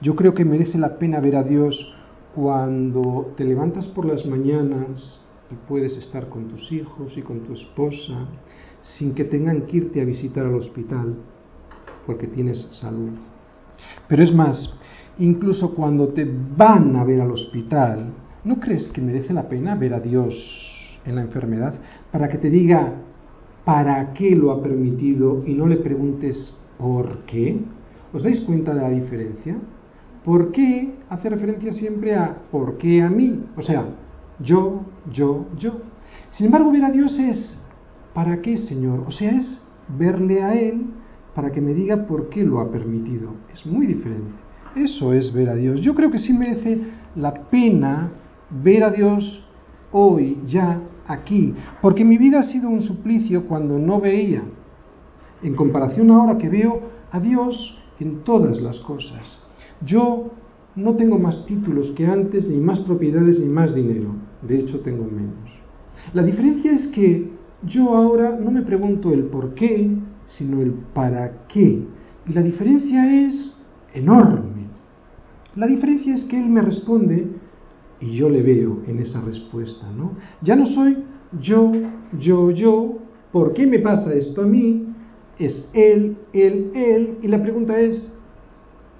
Yo 0.00 0.16
creo 0.16 0.34
que 0.34 0.44
merece 0.44 0.78
la 0.78 0.98
pena 0.98 1.20
ver 1.20 1.36
a 1.36 1.42
Dios 1.42 1.94
cuando 2.34 3.32
te 3.36 3.44
levantas 3.44 3.86
por 3.88 4.06
las 4.06 4.26
mañanas 4.26 5.20
y 5.50 5.54
puedes 5.68 5.96
estar 5.98 6.28
con 6.28 6.48
tus 6.48 6.72
hijos 6.72 7.16
y 7.16 7.22
con 7.22 7.40
tu 7.40 7.52
esposa 7.54 8.26
sin 8.82 9.14
que 9.14 9.24
tengan 9.24 9.62
que 9.62 9.78
irte 9.78 10.00
a 10.00 10.04
visitar 10.04 10.44
al 10.44 10.54
hospital 10.54 11.14
porque 12.06 12.26
tienes 12.26 12.68
salud. 12.72 13.12
Pero 14.08 14.22
es 14.22 14.34
más, 14.34 14.78
incluso 15.18 15.74
cuando 15.74 16.08
te 16.08 16.28
van 16.56 16.96
a 16.96 17.04
ver 17.04 17.20
al 17.20 17.30
hospital, 17.30 18.12
¿no 18.44 18.60
crees 18.60 18.88
que 18.88 19.00
merece 19.00 19.32
la 19.32 19.48
pena 19.48 19.74
ver 19.74 19.94
a 19.94 20.00
Dios 20.00 20.34
en 21.04 21.16
la 21.16 21.22
enfermedad 21.22 21.74
para 22.12 22.28
que 22.28 22.38
te 22.38 22.50
diga 22.50 22.94
para 23.64 24.12
qué 24.12 24.36
lo 24.36 24.50
ha 24.50 24.62
permitido 24.62 25.42
y 25.46 25.54
no 25.54 25.66
le 25.66 25.76
preguntes 25.76 26.58
por 26.78 27.20
qué? 27.24 27.58
¿Os 28.14 28.22
dais 28.22 28.40
cuenta 28.42 28.72
de 28.72 28.80
la 28.80 28.90
diferencia? 28.90 29.56
¿Por 30.24 30.52
qué 30.52 30.94
hace 31.10 31.28
referencia 31.28 31.72
siempre 31.72 32.14
a 32.14 32.42
por 32.50 32.78
qué 32.78 33.02
a 33.02 33.10
mí? 33.10 33.44
O 33.56 33.62
sea, 33.62 33.84
yo, 34.38 34.82
yo, 35.12 35.46
yo. 35.58 35.80
Sin 36.30 36.46
embargo, 36.46 36.70
ver 36.70 36.84
a 36.84 36.92
Dios 36.92 37.18
es 37.18 37.60
¿para 38.14 38.40
qué, 38.40 38.56
Señor? 38.56 39.04
O 39.08 39.10
sea, 39.10 39.32
es 39.32 39.60
verle 39.98 40.44
a 40.44 40.54
Él 40.54 40.86
para 41.34 41.50
que 41.50 41.60
me 41.60 41.74
diga 41.74 42.06
por 42.06 42.28
qué 42.28 42.44
lo 42.44 42.60
ha 42.60 42.70
permitido. 42.70 43.30
Es 43.52 43.66
muy 43.66 43.86
diferente. 43.86 44.30
Eso 44.76 45.12
es 45.12 45.32
ver 45.32 45.48
a 45.48 45.56
Dios. 45.56 45.80
Yo 45.80 45.94
creo 45.94 46.12
que 46.12 46.20
sí 46.20 46.32
merece 46.32 46.78
la 47.16 47.34
pena 47.34 48.12
ver 48.62 48.84
a 48.84 48.90
Dios 48.90 49.44
hoy, 49.90 50.38
ya, 50.46 50.80
aquí, 51.08 51.52
porque 51.82 52.04
mi 52.04 52.16
vida 52.16 52.40
ha 52.40 52.44
sido 52.44 52.68
un 52.68 52.80
suplicio 52.80 53.46
cuando 53.46 53.78
no 53.78 54.00
veía, 54.00 54.42
en 55.42 55.54
comparación 55.54 56.10
ahora 56.10 56.38
que 56.38 56.48
veo 56.48 56.80
a 57.10 57.20
Dios 57.20 57.83
en 58.00 58.24
todas 58.24 58.60
las 58.60 58.80
cosas. 58.80 59.38
Yo 59.84 60.30
no 60.76 60.94
tengo 60.94 61.18
más 61.18 61.46
títulos 61.46 61.92
que 61.96 62.06
antes, 62.06 62.48
ni 62.48 62.58
más 62.58 62.80
propiedades, 62.80 63.38
ni 63.40 63.46
más 63.46 63.74
dinero. 63.74 64.14
De 64.42 64.58
hecho, 64.58 64.80
tengo 64.80 65.04
menos. 65.04 65.50
La 66.12 66.22
diferencia 66.22 66.72
es 66.72 66.88
que 66.88 67.30
yo 67.66 67.94
ahora 67.94 68.38
no 68.38 68.50
me 68.50 68.62
pregunto 68.62 69.12
el 69.12 69.24
por 69.24 69.54
qué, 69.54 69.90
sino 70.26 70.60
el 70.60 70.72
para 70.72 71.46
qué. 71.48 71.82
Y 72.26 72.32
la 72.32 72.42
diferencia 72.42 73.26
es 73.26 73.56
enorme. 73.94 74.66
La 75.54 75.66
diferencia 75.66 76.14
es 76.14 76.24
que 76.24 76.38
Él 76.38 76.48
me 76.48 76.62
responde 76.62 77.28
y 78.00 78.16
yo 78.16 78.28
le 78.28 78.42
veo 78.42 78.82
en 78.86 78.98
esa 78.98 79.20
respuesta, 79.20 79.86
¿no? 79.96 80.12
Ya 80.42 80.56
no 80.56 80.66
soy 80.66 80.98
yo, 81.40 81.72
yo, 82.18 82.50
yo, 82.50 82.98
¿por 83.32 83.54
qué 83.54 83.66
me 83.66 83.78
pasa 83.78 84.12
esto 84.14 84.42
a 84.42 84.46
mí? 84.46 84.93
Es 85.38 85.68
Él, 85.72 86.16
Él, 86.32 86.70
Él, 86.74 87.18
y 87.22 87.28
la 87.28 87.42
pregunta 87.42 87.78
es, 87.78 88.12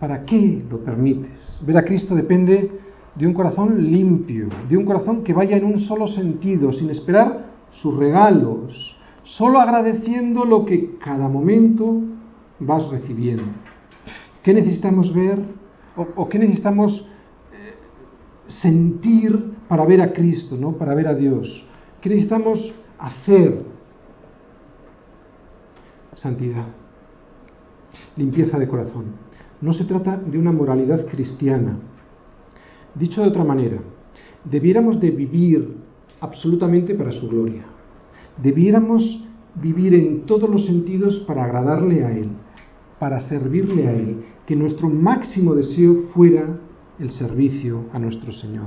¿para 0.00 0.24
qué 0.24 0.62
lo 0.68 0.78
permites? 0.78 1.58
Ver 1.64 1.78
a 1.78 1.84
Cristo 1.84 2.14
depende 2.14 2.70
de 3.14 3.26
un 3.26 3.32
corazón 3.32 3.90
limpio, 3.90 4.48
de 4.68 4.76
un 4.76 4.84
corazón 4.84 5.22
que 5.22 5.32
vaya 5.32 5.56
en 5.56 5.64
un 5.64 5.78
solo 5.78 6.08
sentido, 6.08 6.72
sin 6.72 6.90
esperar 6.90 7.46
sus 7.70 7.96
regalos, 7.96 8.96
solo 9.22 9.60
agradeciendo 9.60 10.44
lo 10.44 10.64
que 10.64 10.96
cada 10.98 11.28
momento 11.28 12.00
vas 12.58 12.88
recibiendo. 12.90 13.44
¿Qué 14.42 14.52
necesitamos 14.52 15.14
ver 15.14 15.38
o, 16.16 16.28
qué 16.28 16.38
necesitamos 16.38 17.08
eh, 17.52 17.74
sentir 18.48 19.54
para 19.68 19.84
ver 19.84 20.02
a 20.02 20.12
Cristo, 20.12 20.56
¿no? 20.56 20.72
para 20.72 20.94
ver 20.94 21.08
a 21.08 21.14
Dios? 21.14 21.66
¿Qué 22.00 22.08
necesitamos 22.10 22.74
hacer? 22.98 23.73
Santidad, 26.14 26.66
limpieza 28.16 28.58
de 28.58 28.68
corazón. 28.68 29.04
No 29.60 29.72
se 29.72 29.84
trata 29.84 30.16
de 30.16 30.38
una 30.38 30.52
moralidad 30.52 31.06
cristiana. 31.06 31.78
Dicho 32.94 33.22
de 33.22 33.28
otra 33.28 33.44
manera, 33.44 33.78
debiéramos 34.44 35.00
de 35.00 35.10
vivir 35.10 35.76
absolutamente 36.20 36.94
para 36.94 37.12
su 37.12 37.28
gloria. 37.28 37.64
Debiéramos 38.42 39.26
vivir 39.54 39.94
en 39.94 40.26
todos 40.26 40.48
los 40.48 40.66
sentidos 40.66 41.24
para 41.26 41.44
agradarle 41.44 42.04
a 42.04 42.12
Él, 42.12 42.28
para 42.98 43.20
servirle 43.20 43.88
a 43.88 43.92
Él, 43.92 44.24
que 44.46 44.56
nuestro 44.56 44.88
máximo 44.88 45.54
deseo 45.54 46.02
fuera 46.14 46.60
el 46.98 47.10
servicio 47.10 47.86
a 47.92 47.98
nuestro 47.98 48.32
Señor, 48.32 48.66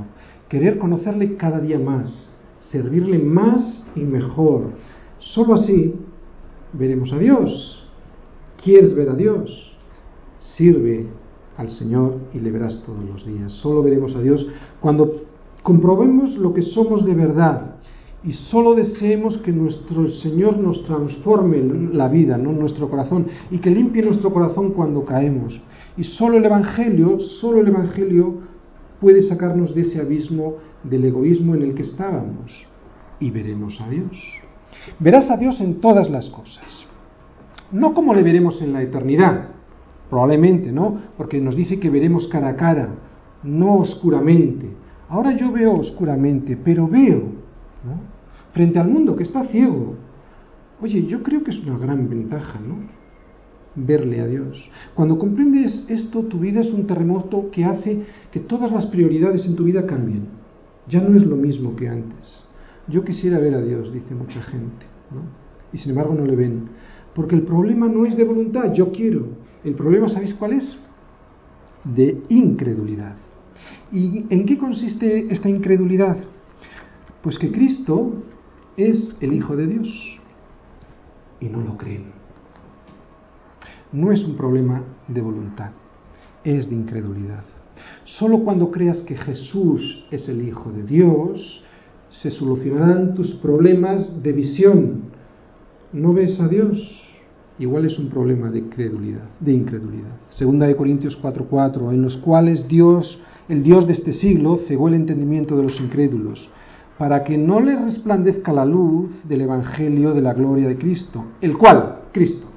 querer 0.50 0.78
conocerle 0.80 1.36
cada 1.36 1.60
día 1.60 1.80
más, 1.80 2.34
servirle 2.72 3.20
más 3.20 3.86
y 3.96 4.02
mejor. 4.02 4.72
Solo 5.20 5.56
así 5.56 5.96
veremos 6.74 7.12
a 7.14 7.18
Dios. 7.18 7.88
¿Quieres 8.64 8.96
ver 8.96 9.10
a 9.10 9.16
Dios? 9.16 9.74
Sirve 10.40 11.08
al 11.58 11.72
Señor 11.72 12.18
y 12.34 12.40
le 12.40 12.52
verás 12.52 12.84
todos 12.86 13.04
los 13.04 13.26
días. 13.26 13.52
Solo 13.54 13.84
veremos 13.84 14.16
a 14.16 14.22
Dios 14.22 14.48
cuando 14.80 15.24
comprobemos 15.64 16.38
lo 16.38 16.54
que 16.54 16.62
somos 16.62 17.06
de 17.06 17.14
verdad 17.14 17.78
y 18.24 18.34
solo 18.34 18.74
deseemos 18.74 19.38
que 19.38 19.52
nuestro 19.52 20.10
Señor 20.10 20.58
nos 20.58 20.84
transforme 20.86 21.62
la 21.94 22.08
vida, 22.08 22.38
¿no? 22.38 22.52
nuestro 22.52 22.90
corazón, 22.90 23.28
y 23.52 23.60
que 23.60 23.70
limpie 23.70 24.02
nuestro 24.02 24.34
corazón 24.34 24.72
cuando 24.72 25.06
caemos. 25.06 25.62
Y 25.96 26.04
solo 26.04 26.38
el 26.38 26.46
Evangelio, 26.46 27.20
solo 27.20 27.62
el 27.62 27.68
Evangelio 27.68 28.40
puede 29.00 29.22
sacarnos 29.22 29.74
de 29.76 29.82
ese 29.82 30.02
abismo 30.02 30.56
del 30.84 31.06
egoísmo 31.06 31.56
en 31.56 31.62
el 31.62 31.76
que 31.76 31.84
estábamos. 31.84 32.66
Y 33.20 33.32
veremos 33.32 33.80
a 33.80 33.90
Dios. 33.90 34.18
Verás 35.00 35.30
a 35.30 35.38
Dios 35.38 35.60
en 35.62 35.80
todas 35.82 36.10
las 36.10 36.30
cosas. 36.30 36.86
No 37.72 37.94
como 37.94 38.14
le 38.14 38.24
veremos 38.24 38.62
en 38.62 38.74
la 38.74 38.82
eternidad, 38.82 39.50
probablemente, 40.10 40.72
¿no? 40.72 40.98
Porque 41.18 41.42
nos 41.42 41.56
dice 41.56 41.80
que 41.80 41.90
veremos 41.90 42.28
cara 42.28 42.50
a 42.50 42.56
cara, 42.56 42.90
no 43.44 43.78
oscuramente. 43.78 44.68
Ahora 45.10 45.36
yo 45.36 45.52
veo 45.52 45.74
oscuramente, 45.74 46.58
pero 46.58 46.88
veo, 46.88 47.20
¿no? 47.84 48.18
Frente 48.54 48.80
al 48.80 48.88
mundo 48.88 49.16
que 49.16 49.24
está 49.24 49.44
ciego. 49.46 49.96
Oye, 50.82 51.06
yo 51.06 51.24
creo 51.24 51.44
que 51.44 51.52
es 51.52 51.64
una 51.66 51.78
gran 51.78 52.10
ventaja, 52.10 52.60
¿no? 52.60 52.76
Verle 53.76 54.22
a 54.22 54.28
Dios. 54.28 54.70
Cuando 54.96 55.20
comprendes 55.20 55.86
esto, 55.90 56.24
tu 56.24 56.40
vida 56.40 56.62
es 56.62 56.72
un 56.72 56.88
terremoto 56.88 57.52
que 57.52 57.66
hace 57.66 58.04
que 58.32 58.40
todas 58.40 58.72
las 58.72 58.88
prioridades 58.88 59.46
en 59.46 59.56
tu 59.56 59.66
vida 59.66 59.86
cambien. 59.86 60.28
Ya 60.88 61.02
no 61.02 61.16
es 61.16 61.26
lo 61.26 61.36
mismo 61.36 61.76
que 61.76 61.90
antes. 61.90 62.47
Yo 62.88 63.04
quisiera 63.04 63.40
ver 63.40 63.54
a 63.54 63.62
Dios, 63.62 63.92
dice 63.92 64.16
mucha 64.16 64.42
gente. 64.42 64.86
Y 65.74 65.78
sin 65.78 65.92
embargo 65.92 66.14
no 66.14 66.26
le 66.26 66.36
ven. 66.36 66.70
Porque 67.14 67.36
el 67.36 67.44
problema 67.44 67.88
no 67.88 68.06
es 68.06 68.16
de 68.16 68.24
voluntad, 68.24 68.74
yo 68.74 68.92
quiero. 68.92 69.28
El 69.64 69.74
problema, 69.74 70.08
¿sabéis 70.08 70.34
cuál 70.36 70.54
es? 70.54 70.78
De 71.84 72.22
incredulidad. 72.30 73.16
¿Y 73.92 74.26
en 74.30 74.46
qué 74.46 74.58
consiste 74.58 75.32
esta 75.34 75.50
incredulidad? 75.50 76.18
Pues 77.22 77.38
que 77.40 77.52
Cristo 77.52 78.24
es 78.78 79.18
el 79.20 79.34
Hijo 79.34 79.56
de 79.56 79.68
Dios 79.68 80.22
y 81.40 81.48
no 81.48 81.62
lo 81.62 81.78
creen. 81.78 82.12
No 83.92 84.12
es 84.12 84.24
un 84.24 84.36
problema 84.36 84.84
de 85.08 85.22
voluntad, 85.22 85.72
es 86.44 86.70
de 86.70 86.76
incredulidad. 86.76 87.44
Solo 88.04 88.40
cuando 88.44 88.72
creas 88.72 89.00
que 89.02 89.16
Jesús 89.16 90.06
es 90.12 90.28
el 90.30 90.48
Hijo 90.48 90.72
de 90.72 90.84
Dios, 90.84 91.64
se 92.10 92.32
solucionarán 92.32 93.14
tus 93.14 93.34
problemas 93.36 94.24
de 94.24 94.32
visión. 94.32 95.02
¿No 95.94 96.14
ves 96.14 96.40
a 96.40 96.48
Dios? 96.48 97.04
Igual 97.60 97.86
es 97.86 97.98
un 97.98 98.10
problema 98.10 98.50
de 98.50 98.70
credulidad, 98.70 99.24
de 99.40 99.54
incredulidad. 99.54 100.12
Segunda 100.30 100.68
de 100.68 100.76
Corintios 100.76 101.20
4:4, 101.22 101.92
en 101.92 102.02
los 102.02 102.18
cuales 102.18 102.68
Dios, 102.68 103.20
el 103.50 103.64
Dios 103.64 103.88
de 103.88 103.94
este 103.94 104.14
siglo, 104.14 104.60
cegó 104.68 104.88
el 104.88 104.94
entendimiento 104.94 105.58
de 105.58 105.64
los 105.64 105.80
incrédulos, 105.80 106.50
para 106.98 107.24
que 107.24 107.38
no 107.38 107.60
les 107.60 107.82
resplandezca 107.82 108.54
la 108.54 108.66
luz 108.66 109.10
del 109.28 109.42
evangelio 109.42 110.14
de 110.14 110.22
la 110.22 110.34
gloria 110.34 110.68
de 110.68 110.78
Cristo, 110.78 111.26
el 111.42 111.58
cual, 111.58 112.02
Cristo, 112.12 112.48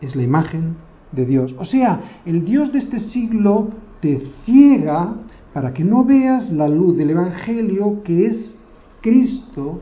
es 0.00 0.16
la 0.16 0.22
imagen 0.22 0.76
de 1.12 1.26
Dios. 1.26 1.54
O 1.58 1.64
sea, 1.64 2.20
el 2.24 2.44
Dios 2.44 2.72
de 2.72 2.78
este 2.78 2.98
siglo 2.98 3.68
te 4.00 4.22
ciega 4.44 5.14
para 5.52 5.72
que 5.72 5.84
no 5.84 6.04
veas 6.04 6.50
la 6.50 6.68
luz 6.68 6.96
del 6.96 7.10
evangelio 7.10 8.02
que 8.02 8.26
es 8.26 8.56
Cristo, 9.02 9.80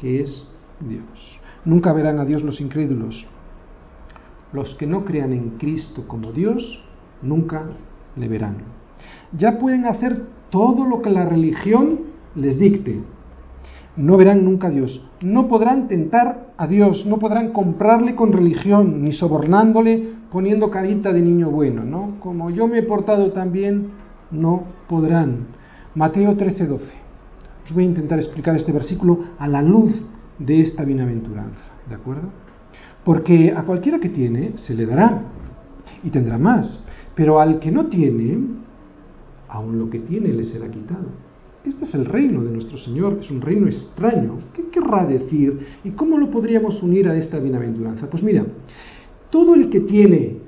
que 0.00 0.20
es 0.20 0.52
Dios. 0.80 1.40
Nunca 1.64 1.92
verán 1.92 2.18
a 2.18 2.24
Dios 2.24 2.42
los 2.42 2.60
incrédulos. 2.60 3.26
Los 4.52 4.74
que 4.74 4.86
no 4.86 5.04
crean 5.04 5.32
en 5.32 5.50
Cristo 5.58 6.04
como 6.06 6.32
Dios, 6.32 6.84
nunca 7.22 7.64
le 8.16 8.28
verán. 8.28 8.56
Ya 9.32 9.58
pueden 9.58 9.86
hacer 9.86 10.22
todo 10.50 10.84
lo 10.86 11.02
que 11.02 11.10
la 11.10 11.24
religión 11.24 12.00
les 12.34 12.58
dicte. 12.58 13.00
No 13.96 14.16
verán 14.16 14.44
nunca 14.44 14.68
a 14.68 14.70
Dios. 14.70 15.04
No 15.20 15.48
podrán 15.48 15.88
tentar 15.88 16.52
a 16.56 16.66
Dios. 16.66 17.04
No 17.06 17.18
podrán 17.18 17.52
comprarle 17.52 18.14
con 18.14 18.32
religión, 18.32 19.02
ni 19.02 19.12
sobornándole 19.12 20.18
poniendo 20.30 20.70
carita 20.70 21.12
de 21.12 21.20
niño 21.20 21.50
bueno, 21.50 21.84
¿no? 21.84 22.20
Como 22.20 22.50
yo 22.50 22.66
me 22.66 22.78
he 22.78 22.82
portado 22.82 23.32
tan 23.32 23.52
bien, 23.52 23.88
no 24.30 24.64
podrán. 24.88 25.46
Mateo 25.94 26.36
13:12. 26.36 26.97
Os 27.68 27.74
voy 27.74 27.84
a 27.84 27.88
intentar 27.88 28.18
explicar 28.18 28.56
este 28.56 28.72
versículo 28.72 29.24
a 29.38 29.46
la 29.46 29.60
luz 29.60 29.92
de 30.38 30.62
esta 30.62 30.84
bienaventuranza, 30.84 31.70
¿de 31.86 31.96
acuerdo? 31.96 32.30
Porque 33.04 33.52
a 33.54 33.62
cualquiera 33.64 33.98
que 33.98 34.08
tiene 34.08 34.54
se 34.56 34.74
le 34.74 34.86
dará 34.86 35.20
y 36.02 36.08
tendrá 36.08 36.38
más, 36.38 36.82
pero 37.14 37.42
al 37.42 37.58
que 37.58 37.70
no 37.70 37.88
tiene, 37.88 38.38
aun 39.48 39.78
lo 39.78 39.90
que 39.90 39.98
tiene 39.98 40.28
le 40.28 40.44
será 40.44 40.66
quitado. 40.70 41.08
Este 41.62 41.84
es 41.84 41.94
el 41.94 42.06
reino 42.06 42.42
de 42.42 42.52
nuestro 42.52 42.78
Señor, 42.78 43.18
es 43.20 43.30
un 43.30 43.42
reino 43.42 43.66
extraño. 43.66 44.38
¿Qué 44.54 44.68
querrá 44.68 45.04
decir? 45.04 45.66
¿Y 45.84 45.90
cómo 45.90 46.16
lo 46.16 46.30
podríamos 46.30 46.82
unir 46.82 47.06
a 47.06 47.16
esta 47.18 47.38
bienaventuranza? 47.38 48.08
Pues 48.08 48.22
mira, 48.22 48.46
todo 49.28 49.54
el 49.54 49.68
que 49.68 49.80
tiene 49.80 50.38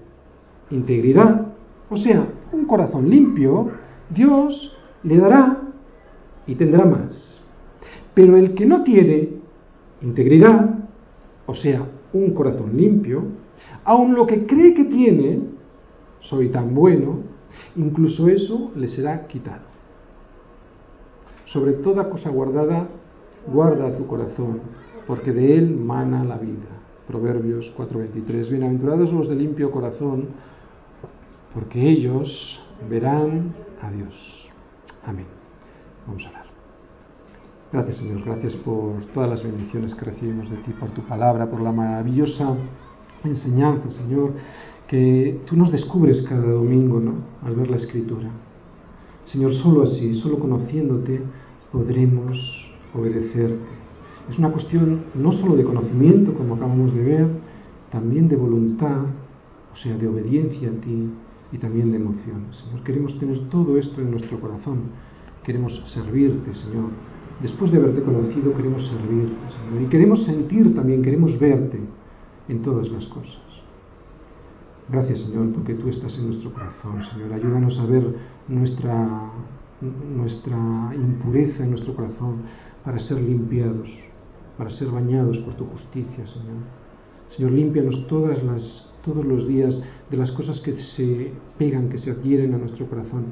integridad, 0.71 1.49
o 1.91 1.99
sea, 1.99 2.27
un 2.51 2.65
corazón 2.65 3.11
limpio, 3.11 3.73
Dios 4.09 4.75
le 5.03 5.19
dará 5.19 5.70
y 6.51 6.57
tendrá 6.57 6.85
más. 6.85 7.41
Pero 8.13 8.37
el 8.37 8.55
que 8.55 8.67
no 8.67 8.83
tiene 8.83 9.29
integridad, 10.03 10.81
o 11.47 11.55
sea, 11.55 11.87
un 12.13 12.35
corazón 12.35 12.77
limpio, 12.77 13.23
aun 13.85 14.15
lo 14.15 14.27
que 14.27 14.47
cree 14.47 14.75
que 14.75 14.87
tiene, 14.87 15.43
soy 16.19 16.49
tan 16.49 16.75
bueno, 16.75 17.21
incluso 17.77 18.29
eso 18.29 18.73
le 18.75 18.89
será 18.89 19.29
quitado. 19.29 19.71
Sobre 21.47 21.75
toda 21.75 22.11
cosa 22.11 22.31
guardada, 22.31 22.89
guarda 23.47 23.97
tu 23.97 24.09
corazón, 24.09 24.61
porque 25.07 25.33
de 25.33 25.57
él 25.57 25.77
mana 25.77 26.25
la 26.25 26.37
vida. 26.37 26.67
Proverbios 27.07 27.73
4:23. 27.77 28.51
Bienaventurados 28.51 29.13
los 29.13 29.29
de 29.29 29.37
limpio 29.37 29.71
corazón, 29.71 30.29
porque 31.55 31.81
ellos 31.81 32.61
verán 32.89 33.53
a 33.81 33.91
Dios. 33.93 34.51
Amén. 35.05 35.27
Vamos 36.07 36.27
a. 36.27 36.40
Gracias 37.73 37.99
Señor, 37.99 38.25
gracias 38.25 38.57
por 38.57 39.05
todas 39.15 39.31
las 39.31 39.45
bendiciones 39.45 39.95
que 39.95 40.05
recibimos 40.05 40.51
de 40.51 40.57
ti, 40.57 40.73
por 40.73 40.91
tu 40.91 41.03
palabra, 41.03 41.49
por 41.49 41.61
la 41.61 41.71
maravillosa 41.71 42.57
enseñanza, 43.23 43.93
Señor, 43.93 44.33
que 44.89 45.39
tú 45.47 45.57
nos 45.57 45.71
descubres 45.71 46.23
cada 46.23 46.51
domingo, 46.51 46.99
¿no? 46.99 47.13
Al 47.45 47.55
ver 47.55 47.71
la 47.71 47.77
escritura. 47.77 48.29
Señor, 49.25 49.55
solo 49.55 49.85
así, 49.85 50.17
solo 50.17 50.41
conociéndote, 50.41 51.23
podremos 51.71 52.73
obedecerte. 52.93 53.71
Es 54.29 54.37
una 54.37 54.51
cuestión 54.51 55.05
no 55.15 55.31
solo 55.31 55.55
de 55.55 55.63
conocimiento, 55.63 56.35
como 56.35 56.57
acabamos 56.57 56.93
de 56.93 57.05
ver, 57.05 57.29
también 57.93 58.27
de 58.27 58.35
voluntad, 58.35 59.03
o 59.73 59.77
sea, 59.77 59.97
de 59.97 60.09
obediencia 60.09 60.71
a 60.71 60.73
ti 60.73 61.09
y 61.53 61.59
también 61.59 61.93
de 61.93 61.99
emociones. 61.99 62.57
Señor, 62.65 62.83
queremos 62.83 63.17
tener 63.21 63.49
todo 63.49 63.79
esto 63.79 64.01
en 64.01 64.11
nuestro 64.11 64.41
corazón. 64.41 64.91
Queremos 65.45 65.81
servirte, 65.87 66.53
Señor. 66.53 66.91
Después 67.43 67.73
de 67.73 67.79
haberte 67.79 68.03
conocido, 68.03 68.55
queremos 68.55 68.87
servirte, 68.87 69.35
Señor. 69.51 69.83
Y 69.83 69.87
queremos 69.87 70.25
sentir 70.25 70.75
también, 70.75 71.03
queremos 71.03 71.39
verte 71.41 71.81
en 72.49 72.63
todas 72.63 72.91
las 72.91 73.07
cosas. 73.07 73.39
Gracias, 74.91 75.21
Señor, 75.21 75.53
porque 75.53 75.75
tú 75.75 75.89
estás 75.89 76.19
en 76.19 76.27
nuestro 76.27 76.53
corazón, 76.53 77.03
Señor. 77.05 77.33
Ayúdanos 77.33 77.79
a 77.79 77.87
ver 77.87 78.15
nuestra, 78.49 79.31
impureza 80.95 81.65
en 81.65 81.71
nuestro 81.71 81.95
corazón 81.95 82.43
para 82.85 82.99
ser 82.99 83.23
limpiados, 83.23 83.89
para 84.59 84.69
ser 84.69 84.89
bañados 84.89 85.39
por 85.39 85.55
tu 85.55 85.65
justicia, 85.65 86.27
Señor. 86.27 86.59
Señor, 87.31 87.53
límpianos 87.53 88.07
todas 88.07 88.43
las, 88.43 88.93
todos 89.03 89.25
los 89.25 89.49
días 89.49 89.81
de 90.11 90.17
las 90.17 90.31
cosas 90.33 90.61
que 90.61 90.77
se 90.77 91.33
pegan, 91.57 91.89
que 91.89 91.97
se 91.97 92.11
adhieren 92.11 92.53
a 92.53 92.59
nuestro 92.59 92.87
corazón. 92.87 93.25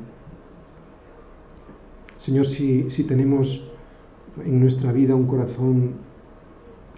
Señor, 2.18 2.46
si 2.46 3.04
tenemos 3.06 3.68
en 4.44 4.60
nuestra 4.60 4.92
vida 4.92 5.14
un 5.14 5.26
corazón 5.26 5.92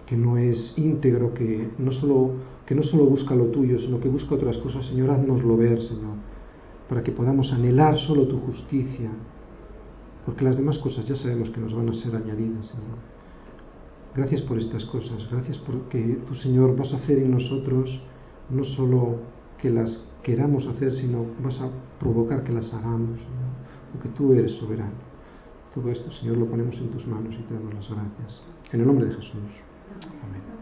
que 0.05 0.17
no 0.17 0.37
es 0.37 0.73
íntegro, 0.77 1.33
que 1.33 1.69
no 1.77 1.91
solo, 1.91 2.31
que 2.65 2.75
no 2.75 2.83
solo 2.83 3.05
busca 3.05 3.35
lo 3.35 3.45
tuyo, 3.45 3.79
sino 3.79 3.99
que 3.99 4.09
busca 4.09 4.35
otras 4.35 4.57
cosas, 4.57 4.85
Señor, 4.85 5.09
haznoslo 5.09 5.55
ver, 5.55 5.81
Señor, 5.81 6.15
para 6.89 7.01
que 7.01 7.11
podamos 7.11 7.53
anhelar 7.53 7.97
solo 7.97 8.27
tu 8.27 8.39
justicia, 8.39 9.09
porque 10.25 10.43
las 10.43 10.57
demás 10.57 10.77
cosas 10.79 11.05
ya 11.05 11.15
sabemos 11.15 11.49
que 11.49 11.61
nos 11.61 11.73
van 11.73 11.89
a 11.89 11.93
ser 11.93 12.15
añadidas, 12.15 12.67
Señor. 12.67 12.97
Gracias 14.13 14.41
por 14.41 14.57
estas 14.57 14.83
cosas, 14.85 15.29
gracias 15.31 15.57
porque 15.59 16.19
tú, 16.27 16.35
Señor, 16.35 16.75
vas 16.75 16.93
a 16.93 16.97
hacer 16.97 17.17
en 17.19 17.31
nosotros 17.31 18.01
no 18.49 18.65
solo 18.65 19.15
que 19.61 19.69
las 19.69 20.05
queramos 20.23 20.67
hacer, 20.67 20.93
sino 20.93 21.25
vas 21.41 21.61
a 21.61 21.69
provocar 21.99 22.43
que 22.43 22.51
las 22.51 22.73
hagamos, 22.73 23.19
porque 23.93 24.09
tú 24.09 24.33
eres 24.33 24.51
soberano. 24.53 25.10
Todo 25.73 25.89
esto, 25.89 26.11
Señor, 26.11 26.37
lo 26.37 26.47
ponemos 26.47 26.77
en 26.77 26.89
tus 26.89 27.07
manos 27.07 27.33
y 27.33 27.43
te 27.43 27.53
damos 27.53 27.73
las 27.73 27.89
gracias. 27.89 28.41
En 28.71 28.81
el 28.81 28.87
nombre 28.87 29.05
de 29.05 29.15
Jesús. 29.15 29.33
Amén. 29.35 30.60